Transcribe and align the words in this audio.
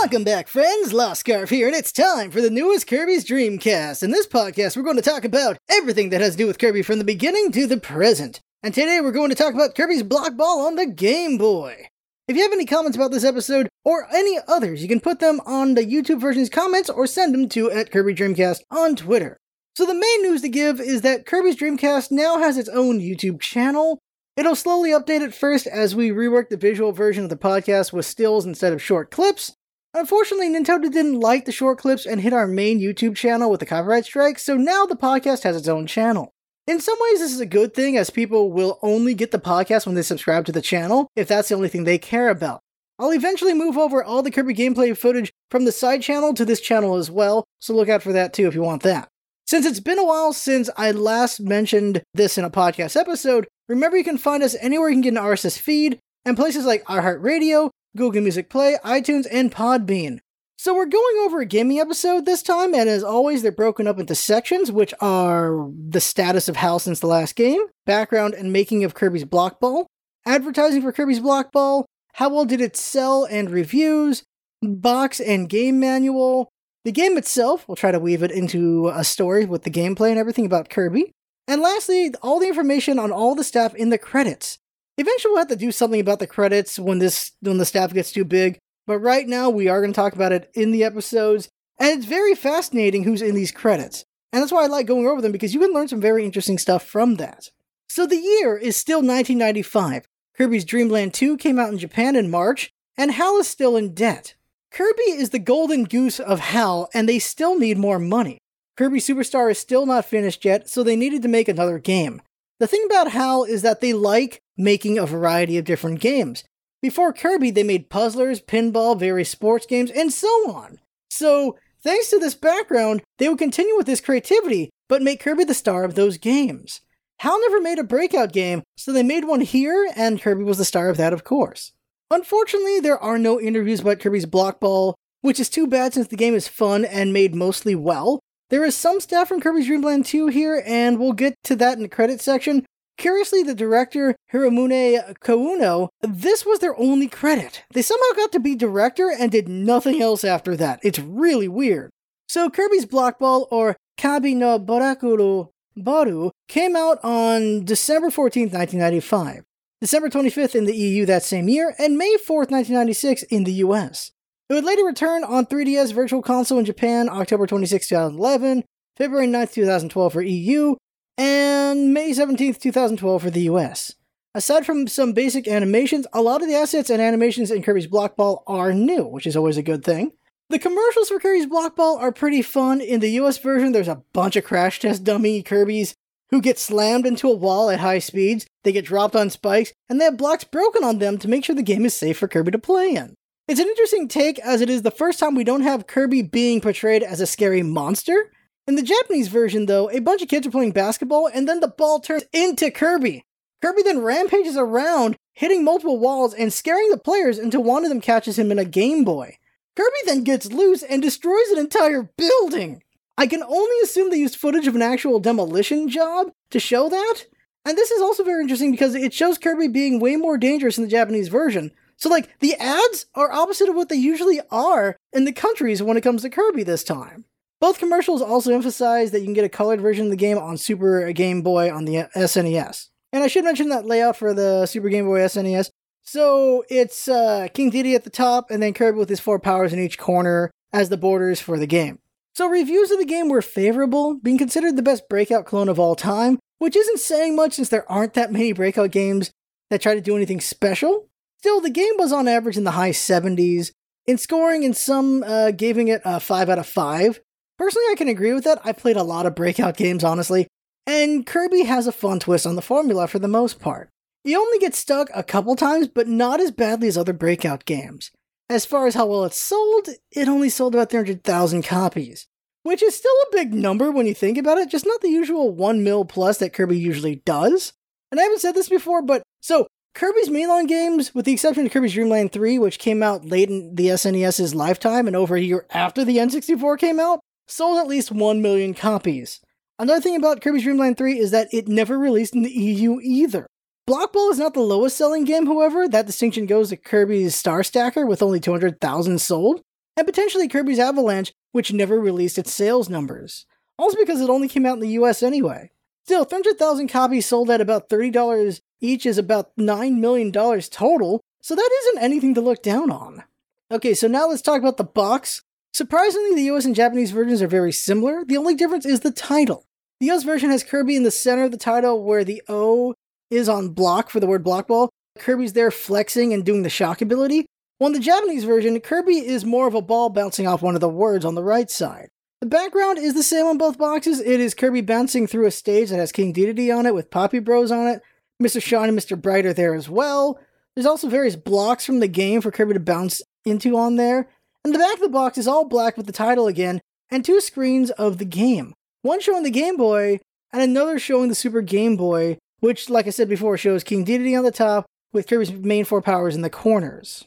Welcome 0.00 0.24
back, 0.24 0.48
friends. 0.48 0.92
Lost 0.92 1.20
Scarf 1.20 1.50
here, 1.50 1.68
and 1.68 1.74
it's 1.74 1.92
time 1.92 2.32
for 2.32 2.40
the 2.40 2.50
newest 2.50 2.88
Kirby's 2.88 3.24
Dreamcast. 3.24 4.02
In 4.02 4.10
this 4.10 4.26
podcast, 4.26 4.76
we're 4.76 4.82
going 4.82 4.96
to 4.96 5.02
talk 5.02 5.24
about 5.24 5.56
everything 5.70 6.10
that 6.10 6.20
has 6.20 6.32
to 6.32 6.38
do 6.38 6.48
with 6.48 6.58
Kirby 6.58 6.82
from 6.82 6.98
the 6.98 7.04
beginning 7.04 7.52
to 7.52 7.68
the 7.68 7.76
present. 7.78 8.40
And 8.64 8.74
today, 8.74 9.00
we're 9.00 9.12
going 9.12 9.30
to 9.30 9.36
talk 9.36 9.54
about 9.54 9.76
Kirby's 9.76 10.02
Block 10.02 10.36
Ball 10.36 10.66
on 10.66 10.74
the 10.74 10.84
Game 10.84 11.38
Boy. 11.38 11.86
If 12.26 12.36
you 12.36 12.42
have 12.42 12.52
any 12.52 12.66
comments 12.66 12.96
about 12.96 13.12
this 13.12 13.24
episode 13.24 13.68
or 13.84 14.08
any 14.12 14.38
others, 14.48 14.82
you 14.82 14.88
can 14.88 14.98
put 14.98 15.20
them 15.20 15.40
on 15.46 15.74
the 15.74 15.86
YouTube 15.86 16.20
version's 16.20 16.50
comments 16.50 16.90
or 16.90 17.06
send 17.06 17.32
them 17.32 17.48
to 17.50 17.70
at 17.70 17.92
Kirby 17.92 18.14
Dreamcast 18.14 18.62
on 18.72 18.96
Twitter. 18.96 19.36
So 19.76 19.86
the 19.86 19.94
main 19.94 20.22
news 20.22 20.42
to 20.42 20.48
give 20.48 20.80
is 20.80 21.02
that 21.02 21.24
Kirby's 21.24 21.56
Dreamcast 21.56 22.10
now 22.10 22.40
has 22.40 22.58
its 22.58 22.68
own 22.68 22.98
YouTube 22.98 23.40
channel. 23.40 24.00
It'll 24.36 24.56
slowly 24.56 24.90
update 24.90 25.22
at 25.22 25.34
first 25.34 25.68
as 25.68 25.94
we 25.94 26.10
rework 26.10 26.48
the 26.48 26.56
visual 26.56 26.90
version 26.90 27.22
of 27.22 27.30
the 27.30 27.36
podcast 27.36 27.92
with 27.92 28.04
stills 28.04 28.44
instead 28.44 28.72
of 28.72 28.82
short 28.82 29.12
clips. 29.12 29.54
Unfortunately, 29.96 30.48
Nintendo 30.48 30.90
didn't 30.90 31.20
like 31.20 31.44
the 31.44 31.52
short 31.52 31.78
clips 31.78 32.04
and 32.04 32.20
hit 32.20 32.32
our 32.32 32.48
main 32.48 32.80
YouTube 32.80 33.14
channel 33.14 33.48
with 33.48 33.60
the 33.60 33.66
copyright 33.66 34.04
strike, 34.04 34.40
so 34.40 34.56
now 34.56 34.84
the 34.84 34.96
podcast 34.96 35.44
has 35.44 35.56
its 35.56 35.68
own 35.68 35.86
channel. 35.86 36.32
In 36.66 36.80
some 36.80 36.96
ways, 36.98 37.20
this 37.20 37.32
is 37.32 37.38
a 37.38 37.46
good 37.46 37.74
thing 37.74 37.96
as 37.96 38.10
people 38.10 38.50
will 38.50 38.80
only 38.82 39.14
get 39.14 39.30
the 39.30 39.38
podcast 39.38 39.86
when 39.86 39.94
they 39.94 40.02
subscribe 40.02 40.46
to 40.46 40.52
the 40.52 40.60
channel, 40.60 41.06
if 41.14 41.28
that's 41.28 41.48
the 41.48 41.54
only 41.54 41.68
thing 41.68 41.84
they 41.84 41.98
care 41.98 42.28
about. 42.28 42.60
I'll 42.98 43.12
eventually 43.12 43.54
move 43.54 43.78
over 43.78 44.02
all 44.02 44.22
the 44.22 44.32
Kirby 44.32 44.54
gameplay 44.54 44.96
footage 44.96 45.32
from 45.52 45.64
the 45.64 45.70
side 45.70 46.02
channel 46.02 46.34
to 46.34 46.44
this 46.44 46.60
channel 46.60 46.96
as 46.96 47.08
well, 47.08 47.44
so 47.60 47.72
look 47.72 47.88
out 47.88 48.02
for 48.02 48.12
that 48.12 48.32
too 48.32 48.48
if 48.48 48.54
you 48.54 48.62
want 48.62 48.82
that. 48.82 49.06
Since 49.46 49.64
it's 49.64 49.80
been 49.80 49.98
a 50.00 50.04
while 50.04 50.32
since 50.32 50.70
I 50.76 50.90
last 50.90 51.38
mentioned 51.38 52.02
this 52.14 52.36
in 52.36 52.44
a 52.44 52.50
podcast 52.50 52.96
episode, 52.96 53.46
remember 53.68 53.96
you 53.96 54.02
can 54.02 54.18
find 54.18 54.42
us 54.42 54.56
anywhere 54.60 54.88
you 54.88 54.96
can 54.96 55.02
get 55.02 55.14
an 55.14 55.22
RSS 55.22 55.56
feed, 55.56 56.00
and 56.24 56.36
places 56.36 56.64
like 56.64 56.84
iHeartRadio, 56.86 57.70
Google 57.96 58.22
Music 58.22 58.50
Play, 58.50 58.76
iTunes, 58.84 59.26
and 59.30 59.52
Podbean. 59.52 60.18
So 60.56 60.74
we're 60.74 60.86
going 60.86 61.16
over 61.24 61.40
a 61.40 61.46
gaming 61.46 61.78
episode 61.78 62.24
this 62.24 62.42
time, 62.42 62.74
and 62.74 62.88
as 62.88 63.04
always, 63.04 63.42
they're 63.42 63.52
broken 63.52 63.86
up 63.86 63.98
into 63.98 64.14
sections, 64.14 64.72
which 64.72 64.94
are 65.00 65.68
the 65.88 66.00
status 66.00 66.48
of 66.48 66.56
HAL 66.56 66.78
since 66.78 67.00
the 67.00 67.06
last 67.06 67.36
game, 67.36 67.60
background 67.84 68.34
and 68.34 68.52
making 68.52 68.84
of 68.84 68.94
Kirby's 68.94 69.24
Block 69.24 69.60
Ball, 69.60 69.86
advertising 70.24 70.80
for 70.80 70.92
Kirby's 70.92 71.20
Block 71.20 71.52
Ball, 71.52 71.84
how 72.14 72.28
well 72.28 72.44
did 72.44 72.60
it 72.60 72.76
sell 72.76 73.24
and 73.24 73.50
reviews, 73.50 74.22
box 74.62 75.20
and 75.20 75.48
game 75.48 75.78
manual, 75.80 76.48
the 76.84 76.92
game 76.92 77.16
itself, 77.16 77.66
we'll 77.66 77.76
try 77.76 77.92
to 77.92 77.98
weave 77.98 78.22
it 78.22 78.30
into 78.30 78.88
a 78.88 79.04
story 79.04 79.46
with 79.46 79.62
the 79.62 79.70
gameplay 79.70 80.10
and 80.10 80.18
everything 80.18 80.46
about 80.46 80.68
Kirby. 80.68 81.12
And 81.48 81.62
lastly, 81.62 82.14
all 82.22 82.38
the 82.38 82.48
information 82.48 82.98
on 82.98 83.10
all 83.10 83.34
the 83.34 83.44
staff 83.44 83.74
in 83.74 83.90
the 83.90 83.98
credits. 83.98 84.58
Eventually 84.96 85.32
we'll 85.32 85.40
have 85.40 85.48
to 85.48 85.56
do 85.56 85.72
something 85.72 86.00
about 86.00 86.20
the 86.20 86.26
credits 86.26 86.78
when 86.78 86.98
this 86.98 87.32
when 87.40 87.58
the 87.58 87.64
staff 87.64 87.92
gets 87.92 88.12
too 88.12 88.24
big, 88.24 88.58
but 88.86 88.98
right 88.98 89.26
now 89.26 89.50
we 89.50 89.68
are 89.68 89.80
going 89.80 89.92
to 89.92 89.96
talk 89.96 90.12
about 90.12 90.32
it 90.32 90.50
in 90.54 90.70
the 90.70 90.84
episodes, 90.84 91.48
and 91.78 91.90
it's 91.90 92.06
very 92.06 92.34
fascinating 92.34 93.04
who's 93.04 93.22
in 93.22 93.34
these 93.34 93.50
credits. 93.50 94.04
And 94.32 94.42
that's 94.42 94.52
why 94.52 94.64
I 94.64 94.68
like 94.68 94.86
going 94.86 95.06
over 95.06 95.20
them 95.20 95.32
because 95.32 95.54
you 95.54 95.60
can 95.60 95.72
learn 95.72 95.88
some 95.88 96.00
very 96.00 96.24
interesting 96.24 96.58
stuff 96.58 96.84
from 96.84 97.16
that. 97.16 97.50
So 97.88 98.06
the 98.06 98.16
year 98.16 98.56
is 98.56 98.76
still 98.76 98.98
1995. 98.98 100.06
Kirby's 100.36 100.64
Dream 100.64 100.88
Land 100.88 101.14
2 101.14 101.36
came 101.36 101.58
out 101.58 101.70
in 101.70 101.78
Japan 101.78 102.16
in 102.16 102.30
March, 102.30 102.72
and 102.96 103.12
HAL 103.12 103.38
is 103.38 103.48
still 103.48 103.76
in 103.76 103.94
debt. 103.94 104.34
Kirby 104.72 105.12
is 105.12 105.30
the 105.30 105.38
golden 105.38 105.84
goose 105.84 106.18
of 106.18 106.40
HAL, 106.40 106.88
and 106.92 107.08
they 107.08 107.20
still 107.20 107.56
need 107.56 107.78
more 107.78 108.00
money. 108.00 108.38
Kirby 108.76 108.98
Superstar 108.98 109.52
is 109.52 109.58
still 109.58 109.86
not 109.86 110.04
finished 110.04 110.44
yet, 110.44 110.68
so 110.68 110.82
they 110.82 110.96
needed 110.96 111.22
to 111.22 111.28
make 111.28 111.46
another 111.46 111.78
game. 111.78 112.20
The 112.58 112.66
thing 112.66 112.82
about 112.86 113.12
HAL 113.12 113.44
is 113.44 113.62
that 113.62 113.80
they 113.80 113.92
like 113.92 114.42
making 114.56 114.98
a 114.98 115.06
variety 115.06 115.58
of 115.58 115.64
different 115.64 116.00
games. 116.00 116.44
Before 116.82 117.12
Kirby, 117.12 117.50
they 117.50 117.62
made 117.62 117.88
puzzlers, 117.88 118.40
pinball, 118.40 118.98
various 118.98 119.30
sports 119.30 119.66
games, 119.66 119.90
and 119.90 120.12
so 120.12 120.28
on. 120.50 120.80
So, 121.10 121.56
thanks 121.82 122.10
to 122.10 122.18
this 122.18 122.34
background, 122.34 123.02
they 123.18 123.28
would 123.28 123.38
continue 123.38 123.76
with 123.76 123.86
this 123.86 124.00
creativity, 124.00 124.70
but 124.88 125.02
make 125.02 125.20
Kirby 125.20 125.44
the 125.44 125.54
star 125.54 125.84
of 125.84 125.94
those 125.94 126.18
games. 126.18 126.82
HAL 127.20 127.40
never 127.40 127.60
made 127.60 127.78
a 127.78 127.84
breakout 127.84 128.32
game, 128.32 128.62
so 128.76 128.92
they 128.92 129.02
made 129.02 129.24
one 129.24 129.40
here, 129.40 129.90
and 129.96 130.20
Kirby 130.20 130.44
was 130.44 130.58
the 130.58 130.64
star 130.64 130.90
of 130.90 130.96
that, 130.98 131.12
of 131.12 131.24
course. 131.24 131.72
Unfortunately, 132.10 132.80
there 132.80 132.98
are 132.98 133.18
no 133.18 133.40
interviews 133.40 133.80
about 133.80 134.00
Kirby's 134.00 134.26
Block 134.26 134.60
Ball, 134.60 134.94
which 135.22 135.40
is 135.40 135.48
too 135.48 135.66
bad 135.66 135.94
since 135.94 136.08
the 136.08 136.16
game 136.16 136.34
is 136.34 136.48
fun 136.48 136.84
and 136.84 137.12
made 137.12 137.34
mostly 137.34 137.74
well. 137.74 138.20
There 138.50 138.64
is 138.64 138.76
some 138.76 139.00
stuff 139.00 139.28
from 139.28 139.40
Kirby's 139.40 139.66
Dream 139.66 139.80
Land 139.80 140.04
2 140.04 140.26
here, 140.26 140.62
and 140.66 140.98
we'll 140.98 141.14
get 141.14 141.34
to 141.44 141.56
that 141.56 141.76
in 141.76 141.82
the 141.82 141.88
credits 141.88 142.24
section. 142.24 142.66
Curiously, 142.96 143.42
the 143.42 143.54
director, 143.54 144.14
Hiromune 144.32 145.18
Kouno, 145.18 145.88
this 146.00 146.46
was 146.46 146.60
their 146.60 146.78
only 146.78 147.08
credit. 147.08 147.64
They 147.72 147.82
somehow 147.82 148.16
got 148.16 148.32
to 148.32 148.40
be 148.40 148.54
director 148.54 149.10
and 149.10 149.32
did 149.32 149.48
nothing 149.48 150.00
else 150.00 150.24
after 150.24 150.56
that. 150.56 150.80
It's 150.82 150.98
really 150.98 151.48
weird. 151.48 151.90
So 152.28 152.48
Kirby's 152.48 152.86
Block 152.86 153.18
Ball, 153.18 153.48
or 153.50 153.76
Kabi 153.98 154.36
no 154.36 154.58
Borakuru 154.58 155.48
Baru, 155.76 156.30
came 156.48 156.76
out 156.76 156.98
on 157.02 157.64
December 157.64 158.10
14, 158.10 158.44
1995. 158.44 159.42
December 159.80 160.08
25th 160.08 160.54
in 160.54 160.64
the 160.64 160.76
EU 160.76 161.04
that 161.04 161.22
same 161.22 161.48
year, 161.48 161.74
and 161.78 161.98
May 161.98 162.16
4th, 162.16 162.50
1996 162.50 163.24
in 163.24 163.44
the 163.44 163.52
US. 163.54 164.12
It 164.48 164.54
would 164.54 164.64
later 164.64 164.84
return 164.84 165.24
on 165.24 165.46
3DS 165.46 165.92
Virtual 165.92 166.22
Console 166.22 166.58
in 166.58 166.64
Japan 166.64 167.08
October 167.08 167.46
26, 167.46 167.88
2011, 167.88 168.64
February 168.96 169.26
9th, 169.26 169.52
2012 169.52 170.12
for 170.12 170.22
EU, 170.22 170.76
and 171.16 171.92
May 171.92 172.10
17th, 172.10 172.60
2012 172.60 173.22
for 173.22 173.30
the 173.30 173.42
US. 173.42 173.94
Aside 174.34 174.66
from 174.66 174.88
some 174.88 175.12
basic 175.12 175.46
animations, 175.46 176.06
a 176.12 176.22
lot 176.22 176.42
of 176.42 176.48
the 176.48 176.54
assets 176.54 176.90
and 176.90 177.00
animations 177.00 177.50
in 177.50 177.62
Kirby's 177.62 177.86
Block 177.86 178.16
Ball 178.16 178.42
are 178.46 178.72
new, 178.72 179.04
which 179.04 179.26
is 179.26 179.36
always 179.36 179.56
a 179.56 179.62
good 179.62 179.84
thing. 179.84 180.12
The 180.50 180.58
commercials 180.58 181.08
for 181.08 181.20
Kirby's 181.20 181.46
Block 181.46 181.76
Ball 181.76 181.96
are 181.98 182.12
pretty 182.12 182.42
fun. 182.42 182.80
In 182.80 183.00
the 183.00 183.10
US 183.20 183.38
version, 183.38 183.72
there's 183.72 183.88
a 183.88 184.02
bunch 184.12 184.36
of 184.36 184.44
crash 184.44 184.80
test 184.80 185.04
dummy 185.04 185.42
Kirby's 185.42 185.94
who 186.30 186.40
get 186.40 186.58
slammed 186.58 187.06
into 187.06 187.30
a 187.30 187.34
wall 187.36 187.70
at 187.70 187.80
high 187.80 188.00
speeds, 188.00 188.46
they 188.64 188.72
get 188.72 188.84
dropped 188.84 189.14
on 189.14 189.30
spikes, 189.30 189.72
and 189.88 190.00
they 190.00 190.04
have 190.04 190.16
blocks 190.16 190.42
broken 190.42 190.82
on 190.82 190.98
them 190.98 191.18
to 191.18 191.28
make 191.28 191.44
sure 191.44 191.54
the 191.54 191.62
game 191.62 191.84
is 191.84 191.94
safe 191.94 192.18
for 192.18 192.26
Kirby 192.26 192.50
to 192.50 192.58
play 192.58 192.94
in. 192.94 193.14
It's 193.46 193.60
an 193.60 193.68
interesting 193.68 194.08
take 194.08 194.38
as 194.40 194.60
it 194.60 194.70
is 194.70 194.82
the 194.82 194.90
first 194.90 195.18
time 195.18 195.34
we 195.34 195.44
don't 195.44 195.60
have 195.60 195.86
Kirby 195.86 196.22
being 196.22 196.60
portrayed 196.60 197.02
as 197.02 197.20
a 197.20 197.26
scary 197.26 197.62
monster. 197.62 198.32
In 198.66 198.76
the 198.76 198.82
Japanese 198.82 199.28
version, 199.28 199.66
though, 199.66 199.90
a 199.90 199.98
bunch 199.98 200.22
of 200.22 200.28
kids 200.28 200.46
are 200.46 200.50
playing 200.50 200.72
basketball 200.72 201.26
and 201.26 201.46
then 201.46 201.60
the 201.60 201.68
ball 201.68 202.00
turns 202.00 202.24
into 202.32 202.70
Kirby. 202.70 203.24
Kirby 203.60 203.82
then 203.82 204.00
rampages 204.00 204.56
around, 204.56 205.16
hitting 205.34 205.64
multiple 205.64 205.98
walls 205.98 206.32
and 206.32 206.52
scaring 206.52 206.88
the 206.90 206.96
players 206.96 207.38
until 207.38 207.62
one 207.62 207.84
of 207.84 207.90
them 207.90 208.00
catches 208.00 208.38
him 208.38 208.50
in 208.50 208.58
a 208.58 208.64
Game 208.64 209.04
Boy. 209.04 209.36
Kirby 209.76 209.98
then 210.06 210.24
gets 210.24 210.50
loose 210.50 210.82
and 210.82 211.02
destroys 211.02 211.48
an 211.50 211.58
entire 211.58 212.10
building. 212.16 212.82
I 213.18 213.26
can 213.26 213.42
only 213.42 213.76
assume 213.82 214.10
they 214.10 214.16
used 214.16 214.36
footage 214.36 214.66
of 214.66 214.74
an 214.74 214.82
actual 214.82 215.20
demolition 215.20 215.88
job 215.88 216.30
to 216.50 216.58
show 216.58 216.88
that. 216.88 217.24
And 217.64 217.76
this 217.76 217.90
is 217.90 218.00
also 218.00 218.24
very 218.24 218.42
interesting 218.42 218.70
because 218.70 218.94
it 218.94 219.12
shows 219.12 219.38
Kirby 219.38 219.68
being 219.68 220.00
way 220.00 220.16
more 220.16 220.38
dangerous 220.38 220.78
in 220.78 220.84
the 220.84 220.90
Japanese 220.90 221.28
version. 221.28 221.70
So, 221.96 222.08
like, 222.08 222.28
the 222.40 222.54
ads 222.54 223.06
are 223.14 223.32
opposite 223.32 223.68
of 223.68 223.76
what 223.76 223.88
they 223.88 223.96
usually 223.96 224.40
are 224.50 224.96
in 225.12 225.24
the 225.24 225.32
countries 225.32 225.82
when 225.82 225.96
it 225.96 226.02
comes 226.02 226.22
to 226.22 226.30
Kirby 226.30 226.64
this 226.64 226.82
time. 226.82 227.24
Both 227.60 227.78
commercials 227.78 228.20
also 228.20 228.52
emphasize 228.52 229.10
that 229.10 229.20
you 229.20 229.26
can 229.26 229.34
get 229.34 229.44
a 229.44 229.48
colored 229.48 229.80
version 229.80 230.06
of 230.06 230.10
the 230.10 230.16
game 230.16 230.38
on 230.38 230.56
Super 230.56 231.10
Game 231.12 231.42
Boy 231.42 231.72
on 231.72 231.84
the 231.84 232.08
SNES. 232.14 232.88
And 233.12 233.22
I 233.22 233.28
should 233.28 233.44
mention 233.44 233.68
that 233.68 233.86
layout 233.86 234.16
for 234.16 234.34
the 234.34 234.66
Super 234.66 234.88
Game 234.88 235.06
Boy 235.06 235.20
SNES. 235.20 235.70
So 236.02 236.64
it's 236.68 237.08
uh, 237.08 237.48
King 237.54 237.70
Dedede 237.70 237.94
at 237.94 238.04
the 238.04 238.10
top, 238.10 238.50
and 238.50 238.62
then 238.62 238.74
Kirby 238.74 238.98
with 238.98 239.08
his 239.08 239.20
four 239.20 239.38
powers 239.38 239.72
in 239.72 239.78
each 239.78 239.96
corner 239.98 240.50
as 240.72 240.90
the 240.90 240.98
borders 240.98 241.40
for 241.40 241.58
the 241.58 241.66
game. 241.66 242.00
So 242.34 242.48
reviews 242.48 242.90
of 242.90 242.98
the 242.98 243.06
game 243.06 243.28
were 243.28 243.40
favorable, 243.40 244.14
being 244.14 244.36
considered 244.36 244.76
the 244.76 244.82
best 244.82 245.08
breakout 245.08 245.46
clone 245.46 245.68
of 245.68 245.78
all 245.78 245.94
time, 245.94 246.38
which 246.58 246.76
isn't 246.76 246.98
saying 246.98 247.36
much 247.36 247.54
since 247.54 247.68
there 247.68 247.90
aren't 247.90 248.14
that 248.14 248.32
many 248.32 248.52
breakout 248.52 248.90
games 248.90 249.30
that 249.70 249.80
try 249.80 249.94
to 249.94 250.00
do 250.00 250.16
anything 250.16 250.40
special. 250.40 251.08
Still, 251.38 251.60
the 251.60 251.70
game 251.70 251.94
was 251.96 252.12
on 252.12 252.26
average 252.26 252.56
in 252.56 252.64
the 252.64 252.72
high 252.72 252.90
70s. 252.90 253.70
In 254.06 254.18
scoring, 254.18 254.66
and 254.66 254.76
some 254.76 255.22
uh, 255.22 255.50
giving 255.50 255.88
it 255.88 256.02
a 256.04 256.20
5 256.20 256.50
out 256.50 256.58
of 256.58 256.66
5. 256.66 257.20
Personally, 257.58 257.86
I 257.90 257.94
can 257.96 258.08
agree 258.08 258.32
with 258.32 258.44
that. 258.44 258.60
I've 258.64 258.76
played 258.76 258.96
a 258.96 259.02
lot 259.02 259.26
of 259.26 259.34
breakout 259.34 259.76
games, 259.76 260.02
honestly, 260.02 260.48
and 260.86 261.24
Kirby 261.24 261.64
has 261.64 261.86
a 261.86 261.92
fun 261.92 262.20
twist 262.20 262.46
on 262.46 262.56
the 262.56 262.62
formula 262.62 263.06
for 263.06 263.18
the 263.18 263.28
most 263.28 263.60
part. 263.60 263.90
You 264.24 264.38
only 264.40 264.58
get 264.58 264.74
stuck 264.74 265.08
a 265.14 265.22
couple 265.22 265.54
times, 265.54 265.88
but 265.88 266.08
not 266.08 266.40
as 266.40 266.50
badly 266.50 266.88
as 266.88 266.98
other 266.98 267.12
breakout 267.12 267.64
games. 267.64 268.10
As 268.50 268.66
far 268.66 268.86
as 268.86 268.94
how 268.94 269.06
well 269.06 269.24
it 269.24 269.34
sold, 269.34 269.88
it 270.10 270.28
only 270.28 270.48
sold 270.48 270.74
about 270.74 270.90
300,000 270.90 271.62
copies, 271.62 272.26
which 272.62 272.82
is 272.82 272.96
still 272.96 273.14
a 273.22 273.32
big 273.32 273.54
number 273.54 273.90
when 273.90 274.06
you 274.06 274.14
think 274.14 274.36
about 274.36 274.58
it, 274.58 274.70
just 274.70 274.86
not 274.86 275.00
the 275.00 275.08
usual 275.08 275.50
1 275.50 275.84
mil 275.84 276.04
plus 276.04 276.38
that 276.38 276.52
Kirby 276.52 276.78
usually 276.78 277.16
does. 277.16 277.72
And 278.10 278.20
I 278.20 278.24
haven't 278.24 278.40
said 278.40 278.54
this 278.54 278.68
before, 278.68 279.02
but 279.02 279.22
so 279.40 279.66
Kirby's 279.94 280.28
mainline 280.28 280.68
games, 280.68 281.14
with 281.14 281.24
the 281.24 281.32
exception 281.32 281.66
of 281.66 281.72
Kirby's 281.72 281.94
Dream 281.94 282.08
Land 282.08 282.32
3, 282.32 282.58
which 282.58 282.78
came 282.78 283.02
out 283.02 283.24
late 283.24 283.48
in 283.48 283.74
the 283.74 283.88
SNES's 283.88 284.54
lifetime 284.54 285.06
and 285.06 285.14
over 285.16 285.36
a 285.36 285.40
year 285.40 285.66
after 285.70 286.04
the 286.04 286.18
N64 286.18 286.78
came 286.78 286.98
out, 286.98 287.20
sold 287.46 287.78
at 287.78 287.86
least 287.86 288.10
1 288.10 288.42
million 288.42 288.74
copies. 288.74 289.40
Another 289.78 290.00
thing 290.00 290.16
about 290.16 290.40
Kirby's 290.40 290.62
Dream 290.62 290.78
Land 290.78 290.96
3 290.96 291.18
is 291.18 291.30
that 291.32 291.48
it 291.52 291.68
never 291.68 291.98
released 291.98 292.34
in 292.34 292.42
the 292.42 292.50
EU 292.50 293.00
either. 293.02 293.46
Block 293.86 294.12
Ball 294.12 294.30
is 294.30 294.38
not 294.38 294.54
the 294.54 294.60
lowest 294.60 294.96
selling 294.96 295.24
game, 295.24 295.46
however. 295.46 295.88
That 295.88 296.06
distinction 296.06 296.46
goes 296.46 296.70
to 296.70 296.76
Kirby's 296.76 297.34
Star 297.34 297.62
Stacker 297.62 298.06
with 298.06 298.22
only 298.22 298.40
200,000 298.40 299.20
sold. 299.20 299.62
and 299.96 300.06
potentially 300.06 300.48
Kirby's 300.48 300.78
Avalanche, 300.80 301.32
which 301.52 301.72
never 301.72 302.00
released 302.00 302.38
its 302.38 302.52
sales 302.52 302.88
numbers. 302.88 303.46
Also 303.78 303.96
because 303.98 304.20
it 304.20 304.30
only 304.30 304.48
came 304.48 304.66
out 304.66 304.74
in 304.74 304.80
the 304.80 304.98
US 305.00 305.22
anyway. 305.22 305.70
Still, 306.04 306.24
300,000 306.24 306.88
copies 306.88 307.26
sold 307.26 307.50
at 307.50 307.60
about 307.60 307.88
$30 307.88 308.60
each 308.80 309.06
is 309.06 309.18
about 309.18 309.56
$9 309.56 309.98
million 309.98 310.30
total, 310.30 311.20
so 311.40 311.54
that 311.54 311.70
isn't 311.82 312.02
anything 312.02 312.34
to 312.34 312.40
look 312.40 312.62
down 312.62 312.90
on. 312.90 313.24
Okay, 313.70 313.94
so 313.94 314.06
now 314.06 314.28
let's 314.28 314.42
talk 314.42 314.60
about 314.60 314.76
the 314.76 314.84
box. 314.84 315.42
Surprisingly, 315.74 316.36
the 316.36 316.54
US 316.54 316.64
and 316.64 316.74
Japanese 316.74 317.10
versions 317.10 317.42
are 317.42 317.48
very 317.48 317.72
similar. 317.72 318.24
The 318.24 318.36
only 318.36 318.54
difference 318.54 318.86
is 318.86 319.00
the 319.00 319.10
title. 319.10 319.66
The 319.98 320.08
US 320.12 320.22
version 320.22 320.50
has 320.50 320.62
Kirby 320.62 320.94
in 320.94 321.02
the 321.02 321.10
center 321.10 321.42
of 321.42 321.50
the 321.50 321.56
title 321.56 322.04
where 322.04 322.22
the 322.22 322.42
O 322.48 322.94
is 323.28 323.48
on 323.48 323.70
block 323.70 324.08
for 324.08 324.20
the 324.20 324.26
word 324.28 324.44
block 324.44 324.68
ball. 324.68 324.90
Kirby's 325.18 325.52
there 325.52 325.72
flexing 325.72 326.32
and 326.32 326.44
doing 326.44 326.62
the 326.62 326.70
shock 326.70 327.02
ability. 327.02 327.46
While 327.78 327.88
in 327.88 327.94
the 327.94 327.98
Japanese 327.98 328.44
version, 328.44 328.78
Kirby 328.78 329.26
is 329.26 329.44
more 329.44 329.66
of 329.66 329.74
a 329.74 329.82
ball 329.82 330.10
bouncing 330.10 330.46
off 330.46 330.62
one 330.62 330.76
of 330.76 330.80
the 330.80 330.88
words 330.88 331.24
on 331.24 331.34
the 331.34 331.42
right 331.42 331.68
side. 331.68 332.08
The 332.40 332.46
background 332.46 332.98
is 332.98 333.14
the 333.14 333.24
same 333.24 333.46
on 333.46 333.58
both 333.58 333.76
boxes. 333.76 334.20
It 334.20 334.38
is 334.38 334.54
Kirby 334.54 334.82
bouncing 334.82 335.26
through 335.26 335.46
a 335.46 335.50
stage 335.50 335.90
that 335.90 335.98
has 335.98 336.12
King 336.12 336.32
Dedede 336.32 336.76
on 336.76 336.86
it 336.86 336.94
with 336.94 337.10
Poppy 337.10 337.40
Bros 337.40 337.72
on 337.72 337.88
it. 337.88 338.02
Mr. 338.40 338.62
Shine 338.62 338.90
and 338.90 338.98
Mr. 338.98 339.20
Bright 339.20 339.44
are 339.44 339.52
there 339.52 339.74
as 339.74 339.88
well. 339.88 340.38
There's 340.76 340.86
also 340.86 341.08
various 341.08 341.34
blocks 341.34 341.84
from 341.84 341.98
the 341.98 342.08
game 342.08 342.40
for 342.40 342.52
Kirby 342.52 342.74
to 342.74 342.80
bounce 342.80 343.22
into 343.44 343.76
on 343.76 343.96
there. 343.96 344.28
And 344.64 344.74
the 344.74 344.78
back 344.78 344.94
of 344.94 345.00
the 345.00 345.08
box 345.08 345.36
is 345.36 345.46
all 345.46 345.66
black 345.66 345.96
with 345.96 346.06
the 346.06 346.12
title 346.12 346.46
again, 346.46 346.80
and 347.10 347.24
two 347.24 347.40
screens 347.40 347.90
of 347.90 348.18
the 348.18 348.24
game. 348.24 348.72
One 349.02 349.20
showing 349.20 349.42
the 349.42 349.50
Game 349.50 349.76
Boy, 349.76 350.20
and 350.52 350.62
another 350.62 350.98
showing 350.98 351.28
the 351.28 351.34
Super 351.34 351.60
Game 351.60 351.96
Boy, 351.96 352.38
which, 352.60 352.88
like 352.88 353.06
I 353.06 353.10
said 353.10 353.28
before, 353.28 353.58
shows 353.58 353.84
King 353.84 354.04
Dedede 354.04 354.38
on 354.38 354.44
the 354.44 354.50
top 354.50 354.86
with 355.12 355.26
Kirby's 355.26 355.52
main 355.52 355.84
four 355.84 356.00
powers 356.00 356.34
in 356.34 356.40
the 356.40 356.48
corners. 356.48 357.26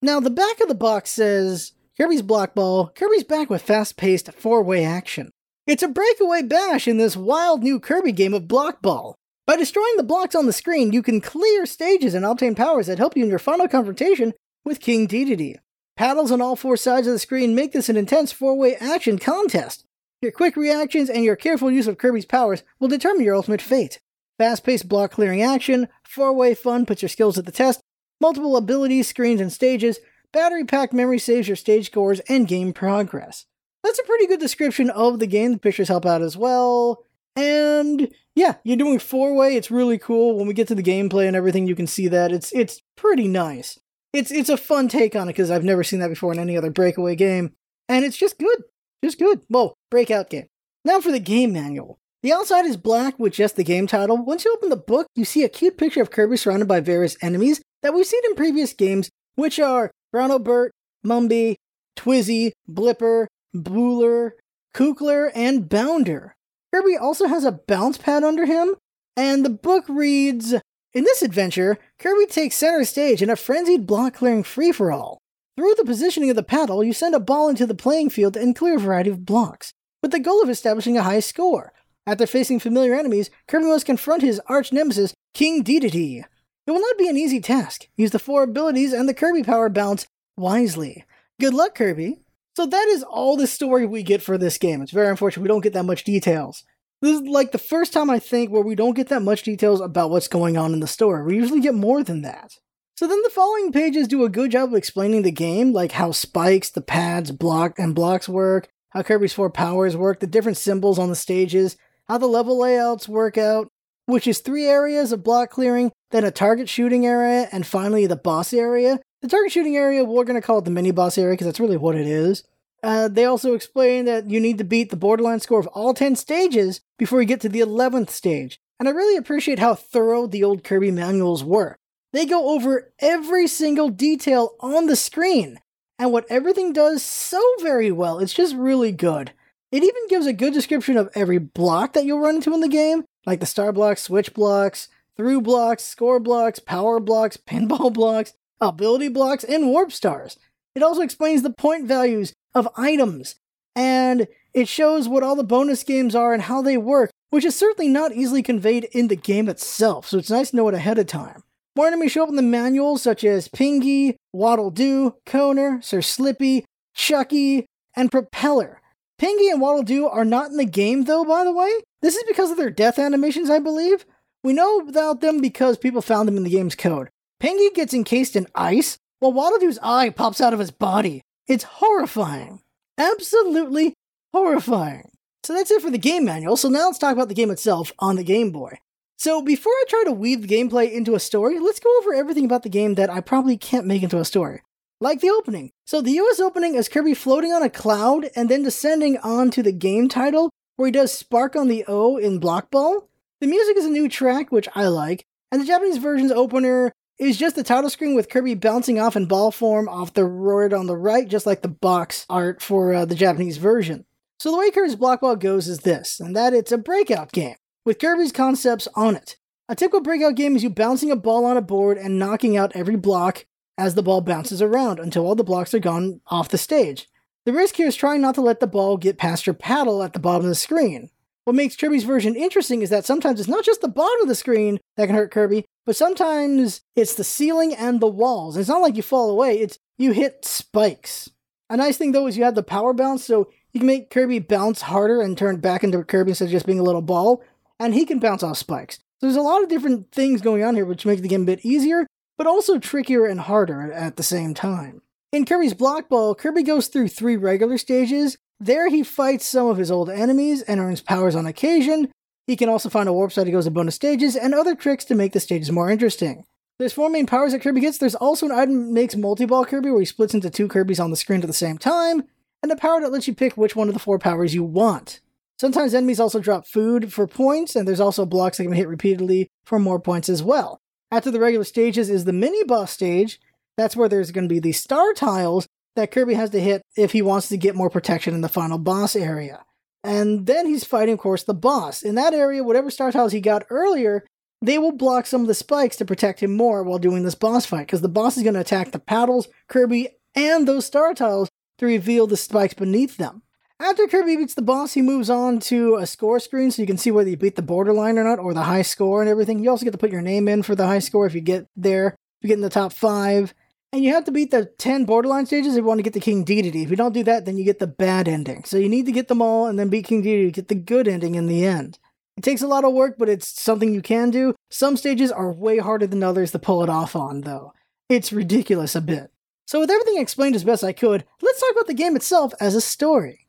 Now, 0.00 0.20
the 0.20 0.30
back 0.30 0.60
of 0.60 0.68
the 0.68 0.74
box 0.74 1.10
says 1.10 1.72
Kirby's 1.98 2.22
Block 2.22 2.54
Ball, 2.54 2.88
Kirby's 2.94 3.24
back 3.24 3.50
with 3.50 3.62
fast 3.62 3.96
paced 3.96 4.32
four 4.32 4.62
way 4.62 4.84
action. 4.84 5.30
It's 5.66 5.82
a 5.82 5.88
breakaway 5.88 6.42
bash 6.42 6.88
in 6.88 6.96
this 6.96 7.16
wild 7.16 7.62
new 7.62 7.78
Kirby 7.78 8.12
game 8.12 8.32
of 8.32 8.48
Block 8.48 8.80
Ball. 8.80 9.14
By 9.46 9.56
destroying 9.56 9.96
the 9.96 10.02
blocks 10.02 10.34
on 10.34 10.46
the 10.46 10.52
screen, 10.52 10.92
you 10.92 11.02
can 11.02 11.20
clear 11.20 11.66
stages 11.66 12.14
and 12.14 12.24
obtain 12.24 12.54
powers 12.54 12.86
that 12.86 12.98
help 12.98 13.16
you 13.16 13.24
in 13.24 13.28
your 13.28 13.38
final 13.38 13.68
confrontation 13.68 14.32
with 14.64 14.80
King 14.80 15.06
Dedede. 15.06 15.58
Paddles 15.98 16.30
on 16.30 16.40
all 16.40 16.54
four 16.54 16.76
sides 16.76 17.08
of 17.08 17.12
the 17.12 17.18
screen 17.18 17.56
make 17.56 17.72
this 17.72 17.88
an 17.88 17.96
intense 17.96 18.30
four-way 18.30 18.76
action 18.76 19.18
contest. 19.18 19.84
Your 20.22 20.30
quick 20.30 20.56
reactions 20.56 21.10
and 21.10 21.24
your 21.24 21.34
careful 21.34 21.72
use 21.72 21.88
of 21.88 21.98
Kirby's 21.98 22.24
powers 22.24 22.62
will 22.78 22.86
determine 22.86 23.24
your 23.24 23.34
ultimate 23.34 23.60
fate. 23.60 23.98
Fast-paced 24.38 24.88
block 24.88 25.10
clearing 25.10 25.42
action, 25.42 25.88
four-way 26.04 26.54
fun 26.54 26.86
puts 26.86 27.02
your 27.02 27.08
skills 27.08 27.34
to 27.34 27.42
the 27.42 27.50
test, 27.50 27.80
multiple 28.20 28.56
abilities, 28.56 29.08
screens, 29.08 29.40
and 29.40 29.52
stages, 29.52 29.98
battery-packed 30.32 30.92
memory 30.92 31.18
saves 31.18 31.48
your 31.48 31.56
stage 31.56 31.86
scores 31.86 32.20
and 32.28 32.46
game 32.46 32.72
progress. 32.72 33.46
That's 33.82 33.98
a 33.98 34.04
pretty 34.04 34.28
good 34.28 34.38
description 34.38 34.90
of 34.90 35.18
the 35.18 35.26
game. 35.26 35.50
The 35.50 35.58
pictures 35.58 35.88
help 35.88 36.06
out 36.06 36.22
as 36.22 36.36
well. 36.36 37.02
And 37.34 38.14
yeah, 38.36 38.54
you're 38.62 38.76
doing 38.76 39.00
four 39.00 39.34
way. 39.34 39.56
It's 39.56 39.72
really 39.72 39.98
cool. 39.98 40.36
When 40.36 40.46
we 40.46 40.54
get 40.54 40.68
to 40.68 40.76
the 40.76 40.82
gameplay 40.84 41.26
and 41.26 41.34
everything, 41.34 41.66
you 41.66 41.74
can 41.74 41.88
see 41.88 42.06
that 42.06 42.30
it's 42.30 42.52
it's 42.52 42.82
pretty 42.94 43.26
nice. 43.26 43.80
It's 44.18 44.32
it's 44.32 44.48
a 44.48 44.56
fun 44.56 44.88
take 44.88 45.14
on 45.14 45.28
it 45.28 45.34
because 45.34 45.48
I've 45.48 45.62
never 45.62 45.84
seen 45.84 46.00
that 46.00 46.08
before 46.08 46.32
in 46.32 46.40
any 46.40 46.56
other 46.56 46.72
breakaway 46.72 47.14
game, 47.14 47.52
and 47.88 48.04
it's 48.04 48.16
just 48.16 48.36
good, 48.36 48.64
just 49.04 49.16
good. 49.16 49.42
Whoa, 49.46 49.74
breakout 49.92 50.28
game. 50.28 50.48
Now 50.84 51.00
for 51.00 51.12
the 51.12 51.20
game 51.20 51.52
manual. 51.52 52.00
The 52.24 52.32
outside 52.32 52.66
is 52.66 52.76
black 52.76 53.16
with 53.20 53.32
just 53.32 53.54
the 53.54 53.62
game 53.62 53.86
title. 53.86 54.16
Once 54.16 54.44
you 54.44 54.52
open 54.52 54.70
the 54.70 54.76
book, 54.76 55.06
you 55.14 55.24
see 55.24 55.44
a 55.44 55.48
cute 55.48 55.78
picture 55.78 56.02
of 56.02 56.10
Kirby 56.10 56.36
surrounded 56.36 56.66
by 56.66 56.80
various 56.80 57.16
enemies 57.22 57.62
that 57.84 57.94
we've 57.94 58.06
seen 58.06 58.22
in 58.24 58.34
previous 58.34 58.72
games, 58.72 59.08
which 59.36 59.60
are 59.60 59.92
Bronto 60.12 60.40
Burt, 60.40 60.72
Mumby, 61.06 61.54
Twizzy, 61.96 62.50
Blipper, 62.68 63.26
Booler, 63.54 64.32
Kukler, 64.74 65.30
and 65.32 65.68
Bounder. 65.68 66.32
Kirby 66.74 66.96
also 66.96 67.28
has 67.28 67.44
a 67.44 67.52
bounce 67.52 67.98
pad 67.98 68.24
under 68.24 68.46
him, 68.46 68.74
and 69.16 69.44
the 69.44 69.50
book 69.50 69.84
reads 69.88 70.56
In 70.94 71.04
this 71.04 71.22
adventure, 71.22 71.78
Kirby 71.98 72.26
takes 72.26 72.56
center 72.56 72.82
stage 72.84 73.20
in 73.20 73.28
a 73.28 73.36
frenzied 73.36 73.86
block 73.86 74.14
clearing 74.14 74.42
free 74.42 74.72
for 74.72 74.90
all. 74.90 75.18
Through 75.56 75.74
the 75.74 75.84
positioning 75.84 76.30
of 76.30 76.36
the 76.36 76.42
paddle, 76.42 76.82
you 76.82 76.94
send 76.94 77.14
a 77.14 77.20
ball 77.20 77.48
into 77.48 77.66
the 77.66 77.74
playing 77.74 78.08
field 78.10 78.36
and 78.36 78.56
clear 78.56 78.76
a 78.76 78.80
variety 78.80 79.10
of 79.10 79.26
blocks, 79.26 79.74
with 80.02 80.12
the 80.12 80.20
goal 80.20 80.42
of 80.42 80.48
establishing 80.48 80.96
a 80.96 81.02
high 81.02 81.20
score. 81.20 81.72
After 82.06 82.26
facing 82.26 82.58
familiar 82.58 82.94
enemies, 82.94 83.28
Kirby 83.48 83.66
must 83.66 83.84
confront 83.84 84.22
his 84.22 84.40
arch 84.46 84.72
nemesis, 84.72 85.12
King 85.34 85.62
Dedede. 85.62 86.24
It 86.66 86.70
will 86.70 86.80
not 86.80 86.96
be 86.96 87.08
an 87.08 87.18
easy 87.18 87.40
task. 87.40 87.86
Use 87.96 88.12
the 88.12 88.18
four 88.18 88.42
abilities 88.44 88.94
and 88.94 89.06
the 89.06 89.14
Kirby 89.14 89.42
power 89.42 89.68
bounce 89.68 90.06
wisely. 90.38 91.04
Good 91.38 91.52
luck, 91.52 91.74
Kirby! 91.74 92.20
So 92.56 92.64
that 92.64 92.86
is 92.88 93.02
all 93.02 93.36
the 93.36 93.46
story 93.46 93.84
we 93.84 94.02
get 94.02 94.22
for 94.22 94.38
this 94.38 94.56
game. 94.56 94.80
It's 94.80 94.90
very 94.90 95.08
unfortunate 95.08 95.42
we 95.42 95.48
don't 95.48 95.60
get 95.60 95.74
that 95.74 95.84
much 95.84 96.04
details. 96.04 96.64
This 97.00 97.20
is 97.20 97.28
like 97.28 97.52
the 97.52 97.58
first 97.58 97.92
time 97.92 98.10
I 98.10 98.18
think 98.18 98.50
where 98.50 98.62
we 98.62 98.74
don't 98.74 98.96
get 98.96 99.08
that 99.08 99.22
much 99.22 99.44
details 99.44 99.80
about 99.80 100.10
what's 100.10 100.28
going 100.28 100.56
on 100.56 100.72
in 100.72 100.80
the 100.80 100.86
story. 100.86 101.24
We 101.24 101.36
usually 101.36 101.60
get 101.60 101.74
more 101.74 102.02
than 102.02 102.22
that. 102.22 102.54
So 102.96 103.06
then 103.06 103.22
the 103.22 103.30
following 103.30 103.70
pages 103.70 104.08
do 104.08 104.24
a 104.24 104.28
good 104.28 104.50
job 104.50 104.70
of 104.70 104.74
explaining 104.74 105.22
the 105.22 105.30
game, 105.30 105.72
like 105.72 105.92
how 105.92 106.10
spikes, 106.10 106.70
the 106.70 106.80
pads, 106.80 107.30
block 107.30 107.78
and 107.78 107.94
blocks 107.94 108.28
work, 108.28 108.68
how 108.90 109.02
Kirby's 109.02 109.32
four 109.32 109.50
powers 109.50 109.96
work, 109.96 110.18
the 110.18 110.26
different 110.26 110.58
symbols 110.58 110.98
on 110.98 111.08
the 111.08 111.14
stages, 111.14 111.76
how 112.08 112.18
the 112.18 112.26
level 112.26 112.58
layouts 112.58 113.08
work 113.08 113.38
out, 113.38 113.68
which 114.06 114.26
is 114.26 114.40
three 114.40 114.66
areas 114.66 115.12
of 115.12 115.22
block 115.22 115.50
clearing, 115.50 115.92
then 116.10 116.24
a 116.24 116.32
target 116.32 116.68
shooting 116.68 117.06
area, 117.06 117.48
and 117.52 117.64
finally 117.64 118.06
the 118.06 118.16
boss 118.16 118.52
area. 118.52 118.98
The 119.22 119.28
target 119.28 119.52
shooting 119.52 119.76
area, 119.76 120.02
we're 120.02 120.24
going 120.24 120.40
to 120.40 120.44
call 120.44 120.58
it 120.58 120.64
the 120.64 120.72
mini 120.72 120.90
boss 120.90 121.16
area 121.18 121.34
because 121.34 121.46
that's 121.46 121.60
really 121.60 121.76
what 121.76 121.94
it 121.94 122.06
is. 122.06 122.42
Uh, 122.82 123.08
they 123.08 123.24
also 123.24 123.54
explain 123.54 124.04
that 124.04 124.30
you 124.30 124.40
need 124.40 124.58
to 124.58 124.64
beat 124.64 124.90
the 124.90 124.96
borderline 124.96 125.40
score 125.40 125.58
of 125.58 125.66
all 125.68 125.94
10 125.94 126.16
stages 126.16 126.80
before 126.96 127.20
you 127.20 127.26
get 127.26 127.40
to 127.40 127.48
the 127.48 127.60
11th 127.60 128.10
stage. 128.10 128.60
And 128.78 128.88
I 128.88 128.92
really 128.92 129.16
appreciate 129.16 129.58
how 129.58 129.74
thorough 129.74 130.26
the 130.26 130.44
old 130.44 130.62
Kirby 130.62 130.92
manuals 130.92 131.42
were. 131.42 131.76
They 132.12 132.24
go 132.24 132.50
over 132.50 132.92
every 133.00 133.46
single 133.48 133.88
detail 133.88 134.54
on 134.60 134.86
the 134.86 134.96
screen 134.96 135.58
and 135.98 136.12
what 136.12 136.26
everything 136.30 136.72
does 136.72 137.02
so 137.02 137.42
very 137.60 137.90
well. 137.90 138.20
It's 138.20 138.32
just 138.32 138.54
really 138.54 138.92
good. 138.92 139.32
It 139.70 139.82
even 139.82 140.08
gives 140.08 140.26
a 140.26 140.32
good 140.32 140.54
description 140.54 140.96
of 140.96 141.10
every 141.14 141.38
block 141.38 141.92
that 141.92 142.04
you'll 142.04 142.20
run 142.20 142.36
into 142.36 142.54
in 142.54 142.60
the 142.60 142.68
game, 142.68 143.04
like 143.26 143.40
the 143.40 143.46
star 143.46 143.72
blocks, 143.72 144.02
switch 144.02 144.32
blocks, 144.32 144.88
through 145.16 145.42
blocks, 145.42 145.82
score 145.82 146.20
blocks, 146.20 146.58
power 146.58 147.00
blocks, 147.00 147.36
pinball 147.46 147.92
blocks, 147.92 148.32
ability 148.60 149.08
blocks, 149.08 149.44
and 149.44 149.66
warp 149.66 149.92
stars. 149.92 150.38
It 150.74 150.82
also 150.82 151.02
explains 151.02 151.42
the 151.42 151.50
point 151.50 151.86
values 151.86 152.32
of 152.54 152.68
items, 152.76 153.36
and 153.74 154.28
it 154.54 154.68
shows 154.68 155.08
what 155.08 155.22
all 155.22 155.36
the 155.36 155.44
bonus 155.44 155.82
games 155.82 156.14
are 156.14 156.32
and 156.32 156.42
how 156.42 156.62
they 156.62 156.76
work, 156.76 157.10
which 157.30 157.44
is 157.44 157.56
certainly 157.56 157.88
not 157.88 158.12
easily 158.12 158.42
conveyed 158.42 158.84
in 158.92 159.08
the 159.08 159.16
game 159.16 159.48
itself, 159.48 160.06
so 160.06 160.18
it's 160.18 160.30
nice 160.30 160.50
to 160.50 160.56
know 160.56 160.68
it 160.68 160.74
ahead 160.74 160.98
of 160.98 161.06
time. 161.06 161.42
More 161.76 161.86
enemies 161.86 162.12
show 162.12 162.24
up 162.24 162.28
in 162.28 162.36
the 162.36 162.42
manuals, 162.42 163.02
such 163.02 163.22
as 163.22 163.48
Pengy, 163.48 164.16
Waddle 164.32 164.70
Doo, 164.70 165.14
Koner, 165.26 165.82
Sir 165.84 166.02
Slippy, 166.02 166.64
Chucky, 166.94 167.66
and 167.94 168.10
Propeller. 168.10 168.80
Pengy 169.20 169.50
and 169.50 169.60
Waddle 169.60 169.82
Doo 169.82 170.08
are 170.08 170.24
not 170.24 170.50
in 170.50 170.56
the 170.56 170.64
game, 170.64 171.04
though, 171.04 171.24
by 171.24 171.44
the 171.44 171.52
way. 171.52 171.70
This 172.02 172.16
is 172.16 172.24
because 172.26 172.50
of 172.50 172.56
their 172.56 172.70
death 172.70 172.98
animations, 172.98 173.50
I 173.50 173.58
believe. 173.58 174.04
We 174.42 174.52
know 174.52 174.78
about 174.80 175.20
them 175.20 175.40
because 175.40 175.76
people 175.76 176.02
found 176.02 176.26
them 176.26 176.36
in 176.36 176.44
the 176.44 176.50
game's 176.50 176.74
code. 176.74 177.10
Pengy 177.40 177.72
gets 177.74 177.94
encased 177.94 178.34
in 178.34 178.48
ice, 178.54 178.98
while 179.20 179.32
Waddle 179.32 179.58
Doo's 179.58 179.78
eye 179.82 180.10
pops 180.10 180.40
out 180.40 180.52
of 180.52 180.58
his 180.58 180.70
body. 180.70 181.22
It's 181.46 181.64
horrifying. 181.64 182.60
Absolutely 182.96 183.94
horrifying. 184.32 185.10
So 185.42 185.54
that's 185.54 185.70
it 185.70 185.82
for 185.82 185.90
the 185.90 185.98
game 185.98 186.24
manual. 186.24 186.56
So 186.56 186.68
now 186.68 186.86
let's 186.86 186.98
talk 186.98 187.12
about 187.12 187.28
the 187.28 187.34
game 187.34 187.50
itself 187.50 187.92
on 187.98 188.16
the 188.16 188.24
Game 188.24 188.50
Boy. 188.50 188.78
So 189.16 189.42
before 189.42 189.72
I 189.72 189.84
try 189.88 190.04
to 190.04 190.12
weave 190.12 190.42
the 190.42 190.54
gameplay 190.54 190.92
into 190.92 191.14
a 191.14 191.20
story, 191.20 191.58
let's 191.58 191.80
go 191.80 191.96
over 191.98 192.14
everything 192.14 192.44
about 192.44 192.62
the 192.62 192.68
game 192.68 192.94
that 192.94 193.10
I 193.10 193.20
probably 193.20 193.56
can't 193.56 193.86
make 193.86 194.02
into 194.02 194.20
a 194.20 194.24
story. 194.24 194.62
Like 195.00 195.20
the 195.20 195.30
opening. 195.30 195.70
So 195.86 196.00
the 196.00 196.12
US 196.12 196.38
opening 196.38 196.74
is 196.74 196.88
Kirby 196.88 197.14
floating 197.14 197.52
on 197.52 197.62
a 197.62 197.70
cloud 197.70 198.30
and 198.36 198.48
then 198.48 198.62
descending 198.62 199.16
onto 199.18 199.62
the 199.62 199.72
game 199.72 200.08
title, 200.08 200.50
where 200.76 200.86
he 200.86 200.92
does 200.92 201.12
Spark 201.12 201.56
on 201.56 201.68
the 201.68 201.84
O 201.88 202.16
in 202.16 202.38
Block 202.38 202.70
Ball. 202.70 203.08
The 203.40 203.46
music 203.46 203.76
is 203.76 203.84
a 203.84 203.90
new 203.90 204.08
track, 204.08 204.52
which 204.52 204.68
I 204.74 204.86
like, 204.88 205.24
and 205.50 205.60
the 205.60 205.66
Japanese 205.66 205.98
version's 205.98 206.32
opener 206.32 206.92
is 207.18 207.36
just 207.36 207.56
the 207.56 207.64
title 207.64 207.90
screen 207.90 208.14
with 208.14 208.28
Kirby 208.28 208.54
bouncing 208.54 209.00
off 209.00 209.16
in 209.16 209.26
ball 209.26 209.50
form 209.50 209.88
off 209.88 210.14
the 210.14 210.24
road 210.24 210.72
on 210.72 210.86
the 210.86 210.96
right, 210.96 211.26
just 211.26 211.46
like 211.46 211.62
the 211.62 211.68
box 211.68 212.24
art 212.30 212.62
for 212.62 212.94
uh, 212.94 213.04
the 213.04 213.14
Japanese 213.14 213.56
version. 213.56 214.04
So 214.38 214.52
the 214.52 214.58
way 214.58 214.70
Kirby's 214.70 214.94
Block 214.94 215.20
Ball 215.20 215.34
goes 215.34 215.66
is 215.66 215.80
this, 215.80 216.20
and 216.20 216.36
that 216.36 216.54
it's 216.54 216.70
a 216.70 216.78
breakout 216.78 217.32
game, 217.32 217.56
with 217.84 217.98
Kirby's 217.98 218.30
concepts 218.30 218.86
on 218.94 219.16
it. 219.16 219.36
A 219.68 219.74
typical 219.74 220.00
breakout 220.00 220.36
game 220.36 220.54
is 220.54 220.62
you 220.62 220.70
bouncing 220.70 221.10
a 221.10 221.16
ball 221.16 221.44
on 221.44 221.56
a 221.56 221.62
board 221.62 221.98
and 221.98 222.18
knocking 222.18 222.56
out 222.56 222.72
every 222.74 222.96
block 222.96 223.46
as 223.76 223.94
the 223.94 224.02
ball 224.02 224.20
bounces 224.20 224.62
around 224.62 225.00
until 225.00 225.26
all 225.26 225.34
the 225.34 225.44
blocks 225.44 225.74
are 225.74 225.80
gone 225.80 226.20
off 226.28 226.48
the 226.48 226.56
stage. 226.56 227.08
The 227.46 227.52
risk 227.52 227.76
here 227.76 227.88
is 227.88 227.96
trying 227.96 228.20
not 228.20 228.34
to 228.36 228.40
let 228.40 228.60
the 228.60 228.66
ball 228.66 228.96
get 228.96 229.18
past 229.18 229.46
your 229.46 229.54
paddle 229.54 230.02
at 230.02 230.12
the 230.12 230.18
bottom 230.20 230.44
of 230.44 230.48
the 230.48 230.54
screen. 230.54 231.10
What 231.44 231.56
makes 231.56 231.76
Kirby's 231.76 232.04
version 232.04 232.36
interesting 232.36 232.82
is 232.82 232.90
that 232.90 233.06
sometimes 233.06 233.40
it's 233.40 233.48
not 233.48 233.64
just 233.64 233.80
the 233.80 233.88
bottom 233.88 234.20
of 234.20 234.28
the 234.28 234.34
screen 234.34 234.78
that 234.96 235.06
can 235.06 235.14
hurt 235.14 235.30
Kirby, 235.30 235.64
but 235.88 235.96
sometimes 235.96 236.82
it's 236.94 237.14
the 237.14 237.24
ceiling 237.24 237.74
and 237.74 237.98
the 237.98 238.06
walls. 238.06 238.58
It's 238.58 238.68
not 238.68 238.82
like 238.82 238.94
you 238.94 239.02
fall 239.02 239.30
away, 239.30 239.58
it's 239.58 239.78
you 239.96 240.12
hit 240.12 240.44
spikes. 240.44 241.30
A 241.70 241.78
nice 241.78 241.96
thing 241.96 242.12
though 242.12 242.26
is 242.26 242.36
you 242.36 242.44
have 242.44 242.54
the 242.54 242.62
power 242.62 242.92
bounce, 242.92 243.24
so 243.24 243.48
you 243.72 243.80
can 243.80 243.86
make 243.86 244.10
Kirby 244.10 244.40
bounce 244.40 244.82
harder 244.82 245.22
and 245.22 245.36
turn 245.36 245.60
back 245.60 245.82
into 245.82 246.04
Kirby 246.04 246.32
instead 246.32 246.44
of 246.44 246.50
just 246.50 246.66
being 246.66 246.78
a 246.78 246.82
little 246.82 247.00
ball, 247.00 247.42
and 247.80 247.94
he 247.94 248.04
can 248.04 248.18
bounce 248.18 248.42
off 248.42 248.58
spikes. 248.58 248.96
So 248.96 249.02
there's 249.22 249.36
a 249.36 249.40
lot 249.40 249.62
of 249.62 249.70
different 249.70 250.12
things 250.12 250.42
going 250.42 250.62
on 250.62 250.74
here 250.74 250.84
which 250.84 251.06
make 251.06 251.22
the 251.22 251.28
game 251.28 251.44
a 251.44 251.46
bit 251.46 251.64
easier, 251.64 252.06
but 252.36 252.46
also 252.46 252.78
trickier 252.78 253.24
and 253.24 253.40
harder 253.40 253.90
at 253.90 254.16
the 254.16 254.22
same 254.22 254.52
time. 254.52 255.00
In 255.32 255.46
Kirby's 255.46 255.72
Block 255.72 256.10
Ball, 256.10 256.34
Kirby 256.34 256.64
goes 256.64 256.88
through 256.88 257.08
three 257.08 257.38
regular 257.38 257.78
stages. 257.78 258.36
There 258.60 258.90
he 258.90 259.02
fights 259.02 259.46
some 259.46 259.68
of 259.68 259.78
his 259.78 259.90
old 259.90 260.10
enemies 260.10 260.60
and 260.60 260.80
earns 260.80 261.00
powers 261.00 261.34
on 261.34 261.46
occasion. 261.46 262.12
He 262.48 262.56
can 262.56 262.70
also 262.70 262.88
find 262.88 263.10
a 263.10 263.12
warp 263.12 263.30
side 263.30 263.46
that 263.46 263.52
goes 263.52 263.66
to 263.66 263.70
bonus 263.70 263.94
stages 263.94 264.34
and 264.34 264.54
other 264.54 264.74
tricks 264.74 265.04
to 265.04 265.14
make 265.14 265.34
the 265.34 265.38
stages 265.38 265.70
more 265.70 265.90
interesting. 265.90 266.44
There's 266.78 266.94
four 266.94 267.10
main 267.10 267.26
powers 267.26 267.52
that 267.52 267.60
Kirby 267.60 267.82
gets. 267.82 267.98
There's 267.98 268.14
also 268.14 268.46
an 268.46 268.52
item 268.52 268.86
that 268.86 268.92
makes 268.92 269.14
multi-ball 269.14 269.66
Kirby 269.66 269.90
where 269.90 270.00
he 270.00 270.06
splits 270.06 270.32
into 270.32 270.48
two 270.48 270.66
Kirbys 270.66 270.98
on 270.98 271.10
the 271.10 271.16
screen 271.16 271.42
at 271.42 271.46
the 271.46 271.52
same 271.52 271.76
time, 271.76 272.24
and 272.62 272.72
a 272.72 272.76
power 272.76 273.02
that 273.02 273.12
lets 273.12 273.28
you 273.28 273.34
pick 273.34 273.58
which 273.58 273.76
one 273.76 273.88
of 273.88 273.94
the 273.94 274.00
four 274.00 274.18
powers 274.18 274.54
you 274.54 274.64
want. 274.64 275.20
Sometimes 275.60 275.92
enemies 275.92 276.20
also 276.20 276.40
drop 276.40 276.66
food 276.66 277.12
for 277.12 277.26
points, 277.26 277.76
and 277.76 277.86
there's 277.86 278.00
also 278.00 278.24
blocks 278.24 278.56
that 278.56 278.64
can 278.64 278.72
hit 278.72 278.88
repeatedly 278.88 279.48
for 279.66 279.78
more 279.78 280.00
points 280.00 280.30
as 280.30 280.42
well. 280.42 280.80
After 281.10 281.30
the 281.30 281.40
regular 281.40 281.64
stages 281.64 282.08
is 282.08 282.24
the 282.24 282.32
mini 282.32 282.64
boss 282.64 282.92
stage. 282.92 283.40
That's 283.76 283.94
where 283.94 284.08
there's 284.08 284.30
going 284.30 284.48
to 284.48 284.52
be 284.52 284.58
the 284.58 284.72
star 284.72 285.12
tiles 285.12 285.66
that 285.96 286.12
Kirby 286.12 286.32
has 286.32 286.48
to 286.50 286.60
hit 286.60 286.80
if 286.96 287.12
he 287.12 287.20
wants 287.20 287.48
to 287.48 287.58
get 287.58 287.74
more 287.74 287.90
protection 287.90 288.34
in 288.34 288.40
the 288.40 288.48
final 288.48 288.78
boss 288.78 289.14
area. 289.14 289.64
And 290.04 290.46
then 290.46 290.66
he's 290.66 290.84
fighting, 290.84 291.14
of 291.14 291.20
course, 291.20 291.42
the 291.42 291.54
boss. 291.54 292.02
In 292.02 292.14
that 292.14 292.34
area, 292.34 292.64
whatever 292.64 292.90
star 292.90 293.12
tiles 293.12 293.32
he 293.32 293.40
got 293.40 293.66
earlier 293.70 294.24
they 294.60 294.78
will 294.78 294.92
block 294.92 295.26
some 295.26 295.42
of 295.42 295.46
the 295.46 295.54
spikes 295.54 295.96
to 295.96 296.04
protect 296.04 296.40
him 296.40 296.56
more 296.56 296.82
while 296.82 296.98
doing 296.98 297.22
this 297.22 297.34
boss 297.34 297.66
fight, 297.66 297.86
because 297.86 298.00
the 298.00 298.08
boss 298.08 298.36
is 298.36 298.42
going 298.42 298.54
to 298.54 298.60
attack 298.60 298.90
the 298.90 298.98
paddles, 298.98 299.48
Kirby, 299.68 300.08
and 300.34 300.66
those 300.66 300.86
star 300.86 301.14
tiles 301.14 301.48
to 301.78 301.86
reveal 301.86 302.26
the 302.26 302.36
spikes 302.36 302.74
beneath 302.74 303.16
them. 303.16 303.42
After 303.80 304.08
Kirby 304.08 304.36
beats 304.36 304.54
the 304.54 304.62
boss, 304.62 304.94
he 304.94 305.02
moves 305.02 305.30
on 305.30 305.60
to 305.60 305.96
a 305.96 306.06
score 306.06 306.40
screen 306.40 306.72
so 306.72 306.82
you 306.82 306.86
can 306.86 306.98
see 306.98 307.12
whether 307.12 307.30
you 307.30 307.36
beat 307.36 307.54
the 307.54 307.62
borderline 307.62 308.18
or 308.18 308.24
not, 308.24 308.40
or 308.40 308.52
the 308.52 308.64
high 308.64 308.82
score 308.82 309.20
and 309.20 309.30
everything. 309.30 309.60
You 309.60 309.70
also 309.70 309.84
get 309.84 309.92
to 309.92 309.98
put 309.98 310.10
your 310.10 310.22
name 310.22 310.48
in 310.48 310.64
for 310.64 310.74
the 310.74 310.86
high 310.86 310.98
score 310.98 311.26
if 311.26 311.34
you 311.34 311.40
get 311.40 311.68
there, 311.76 312.08
if 312.08 312.16
you 312.42 312.48
get 312.48 312.54
in 312.54 312.62
the 312.62 312.70
top 312.70 312.92
five. 312.92 313.54
And 313.92 314.04
you 314.04 314.12
have 314.12 314.24
to 314.24 314.32
beat 314.32 314.50
the 314.50 314.66
10 314.66 315.06
borderline 315.06 315.46
stages 315.46 315.74
if 315.74 315.78
you 315.78 315.84
want 315.84 315.98
to 315.98 316.02
get 316.02 316.12
the 316.12 316.20
King 316.20 316.44
Dedede. 316.44 316.82
If 316.82 316.90
you 316.90 316.96
don't 316.96 317.14
do 317.14 317.24
that, 317.24 317.46
then 317.46 317.56
you 317.56 317.64
get 317.64 317.78
the 317.78 317.86
bad 317.86 318.28
ending. 318.28 318.64
So 318.64 318.76
you 318.76 318.88
need 318.88 319.06
to 319.06 319.12
get 319.12 319.28
them 319.28 319.40
all 319.40 319.66
and 319.66 319.78
then 319.78 319.88
beat 319.88 320.06
King 320.06 320.22
Dedede 320.22 320.48
to 320.48 320.60
get 320.60 320.68
the 320.68 320.74
good 320.74 321.08
ending 321.08 321.36
in 321.36 321.46
the 321.46 321.64
end. 321.64 321.98
It 322.36 322.44
takes 322.44 322.62
a 322.62 322.68
lot 322.68 322.84
of 322.84 322.92
work, 322.92 323.16
but 323.18 323.28
it's 323.28 323.48
something 323.48 323.92
you 323.92 324.02
can 324.02 324.30
do. 324.30 324.54
Some 324.70 324.96
stages 324.96 325.32
are 325.32 325.50
way 325.50 325.78
harder 325.78 326.06
than 326.06 326.22
others 326.22 326.52
to 326.52 326.58
pull 326.58 326.82
it 326.84 326.90
off 326.90 327.16
on, 327.16 327.40
though. 327.40 327.72
It's 328.08 328.32
ridiculous 328.32 328.94
a 328.94 329.00
bit. 329.00 329.32
So, 329.66 329.80
with 329.80 329.90
everything 329.90 330.18
explained 330.18 330.54
as 330.54 330.64
best 330.64 330.84
I 330.84 330.92
could, 330.92 331.24
let's 331.42 331.60
talk 331.60 331.72
about 331.72 331.88
the 331.88 331.94
game 331.94 332.14
itself 332.14 332.52
as 332.60 332.74
a 332.74 332.80
story. 332.80 333.48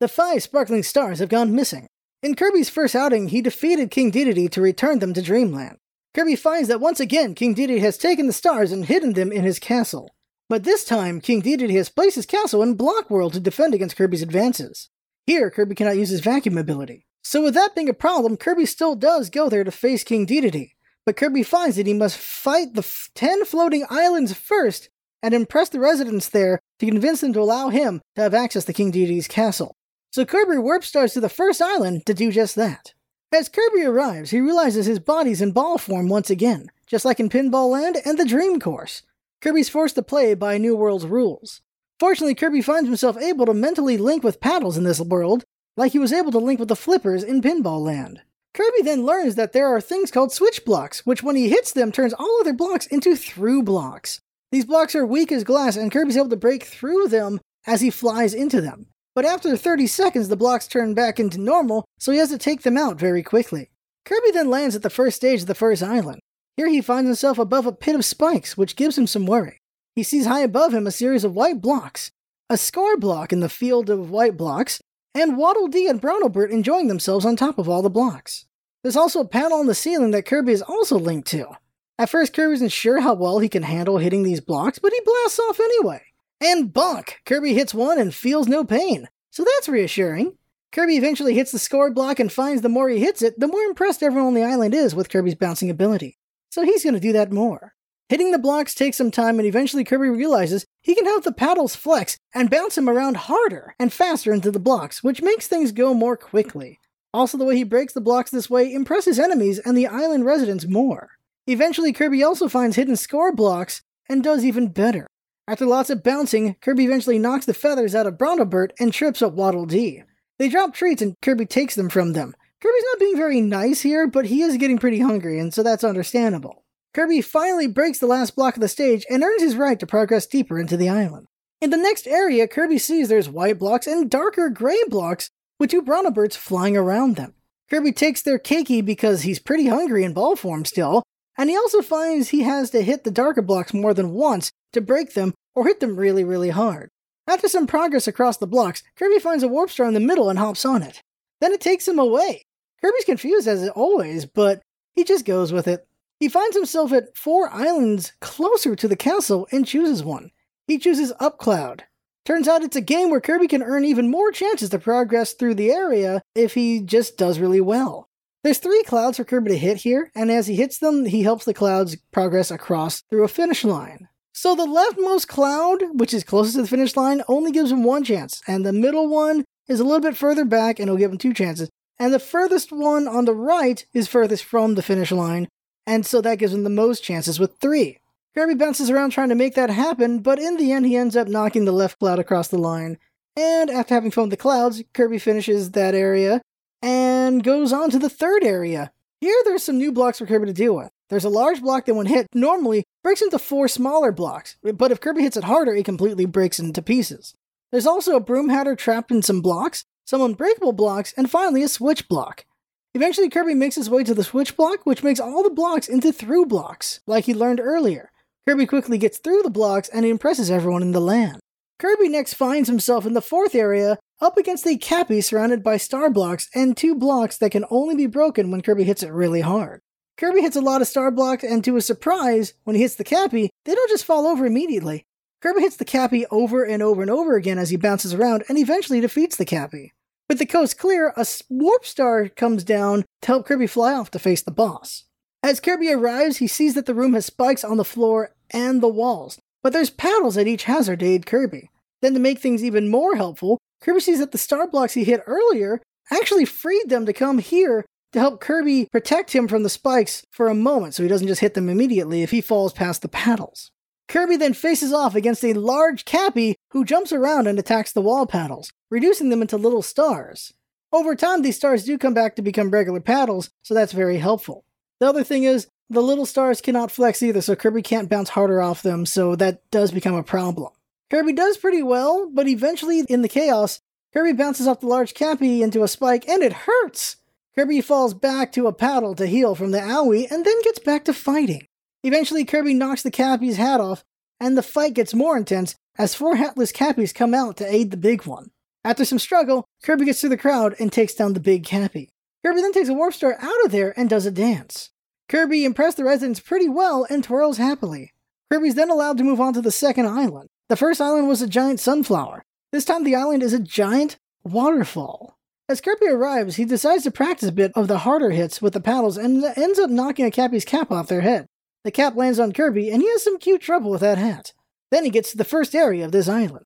The 0.00 0.08
five 0.08 0.42
sparkling 0.42 0.82
stars 0.82 1.18
have 1.18 1.28
gone 1.28 1.54
missing. 1.54 1.86
In 2.22 2.34
Kirby's 2.34 2.70
first 2.70 2.96
outing, 2.96 3.28
he 3.28 3.42
defeated 3.42 3.90
King 3.90 4.10
Dedede 4.10 4.50
to 4.52 4.62
return 4.62 5.00
them 5.00 5.12
to 5.14 5.22
Dreamland. 5.22 5.76
Kirby 6.14 6.36
finds 6.36 6.68
that 6.68 6.80
once 6.80 7.00
again 7.00 7.34
King 7.34 7.54
Dedede 7.56 7.80
has 7.80 7.98
taken 7.98 8.28
the 8.28 8.32
stars 8.32 8.70
and 8.70 8.84
hidden 8.84 9.14
them 9.14 9.32
in 9.32 9.42
his 9.42 9.58
castle. 9.58 10.14
But 10.48 10.62
this 10.62 10.84
time, 10.84 11.20
King 11.20 11.42
Dedede 11.42 11.74
has 11.74 11.88
placed 11.88 12.14
his 12.14 12.26
castle 12.26 12.62
in 12.62 12.74
Block 12.74 13.10
World 13.10 13.32
to 13.32 13.40
defend 13.40 13.74
against 13.74 13.96
Kirby's 13.96 14.22
advances. 14.22 14.90
Here, 15.26 15.50
Kirby 15.50 15.74
cannot 15.74 15.96
use 15.96 16.10
his 16.10 16.20
vacuum 16.20 16.56
ability. 16.56 17.06
So 17.24 17.42
with 17.42 17.54
that 17.54 17.74
being 17.74 17.88
a 17.88 17.94
problem, 17.94 18.36
Kirby 18.36 18.66
still 18.66 18.94
does 18.94 19.28
go 19.28 19.48
there 19.48 19.64
to 19.64 19.72
face 19.72 20.04
King 20.04 20.24
Dedede. 20.24 20.70
But 21.04 21.16
Kirby 21.16 21.42
finds 21.42 21.76
that 21.76 21.86
he 21.86 21.94
must 21.94 22.16
fight 22.16 22.74
the 22.74 22.80
f- 22.80 23.08
10 23.14 23.44
floating 23.44 23.84
islands 23.90 24.34
first 24.34 24.90
and 25.22 25.34
impress 25.34 25.70
the 25.70 25.80
residents 25.80 26.28
there 26.28 26.60
to 26.78 26.86
convince 26.86 27.22
them 27.22 27.32
to 27.32 27.40
allow 27.40 27.70
him 27.70 28.02
to 28.14 28.22
have 28.22 28.34
access 28.34 28.64
to 28.66 28.72
King 28.72 28.92
Dedede's 28.92 29.26
castle. 29.26 29.74
So 30.12 30.24
Kirby 30.24 30.58
warp 30.58 30.84
stars 30.84 31.14
to 31.14 31.20
the 31.20 31.28
first 31.28 31.60
island 31.60 32.06
to 32.06 32.14
do 32.14 32.30
just 32.30 32.54
that. 32.54 32.92
As 33.34 33.48
Kirby 33.48 33.82
arrives, 33.82 34.30
he 34.30 34.40
realizes 34.40 34.86
his 34.86 35.00
body's 35.00 35.42
in 35.42 35.50
ball 35.50 35.76
form 35.76 36.08
once 36.08 36.30
again, 36.30 36.70
just 36.86 37.04
like 37.04 37.18
in 37.18 37.28
Pinball 37.28 37.68
Land 37.68 37.98
and 38.04 38.16
the 38.16 38.24
Dream 38.24 38.60
Course. 38.60 39.02
Kirby's 39.40 39.68
forced 39.68 39.96
to 39.96 40.04
play 40.04 40.34
by 40.34 40.56
New 40.56 40.76
World's 40.76 41.04
rules. 41.04 41.60
Fortunately, 41.98 42.36
Kirby 42.36 42.62
finds 42.62 42.88
himself 42.88 43.16
able 43.16 43.44
to 43.46 43.52
mentally 43.52 43.98
link 43.98 44.22
with 44.22 44.40
paddles 44.40 44.76
in 44.76 44.84
this 44.84 45.00
world 45.00 45.42
like 45.76 45.90
he 45.90 45.98
was 45.98 46.12
able 46.12 46.30
to 46.30 46.38
link 46.38 46.60
with 46.60 46.68
the 46.68 46.76
flippers 46.76 47.24
in 47.24 47.42
Pinball 47.42 47.80
Land. 47.80 48.22
Kirby 48.54 48.82
then 48.84 49.04
learns 49.04 49.34
that 49.34 49.52
there 49.52 49.66
are 49.66 49.80
things 49.80 50.12
called 50.12 50.30
switch 50.30 50.64
blocks, 50.64 51.04
which 51.04 51.24
when 51.24 51.34
he 51.34 51.48
hits 51.48 51.72
them 51.72 51.90
turns 51.90 52.14
all 52.14 52.38
other 52.40 52.52
blocks 52.52 52.86
into 52.86 53.16
through 53.16 53.64
blocks. 53.64 54.20
These 54.52 54.66
blocks 54.66 54.94
are 54.94 55.04
weak 55.04 55.32
as 55.32 55.42
glass, 55.42 55.74
and 55.76 55.90
Kirby's 55.90 56.16
able 56.16 56.28
to 56.28 56.36
break 56.36 56.62
through 56.62 57.08
them 57.08 57.40
as 57.66 57.80
he 57.80 57.90
flies 57.90 58.32
into 58.32 58.60
them. 58.60 58.86
But 59.14 59.24
after 59.24 59.56
30 59.56 59.86
seconds, 59.86 60.28
the 60.28 60.36
blocks 60.36 60.66
turn 60.66 60.94
back 60.94 61.20
into 61.20 61.38
normal, 61.38 61.84
so 61.98 62.10
he 62.10 62.18
has 62.18 62.30
to 62.30 62.38
take 62.38 62.62
them 62.62 62.76
out 62.76 62.98
very 62.98 63.22
quickly. 63.22 63.70
Kirby 64.04 64.32
then 64.32 64.50
lands 64.50 64.74
at 64.74 64.82
the 64.82 64.90
first 64.90 65.16
stage 65.16 65.42
of 65.42 65.46
the 65.46 65.54
first 65.54 65.82
island. 65.82 66.20
Here 66.56 66.68
he 66.68 66.80
finds 66.80 67.08
himself 67.08 67.38
above 67.38 67.66
a 67.66 67.72
pit 67.72 67.94
of 67.94 68.04
spikes, 68.04 68.56
which 68.56 68.76
gives 68.76 68.98
him 68.98 69.06
some 69.06 69.26
worry. 69.26 69.58
He 69.96 70.02
sees 70.02 70.26
high 70.26 70.40
above 70.40 70.74
him 70.74 70.86
a 70.86 70.92
series 70.92 71.24
of 71.24 71.34
white 71.34 71.60
blocks, 71.60 72.10
a 72.50 72.56
score 72.56 72.96
block 72.96 73.32
in 73.32 73.40
the 73.40 73.48
field 73.48 73.88
of 73.88 74.10
white 74.10 74.36
blocks, 74.36 74.80
and 75.14 75.36
Waddle 75.36 75.68
Dee 75.68 75.88
and 75.88 76.00
Bronto 76.00 76.28
Burt 76.28 76.50
enjoying 76.50 76.88
themselves 76.88 77.24
on 77.24 77.36
top 77.36 77.58
of 77.58 77.68
all 77.68 77.82
the 77.82 77.90
blocks. 77.90 78.46
There's 78.82 78.96
also 78.96 79.20
a 79.20 79.28
panel 79.28 79.58
on 79.58 79.66
the 79.66 79.74
ceiling 79.74 80.10
that 80.10 80.26
Kirby 80.26 80.52
is 80.52 80.62
also 80.62 80.98
linked 80.98 81.28
to. 81.28 81.56
At 81.98 82.10
first, 82.10 82.34
Kirby 82.34 82.54
isn't 82.54 82.72
sure 82.72 83.00
how 83.00 83.14
well 83.14 83.38
he 83.38 83.48
can 83.48 83.62
handle 83.62 83.98
hitting 83.98 84.24
these 84.24 84.40
blocks, 84.40 84.80
but 84.80 84.92
he 84.92 85.00
blasts 85.04 85.38
off 85.38 85.60
anyway. 85.60 86.02
And 86.40 86.72
bonk! 86.72 87.14
Kirby 87.24 87.54
hits 87.54 87.72
one 87.72 87.98
and 87.98 88.14
feels 88.14 88.48
no 88.48 88.64
pain, 88.64 89.08
so 89.30 89.44
that's 89.44 89.68
reassuring. 89.68 90.36
Kirby 90.72 90.96
eventually 90.96 91.34
hits 91.34 91.52
the 91.52 91.58
score 91.58 91.90
block 91.90 92.18
and 92.18 92.32
finds 92.32 92.62
the 92.62 92.68
more 92.68 92.88
he 92.88 92.98
hits 92.98 93.22
it, 93.22 93.38
the 93.38 93.46
more 93.46 93.62
impressed 93.62 94.02
everyone 94.02 94.28
on 94.28 94.34
the 94.34 94.42
island 94.42 94.74
is 94.74 94.94
with 94.94 95.08
Kirby's 95.08 95.36
bouncing 95.36 95.70
ability. 95.70 96.18
So 96.50 96.62
he's 96.62 96.82
going 96.82 96.94
to 96.94 97.00
do 97.00 97.12
that 97.12 97.32
more. 97.32 97.74
Hitting 98.08 98.32
the 98.32 98.38
blocks 98.38 98.74
takes 98.74 98.96
some 98.96 99.10
time, 99.10 99.38
and 99.38 99.46
eventually 99.46 99.84
Kirby 99.84 100.08
realizes 100.08 100.66
he 100.82 100.94
can 100.94 101.06
have 101.06 101.22
the 101.24 101.32
paddles 101.32 101.74
flex 101.74 102.18
and 102.34 102.50
bounce 102.50 102.76
him 102.76 102.88
around 102.88 103.16
harder 103.16 103.74
and 103.78 103.92
faster 103.92 104.32
into 104.32 104.50
the 104.50 104.58
blocks, 104.58 105.02
which 105.02 105.22
makes 105.22 105.46
things 105.46 105.72
go 105.72 105.94
more 105.94 106.16
quickly. 106.16 106.80
Also, 107.14 107.38
the 107.38 107.44
way 107.44 107.56
he 107.56 107.64
breaks 107.64 107.92
the 107.92 108.00
blocks 108.00 108.30
this 108.30 108.50
way 108.50 108.72
impresses 108.72 109.18
enemies 109.18 109.58
and 109.60 109.76
the 109.76 109.86
island 109.86 110.24
residents 110.26 110.66
more. 110.66 111.10
Eventually, 111.46 111.92
Kirby 111.92 112.22
also 112.22 112.48
finds 112.48 112.76
hidden 112.76 112.96
score 112.96 113.32
blocks 113.32 113.82
and 114.08 114.22
does 114.22 114.44
even 114.44 114.68
better. 114.68 115.06
After 115.46 115.66
lots 115.66 115.90
of 115.90 116.02
bouncing, 116.02 116.56
Kirby 116.62 116.86
eventually 116.86 117.18
knocks 117.18 117.44
the 117.44 117.52
feathers 117.52 117.94
out 117.94 118.06
of 118.06 118.16
Bronto 118.16 118.46
Burt 118.46 118.72
and 118.80 118.90
trips 118.90 119.20
up 119.20 119.34
Waddle 119.34 119.66
Dee. 119.66 120.02
They 120.38 120.48
drop 120.48 120.72
treats 120.72 121.02
and 121.02 121.20
Kirby 121.20 121.44
takes 121.44 121.74
them 121.74 121.90
from 121.90 122.14
them. 122.14 122.34
Kirby's 122.62 122.84
not 122.86 122.98
being 122.98 123.16
very 123.16 123.42
nice 123.42 123.82
here, 123.82 124.06
but 124.06 124.24
he 124.24 124.40
is 124.40 124.56
getting 124.56 124.78
pretty 124.78 125.00
hungry, 125.00 125.38
and 125.38 125.52
so 125.52 125.62
that's 125.62 125.84
understandable. 125.84 126.64
Kirby 126.94 127.20
finally 127.20 127.66
breaks 127.66 127.98
the 127.98 128.06
last 128.06 128.34
block 128.34 128.56
of 128.56 128.62
the 128.62 128.68
stage 128.68 129.04
and 129.10 129.22
earns 129.22 129.42
his 129.42 129.54
right 129.54 129.78
to 129.78 129.86
progress 129.86 130.26
deeper 130.26 130.58
into 130.58 130.78
the 130.78 130.88
island. 130.88 131.26
In 131.60 131.68
the 131.68 131.76
next 131.76 132.06
area, 132.06 132.48
Kirby 132.48 132.78
sees 132.78 133.08
there's 133.08 133.28
white 133.28 133.58
blocks 133.58 133.86
and 133.86 134.10
darker 134.10 134.48
gray 134.48 134.80
blocks 134.88 135.28
with 135.60 135.70
two 135.70 135.82
Bronto 135.82 136.10
Burts 136.10 136.36
flying 136.36 136.74
around 136.74 137.16
them. 137.16 137.34
Kirby 137.68 137.92
takes 137.92 138.22
their 138.22 138.38
Keiki 138.38 138.82
because 138.82 139.22
he's 139.22 139.38
pretty 139.38 139.66
hungry 139.66 140.04
in 140.04 140.14
ball 140.14 140.36
form 140.36 140.64
still, 140.64 141.02
and 141.36 141.50
he 141.50 141.56
also 141.56 141.82
finds 141.82 142.28
he 142.28 142.42
has 142.42 142.70
to 142.70 142.82
hit 142.82 143.04
the 143.04 143.10
darker 143.10 143.42
blocks 143.42 143.74
more 143.74 143.94
than 143.94 144.12
once 144.12 144.50
to 144.72 144.80
break 144.80 145.14
them 145.14 145.34
or 145.54 145.66
hit 145.66 145.80
them 145.80 145.96
really, 145.96 146.24
really 146.24 146.50
hard. 146.50 146.90
After 147.26 147.48
some 147.48 147.66
progress 147.66 148.06
across 148.06 148.36
the 148.36 148.46
blocks, 148.46 148.82
Kirby 148.96 149.18
finds 149.18 149.42
a 149.42 149.48
warp 149.48 149.70
star 149.70 149.86
in 149.86 149.94
the 149.94 150.00
middle 150.00 150.28
and 150.28 150.38
hops 150.38 150.64
on 150.64 150.82
it. 150.82 151.00
Then 151.40 151.52
it 151.52 151.60
takes 151.60 151.88
him 151.88 151.98
away. 151.98 152.42
Kirby's 152.82 153.04
confused 153.04 153.48
as 153.48 153.68
always, 153.70 154.26
but 154.26 154.62
he 154.94 155.04
just 155.04 155.24
goes 155.24 155.52
with 155.52 155.66
it. 155.66 155.86
He 156.20 156.28
finds 156.28 156.56
himself 156.56 156.92
at 156.92 157.16
four 157.16 157.50
islands 157.50 158.12
closer 158.20 158.76
to 158.76 158.88
the 158.88 158.96
castle 158.96 159.48
and 159.50 159.66
chooses 159.66 160.04
one. 160.04 160.30
He 160.66 160.78
chooses 160.78 161.12
Up 161.18 161.38
Cloud. 161.38 161.84
Turns 162.24 162.48
out 162.48 162.62
it's 162.62 162.76
a 162.76 162.80
game 162.80 163.10
where 163.10 163.20
Kirby 163.20 163.48
can 163.48 163.62
earn 163.62 163.84
even 163.84 164.10
more 164.10 164.30
chances 164.32 164.70
to 164.70 164.78
progress 164.78 165.34
through 165.34 165.56
the 165.56 165.70
area 165.70 166.22
if 166.34 166.54
he 166.54 166.80
just 166.80 167.18
does 167.18 167.38
really 167.38 167.60
well. 167.60 168.08
There's 168.44 168.58
three 168.58 168.82
clouds 168.82 169.16
for 169.16 169.24
Kirby 169.24 169.52
to 169.52 169.56
hit 169.56 169.78
here, 169.78 170.12
and 170.14 170.30
as 170.30 170.46
he 170.46 170.54
hits 170.54 170.78
them, 170.78 171.06
he 171.06 171.22
helps 171.22 171.46
the 171.46 171.54
clouds 171.54 171.96
progress 172.12 172.50
across 172.50 173.00
through 173.08 173.24
a 173.24 173.28
finish 173.28 173.64
line. 173.64 174.06
So 174.34 174.54
the 174.54 174.66
leftmost 174.66 175.28
cloud, 175.28 175.98
which 175.98 176.12
is 176.12 176.24
closest 176.24 176.56
to 176.56 176.62
the 176.62 176.68
finish 176.68 176.94
line, 176.94 177.22
only 177.26 177.52
gives 177.52 177.72
him 177.72 177.84
one 177.84 178.04
chance, 178.04 178.42
and 178.46 178.66
the 178.66 178.72
middle 178.74 179.08
one 179.08 179.46
is 179.66 179.80
a 179.80 179.84
little 179.84 180.02
bit 180.02 180.14
further 180.14 180.44
back 180.44 180.78
and 180.78 180.88
it'll 180.88 180.98
give 180.98 181.10
him 181.10 181.16
two 181.16 181.32
chances. 181.32 181.70
And 181.98 182.12
the 182.12 182.18
furthest 182.18 182.70
one 182.70 183.08
on 183.08 183.24
the 183.24 183.32
right 183.32 183.82
is 183.94 184.08
furthest 184.08 184.44
from 184.44 184.74
the 184.74 184.82
finish 184.82 185.10
line, 185.10 185.48
and 185.86 186.04
so 186.04 186.20
that 186.20 186.38
gives 186.38 186.52
him 186.52 186.64
the 186.64 186.70
most 186.70 187.02
chances 187.02 187.40
with 187.40 187.56
three. 187.62 187.96
Kirby 188.34 188.56
bounces 188.56 188.90
around 188.90 189.12
trying 189.12 189.30
to 189.30 189.34
make 189.34 189.54
that 189.54 189.70
happen, 189.70 190.18
but 190.18 190.38
in 190.38 190.58
the 190.58 190.70
end 190.70 190.84
he 190.84 190.96
ends 190.96 191.16
up 191.16 191.28
knocking 191.28 191.64
the 191.64 191.72
left 191.72 191.98
cloud 191.98 192.18
across 192.18 192.48
the 192.48 192.58
line. 192.58 192.98
And 193.38 193.70
after 193.70 193.94
having 193.94 194.12
with 194.14 194.28
the 194.28 194.36
clouds, 194.36 194.82
Kirby 194.92 195.18
finishes 195.18 195.70
that 195.70 195.94
area 195.94 196.42
and 196.84 197.42
goes 197.42 197.72
on 197.72 197.88
to 197.88 197.98
the 197.98 198.10
third 198.10 198.44
area. 198.44 198.92
Here 199.22 199.40
there's 199.46 199.62
some 199.62 199.78
new 199.78 199.90
blocks 199.90 200.18
for 200.18 200.26
Kirby 200.26 200.48
to 200.48 200.52
deal 200.52 200.76
with. 200.76 200.90
There's 201.08 201.24
a 201.24 201.30
large 201.30 201.62
block 201.62 201.86
that 201.86 201.94
when 201.94 202.04
hit 202.04 202.26
normally 202.34 202.84
breaks 203.02 203.22
into 203.22 203.38
four 203.38 203.68
smaller 203.68 204.12
blocks, 204.12 204.58
but 204.62 204.92
if 204.92 205.00
Kirby 205.00 205.22
hits 205.22 205.38
it 205.38 205.44
harder, 205.44 205.74
it 205.74 205.86
completely 205.86 206.26
breaks 206.26 206.58
into 206.58 206.82
pieces. 206.82 207.34
There's 207.72 207.86
also 207.86 208.16
a 208.16 208.20
broom 208.20 208.50
hatter 208.50 208.76
trapped 208.76 209.10
in 209.10 209.22
some 209.22 209.40
blocks, 209.40 209.86
some 210.04 210.20
unbreakable 210.20 210.74
blocks, 210.74 211.14
and 211.16 211.30
finally 211.30 211.62
a 211.62 211.68
switch 211.68 212.06
block. 212.06 212.44
Eventually, 212.92 213.30
Kirby 213.30 213.54
makes 213.54 213.76
his 213.76 213.88
way 213.88 214.04
to 214.04 214.12
the 214.12 214.22
switch 214.22 214.54
block, 214.54 214.84
which 214.84 215.02
makes 215.02 215.20
all 215.20 215.42
the 215.42 215.48
blocks 215.48 215.88
into 215.88 216.12
through 216.12 216.44
blocks, 216.44 217.00
like 217.06 217.24
he 217.24 217.32
learned 217.32 217.60
earlier. 217.60 218.12
Kirby 218.46 218.66
quickly 218.66 218.98
gets 218.98 219.16
through 219.16 219.42
the 219.42 219.50
blocks 219.50 219.88
and 219.88 220.04
impresses 220.04 220.50
everyone 220.50 220.82
in 220.82 220.92
the 220.92 221.00
land. 221.00 221.40
Kirby 221.78 222.08
next 222.08 222.34
finds 222.34 222.68
himself 222.68 223.04
in 223.04 223.14
the 223.14 223.20
fourth 223.20 223.54
area, 223.54 223.98
up 224.20 224.36
against 224.36 224.66
a 224.66 224.76
Cappy 224.76 225.20
surrounded 225.20 225.62
by 225.62 225.76
star 225.76 226.08
blocks 226.08 226.48
and 226.54 226.76
two 226.76 226.94
blocks 226.94 227.36
that 227.38 227.50
can 227.50 227.64
only 227.70 227.96
be 227.96 228.06
broken 228.06 228.50
when 228.50 228.62
Kirby 228.62 228.84
hits 228.84 229.02
it 229.02 229.12
really 229.12 229.40
hard. 229.40 229.80
Kirby 230.16 230.40
hits 230.40 230.54
a 230.54 230.60
lot 230.60 230.80
of 230.80 230.86
star 230.86 231.10
blocks, 231.10 231.42
and 231.42 231.64
to 231.64 231.74
his 231.74 231.84
surprise, 231.84 232.54
when 232.62 232.76
he 232.76 232.82
hits 232.82 232.94
the 232.94 233.04
Cappy, 233.04 233.50
they 233.64 233.74
don't 233.74 233.90
just 233.90 234.04
fall 234.04 234.26
over 234.26 234.46
immediately. 234.46 235.04
Kirby 235.42 235.62
hits 235.62 235.76
the 235.76 235.84
Cappy 235.84 236.24
over 236.30 236.64
and 236.64 236.82
over 236.82 237.02
and 237.02 237.10
over 237.10 237.34
again 237.34 237.58
as 237.58 237.70
he 237.70 237.76
bounces 237.76 238.14
around 238.14 238.44
and 238.48 238.56
eventually 238.56 239.00
defeats 239.00 239.36
the 239.36 239.44
Cappy. 239.44 239.92
With 240.28 240.38
the 240.38 240.46
coast 240.46 240.78
clear, 240.78 241.12
a 241.16 241.26
warp 241.50 241.84
star 241.84 242.28
comes 242.28 242.64
down 242.64 243.04
to 243.22 243.26
help 243.26 243.46
Kirby 243.46 243.66
fly 243.66 243.92
off 243.92 244.10
to 244.12 244.18
face 244.18 244.42
the 244.42 244.52
boss. 244.52 245.04
As 245.42 245.60
Kirby 245.60 245.92
arrives, 245.92 246.38
he 246.38 246.46
sees 246.46 246.74
that 246.74 246.86
the 246.86 246.94
room 246.94 247.12
has 247.12 247.26
spikes 247.26 247.64
on 247.64 247.76
the 247.76 247.84
floor 247.84 248.34
and 248.50 248.80
the 248.80 248.88
walls, 248.88 249.38
but 249.64 249.72
there's 249.72 249.90
paddles 249.90 250.36
at 250.36 250.46
each 250.46 250.64
hazard 250.64 251.00
to 251.00 251.06
aid 251.06 251.26
Kirby. 251.26 251.70
Then, 252.02 252.12
to 252.14 252.20
make 252.20 252.38
things 252.38 252.62
even 252.62 252.90
more 252.90 253.16
helpful, 253.16 253.58
Kirby 253.80 254.00
sees 254.00 254.18
that 254.20 254.30
the 254.30 254.38
star 254.38 254.68
blocks 254.68 254.92
he 254.92 255.04
hit 255.04 255.22
earlier 255.26 255.80
actually 256.12 256.44
freed 256.44 256.90
them 256.90 257.06
to 257.06 257.14
come 257.14 257.38
here 257.38 257.84
to 258.12 258.20
help 258.20 258.40
Kirby 258.40 258.86
protect 258.92 259.32
him 259.32 259.48
from 259.48 259.62
the 259.62 259.70
spikes 259.70 260.22
for 260.30 260.48
a 260.48 260.54
moment 260.54 260.94
so 260.94 261.02
he 261.02 261.08
doesn't 261.08 261.26
just 261.26 261.40
hit 261.40 261.54
them 261.54 261.68
immediately 261.70 262.22
if 262.22 262.30
he 262.30 262.42
falls 262.42 262.74
past 262.74 263.02
the 263.02 263.08
paddles. 263.08 263.70
Kirby 264.06 264.36
then 264.36 264.52
faces 264.52 264.92
off 264.92 265.14
against 265.14 265.44
a 265.44 265.54
large 265.54 266.04
Cappy 266.04 266.56
who 266.72 266.84
jumps 266.84 267.10
around 267.10 267.46
and 267.46 267.58
attacks 267.58 267.90
the 267.90 268.02
wall 268.02 268.26
paddles, 268.26 268.70
reducing 268.90 269.30
them 269.30 269.40
into 269.40 269.56
little 269.56 269.82
stars. 269.82 270.52
Over 270.92 271.16
time, 271.16 271.40
these 271.40 271.56
stars 271.56 271.84
do 271.84 271.96
come 271.96 272.14
back 272.14 272.36
to 272.36 272.42
become 272.42 272.70
regular 272.70 273.00
paddles, 273.00 273.50
so 273.62 273.72
that's 273.72 273.92
very 273.92 274.18
helpful. 274.18 274.64
The 275.00 275.08
other 275.08 275.24
thing 275.24 275.44
is, 275.44 275.66
the 275.90 276.02
little 276.02 276.26
stars 276.26 276.60
cannot 276.60 276.90
flex 276.90 277.22
either, 277.22 277.40
so 277.40 277.54
Kirby 277.54 277.82
can't 277.82 278.08
bounce 278.08 278.30
harder 278.30 278.60
off 278.60 278.82
them, 278.82 279.06
so 279.06 279.36
that 279.36 279.68
does 279.70 279.92
become 279.92 280.14
a 280.14 280.22
problem. 280.22 280.72
Kirby 281.10 281.32
does 281.32 281.56
pretty 281.56 281.82
well, 281.82 282.30
but 282.32 282.48
eventually, 282.48 283.00
in 283.08 283.22
the 283.22 283.28
chaos, 283.28 283.80
Kirby 284.12 284.32
bounces 284.32 284.66
off 284.66 284.80
the 284.80 284.86
large 284.86 285.14
Cappy 285.14 285.62
into 285.62 285.82
a 285.82 285.88
spike, 285.88 286.28
and 286.28 286.42
it 286.42 286.52
hurts! 286.52 287.16
Kirby 287.54 287.80
falls 287.80 288.14
back 288.14 288.50
to 288.52 288.66
a 288.66 288.72
paddle 288.72 289.14
to 289.14 289.26
heal 289.26 289.54
from 289.54 289.70
the 289.70 289.78
owie, 289.78 290.30
and 290.30 290.44
then 290.44 290.62
gets 290.62 290.78
back 290.78 291.04
to 291.04 291.12
fighting. 291.12 291.66
Eventually, 292.02 292.44
Kirby 292.44 292.74
knocks 292.74 293.02
the 293.02 293.10
Cappy's 293.10 293.56
hat 293.56 293.80
off, 293.80 294.04
and 294.40 294.58
the 294.58 294.62
fight 294.62 294.94
gets 294.94 295.14
more 295.14 295.36
intense 295.36 295.76
as 295.96 296.14
four 296.14 296.36
hatless 296.36 296.72
Cappies 296.72 297.14
come 297.14 297.34
out 297.34 297.56
to 297.58 297.72
aid 297.72 297.90
the 297.90 297.96
big 297.96 298.24
one. 298.24 298.50
After 298.84 299.04
some 299.04 299.18
struggle, 299.18 299.64
Kirby 299.82 300.04
gets 300.04 300.20
through 300.20 300.30
the 300.30 300.36
crowd 300.36 300.74
and 300.78 300.92
takes 300.92 301.14
down 301.14 301.32
the 301.32 301.40
big 301.40 301.64
Cappy. 301.64 302.10
Kirby 302.44 302.60
then 302.60 302.72
takes 302.72 302.88
a 302.88 302.94
Warp 302.94 303.14
Star 303.14 303.36
out 303.40 303.64
of 303.64 303.70
there 303.70 303.98
and 303.98 304.10
does 304.10 304.26
a 304.26 304.30
dance. 304.30 304.90
Kirby 305.34 305.64
impressed 305.64 305.96
the 305.96 306.04
residents 306.04 306.38
pretty 306.38 306.68
well 306.68 307.04
and 307.10 307.24
twirls 307.24 307.58
happily. 307.58 308.12
Kirby's 308.52 308.76
then 308.76 308.88
allowed 308.88 309.18
to 309.18 309.24
move 309.24 309.40
on 309.40 309.52
to 309.54 309.60
the 309.60 309.72
second 309.72 310.06
island. 310.06 310.48
The 310.68 310.76
first 310.76 311.00
island 311.00 311.26
was 311.26 311.42
a 311.42 311.48
giant 311.48 311.80
sunflower. 311.80 312.44
This 312.70 312.84
time 312.84 313.02
the 313.02 313.16
island 313.16 313.42
is 313.42 313.52
a 313.52 313.58
giant 313.58 314.16
waterfall. 314.44 315.36
As 315.68 315.80
Kirby 315.80 316.06
arrives, 316.06 316.54
he 316.54 316.64
decides 316.64 317.02
to 317.02 317.10
practice 317.10 317.48
a 317.48 317.52
bit 317.52 317.72
of 317.74 317.88
the 317.88 317.98
harder 317.98 318.30
hits 318.30 318.62
with 318.62 318.74
the 318.74 318.80
paddles 318.80 319.16
and 319.16 319.42
ends 319.56 319.80
up 319.80 319.90
knocking 319.90 320.24
a 320.24 320.30
Cappy's 320.30 320.64
cap 320.64 320.92
off 320.92 321.08
their 321.08 321.22
head. 321.22 321.46
The 321.82 321.90
cap 321.90 322.14
lands 322.14 322.38
on 322.38 322.52
Kirby, 322.52 322.90
and 322.90 323.02
he 323.02 323.10
has 323.10 323.24
some 323.24 323.38
cute 323.38 323.60
trouble 323.60 323.90
with 323.90 324.02
that 324.02 324.18
hat. 324.18 324.52
Then 324.92 325.02
he 325.02 325.10
gets 325.10 325.32
to 325.32 325.36
the 325.36 325.42
first 325.42 325.74
area 325.74 326.04
of 326.04 326.12
this 326.12 326.28
island. 326.28 326.64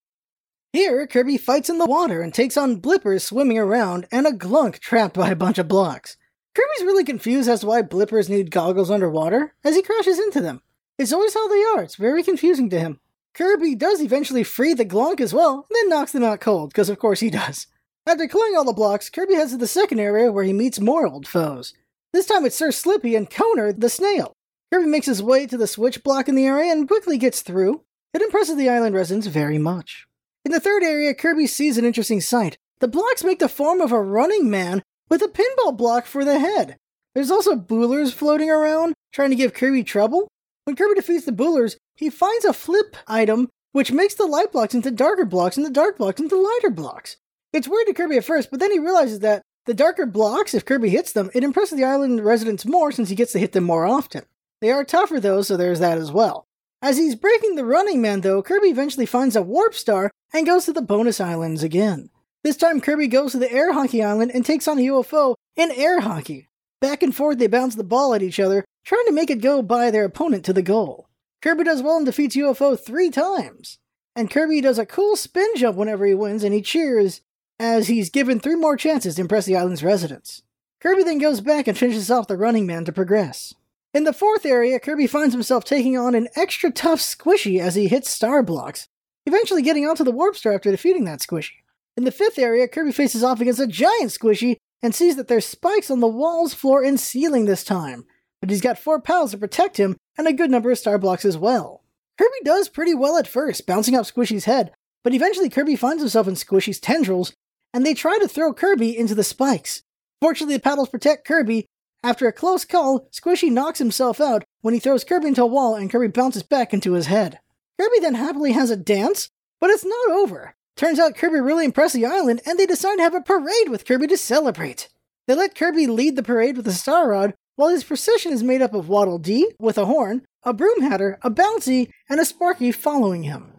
Here, 0.75 1.07
Kirby 1.07 1.39
fights 1.39 1.71
in 1.71 1.79
the 1.79 1.87
water 1.87 2.21
and 2.21 2.35
takes 2.35 2.59
on 2.59 2.83
blippers 2.83 3.23
swimming 3.23 3.57
around 3.57 4.07
and 4.13 4.27
a 4.27 4.31
glunk 4.31 4.79
trapped 4.79 5.15
by 5.15 5.31
a 5.31 5.37
bunch 5.37 5.57
of 5.57 5.69
blocks. 5.69 6.19
Kirby's 6.59 6.87
really 6.87 7.05
confused 7.05 7.49
as 7.49 7.61
to 7.61 7.67
why 7.67 7.83
blippers 7.83 8.29
need 8.29 8.51
goggles 8.51 8.91
underwater 8.91 9.55
as 9.63 9.77
he 9.77 9.83
crashes 9.83 10.19
into 10.19 10.41
them. 10.41 10.61
It's 10.99 11.13
always 11.13 11.33
how 11.33 11.47
they 11.47 11.63
are, 11.63 11.85
it's 11.85 11.95
very 11.95 12.25
confusing 12.25 12.69
to 12.71 12.81
him. 12.81 12.99
Kirby 13.33 13.77
does 13.77 14.01
eventually 14.01 14.43
free 14.43 14.75
the 14.75 14.85
glunk 14.85 15.21
as 15.21 15.33
well, 15.33 15.69
and 15.71 15.77
then 15.77 15.89
knocks 15.89 16.11
them 16.11 16.25
out 16.25 16.41
cold, 16.41 16.71
because 16.71 16.89
of 16.89 16.99
course 16.99 17.21
he 17.21 17.31
does. 17.31 17.69
After 18.09 18.27
clearing 18.27 18.57
all 18.57 18.65
the 18.65 18.73
blocks, 18.73 19.09
Kirby 19.09 19.35
heads 19.35 19.53
to 19.53 19.57
the 19.57 19.69
second 19.69 20.01
area 20.01 20.33
where 20.33 20.43
he 20.43 20.53
meets 20.53 20.81
more 20.81 21.07
old 21.07 21.29
foes. 21.29 21.75
This 22.13 22.27
time 22.27 22.45
it's 22.45 22.57
Sir 22.57 22.73
Slippy 22.73 23.15
and 23.15 23.31
Koner 23.31 23.79
the 23.79 23.89
snail. 23.89 24.33
Kirby 24.73 24.89
makes 24.89 25.07
his 25.07 25.23
way 25.23 25.47
to 25.47 25.57
the 25.57 25.69
switch 25.69 26.03
block 26.03 26.29
in 26.29 26.35
the 26.35 26.47
area 26.47 26.73
and 26.73 26.89
quickly 26.89 27.19
gets 27.19 27.43
through. 27.43 27.83
It 28.13 28.21
impresses 28.23 28.57
the 28.57 28.69
island 28.69 28.97
residents 28.97 29.29
very 29.29 29.59
much. 29.59 30.09
In 30.45 30.51
the 30.51 30.59
third 30.59 30.83
area, 30.83 31.15
Kirby 31.15 31.47
sees 31.47 31.79
an 31.79 31.85
interesting 31.85 32.21
sight. 32.21 32.59
The 32.81 32.89
blocks 32.89 33.23
make 33.23 33.39
the 33.39 33.49
form 33.49 33.81
of 33.81 33.93
a 33.93 34.03
running 34.03 34.51
man 34.51 34.83
with 35.09 35.23
a 35.23 35.29
pinball 35.29 35.77
block 35.77 36.07
for 36.07 36.25
the 36.25 36.39
head. 36.39 36.77
There's 37.15 37.31
also 37.31 37.57
boolers 37.57 38.13
floating 38.13 38.51
around, 38.51 38.95
trying 39.13 39.31
to 39.31 39.37
give 39.37 39.55
Kirby 39.55 39.85
trouble. 39.85 40.29
When 40.65 40.77
Kirby 40.77 40.95
defeats 40.95 41.25
the 41.25 41.33
boolers, 41.33 41.77
he 41.97 42.11
finds 42.11 42.45
a 42.45 42.53
flip 42.53 42.97
item 43.07 43.49
which 43.73 43.93
makes 43.93 44.15
the 44.15 44.27
light 44.27 44.53
blocks 44.53 44.75
into 44.75 44.91
darker 44.91 45.25
blocks 45.25 45.57
and 45.57 45.65
the 45.65 45.71
dark 45.71 45.99
blocks 45.99 46.21
into 46.21 46.37
lighter 46.37 46.71
blocks. 46.71 47.17
It's 47.53 47.69
weird 47.69 47.87
to 47.87 47.95
Kirby 47.95 48.17
at 48.17 48.25
first, 48.25 48.51
but 48.51 48.61
then 48.61 48.73
he 48.73 48.79
realizes 48.79 49.21
that 49.21 49.43
the 49.67 49.75
darker 49.75 50.07
blocks, 50.07 50.55
if 50.55 50.65
Kirby 50.65 50.89
hits 50.89 51.13
them, 51.13 51.31
it 51.35 51.45
impresses 51.45 51.79
the 51.79 51.85
island 51.85 52.25
residents 52.25 52.65
more 52.65 52.91
since 52.93 53.09
he 53.09 53.15
gets 53.15 53.33
to 53.33 53.39
hit 53.39 53.53
them 53.53 53.65
more 53.65 53.87
often. 53.87 54.25
They 54.61 54.71
are 54.71 54.85
tougher 54.85 55.21
though, 55.21 55.43
so 55.43 55.57
there's 55.57 55.81
that 55.81 55.99
as 55.99 56.11
well. 56.11 56.45
As 56.81 56.97
he's 56.97 57.15
breaking 57.15 57.57
the 57.57 57.65
running 57.65 58.01
man 58.01 58.21
though, 58.21 58.43
Kirby 58.43 58.69
eventually 58.69 59.07
finds 59.07 59.37
a 59.37 59.43
warp 59.43 59.75
star 59.75 60.11
and 60.33 60.47
goes 60.47 60.65
to 60.67 60.73
the 60.73 60.83
bonus 60.83 61.21
islands 61.21 61.63
again. 61.63 62.11
This 62.49 62.57
time 62.57 62.81
Kirby 62.81 63.09
goes 63.09 63.33
to 63.33 63.39
the 63.39 63.53
air 63.53 63.75
hockey 63.75 64.03
island 64.03 64.31
and 64.33 64.43
takes 64.43 64.67
on 64.67 64.79
a 64.79 64.87
UFO 64.87 65.35
in 65.55 65.71
air 65.71 66.01
hockey. 66.01 66.49
Back 66.81 67.03
and 67.03 67.15
forth 67.15 67.37
they 67.37 67.47
bounce 67.47 67.75
the 67.75 67.85
ball 67.85 68.15
at 68.15 68.23
each 68.23 68.41
other, 68.41 68.65
trying 68.87 69.05
to 69.05 69.13
make 69.13 69.29
it 69.29 69.43
go 69.43 69.61
by 69.61 69.91
their 69.91 70.07
opponent 70.07 70.47
to 70.47 70.55
the 70.55 70.63
goal. 70.63 71.11
Kirby 71.43 71.65
does 71.65 71.83
well 71.83 71.99
and 71.99 72.07
defeats 72.07 72.37
UFO 72.37 72.81
three 72.81 73.11
times. 73.11 73.77
And 74.17 74.31
Kirby 74.31 74.63
does 74.63 74.79
a 74.79 74.87
cool 74.87 75.15
spin 75.15 75.57
jump 75.57 75.77
whenever 75.77 76.07
he 76.07 76.15
wins 76.15 76.43
and 76.43 76.55
he 76.55 76.63
cheers 76.63 77.21
as 77.61 77.89
he's 77.89 78.09
given 78.09 78.41
three 78.41 78.55
more 78.55 78.79
chances 78.79 79.17
to 79.17 79.21
impress 79.21 79.45
the 79.45 79.59
island's 79.59 79.85
residents. 79.85 80.43
Kirby 80.81 81.03
then 81.03 81.19
goes 81.19 81.43
back 81.43 81.69
and 81.69 81.77
finishes 81.77 82.11
off 82.11 82.29
the 82.29 82.39
running 82.39 82.67
man 82.67 82.87
to 82.87 82.93
progress. 82.93 83.53
In 83.93 84.05
the 84.05 84.15
fourth 84.15 84.47
area, 84.47 84.81
Kirby 84.81 85.07
finds 85.07 85.35
himself 85.35 85.67
taking 85.67 85.99
on 85.99 86.15
an 86.15 86.29
extra 86.35 86.71
tough 86.71 87.01
squishy 87.01 87.61
as 87.61 87.75
he 87.75 87.89
hits 87.89 88.09
star 88.09 88.43
blocks, 88.43 88.89
eventually 89.27 89.61
getting 89.61 89.87
onto 89.87 90.03
the 90.03 90.13
warp 90.13 90.35
star 90.35 90.55
after 90.55 90.71
defeating 90.71 91.05
that 91.05 91.21
squishy. 91.21 91.57
In 91.99 92.05
the 92.05 92.13
fifth 92.13 92.39
area, 92.39 92.69
Kirby 92.69 92.93
faces 92.93 93.25
off 93.25 93.41
against 93.41 93.59
a 93.59 93.67
giant 93.67 94.13
squishy 94.13 94.59
and 94.81 94.95
sees 94.95 95.17
that 95.17 95.27
there's 95.27 95.45
spikes 95.45 95.91
on 95.91 95.99
the 95.99 96.07
walls, 96.07 96.55
floor, 96.55 96.85
and 96.85 96.99
ceiling 96.99 97.47
this 97.47 97.65
time, 97.65 98.05
but 98.41 98.51
he's 98.51 98.61
got 98.61 98.79
four 98.79 99.01
pals 99.01 99.33
to 99.33 99.37
protect 99.37 99.79
him 99.79 99.97
and 100.17 100.29
a 100.29 100.33
good 100.33 100.49
number 100.49 100.71
of 100.71 100.79
star 100.79 100.97
blocks 100.97 101.25
as 101.25 101.37
well. 101.37 101.83
Kirby 102.17 102.45
does 102.45 102.69
pretty 102.69 102.95
well 102.95 103.17
at 103.17 103.27
first, 103.27 103.67
bouncing 103.67 103.97
off 103.97 104.07
Squishy's 104.07 104.45
head, 104.45 104.71
but 105.03 105.13
eventually 105.13 105.51
Kirby 105.51 105.75
finds 105.75 106.01
himself 106.01 106.29
in 106.29 106.35
Squishy's 106.35 106.79
tendrils, 106.79 107.33
and 107.75 107.85
they 107.85 107.95
try 107.95 108.17
to 108.19 108.29
throw 108.29 108.55
Kirby 108.55 108.97
into 108.97 109.17
the 109.17 109.25
spikes. 109.25 109.83
Fortunately, 110.21 110.55
the 110.55 110.63
paddles 110.63 110.91
protect 110.91 111.27
Kirby, 111.27 111.67
after 112.05 112.29
a 112.29 112.33
close 112.33 112.65
call, 112.65 113.09
Squishy 113.11 113.51
knocks 113.51 113.81
himself 113.81 114.21
out 114.21 114.45
when 114.61 114.73
he 114.73 114.79
throws 114.79 115.03
Kirby 115.03 115.27
into 115.27 115.43
a 115.43 115.47
wall 115.47 115.75
and 115.75 115.91
Kirby 115.91 116.13
bounces 116.13 116.45
back 116.45 116.73
into 116.73 116.93
his 116.93 117.07
head. 117.07 117.41
Kirby 117.77 117.99
then 117.99 118.15
happily 118.15 118.53
has 118.53 118.71
a 118.71 118.77
dance, 118.77 119.31
but 119.61 119.71
it's 119.71 119.85
not 119.85 120.11
over. 120.13 120.55
Turns 120.79 121.01
out 121.01 121.17
Kirby 121.17 121.41
really 121.41 121.65
impressed 121.65 121.95
the 121.95 122.07
island 122.07 122.41
and 122.47 122.57
they 122.57 122.65
decide 122.65 122.97
to 122.97 123.03
have 123.03 123.15
a 123.15 123.21
parade 123.21 123.69
with 123.69 123.85
Kirby 123.85 124.07
to 124.07 124.17
celebrate. 124.17 124.89
They 125.27 125.35
let 125.35 125.57
Kirby 125.57 125.89
lead 125.89 126.15
the 126.15 126.23
parade 126.23 126.57
with 126.57 126.69
a 126.69 126.73
star 126.73 127.11
rod 127.11 127.35
while 127.57 127.71
his 127.71 127.83
procession 127.83 128.33
is 128.33 128.45
made 128.45 128.63
up 128.63 128.75
of 128.75 128.89
Waddle 128.89 129.19
Dee 129.19 129.53
with 129.59 129.77
a 129.77 129.87
horn, 129.87 130.23
a 130.45 130.55
broom 130.55 130.83
hatter, 130.83 131.19
a 131.23 131.33
bouncy, 131.33 131.91
and 132.09 132.21
a 132.21 132.25
Sparky 132.25 132.71
following 132.71 133.25
him. 133.25 133.55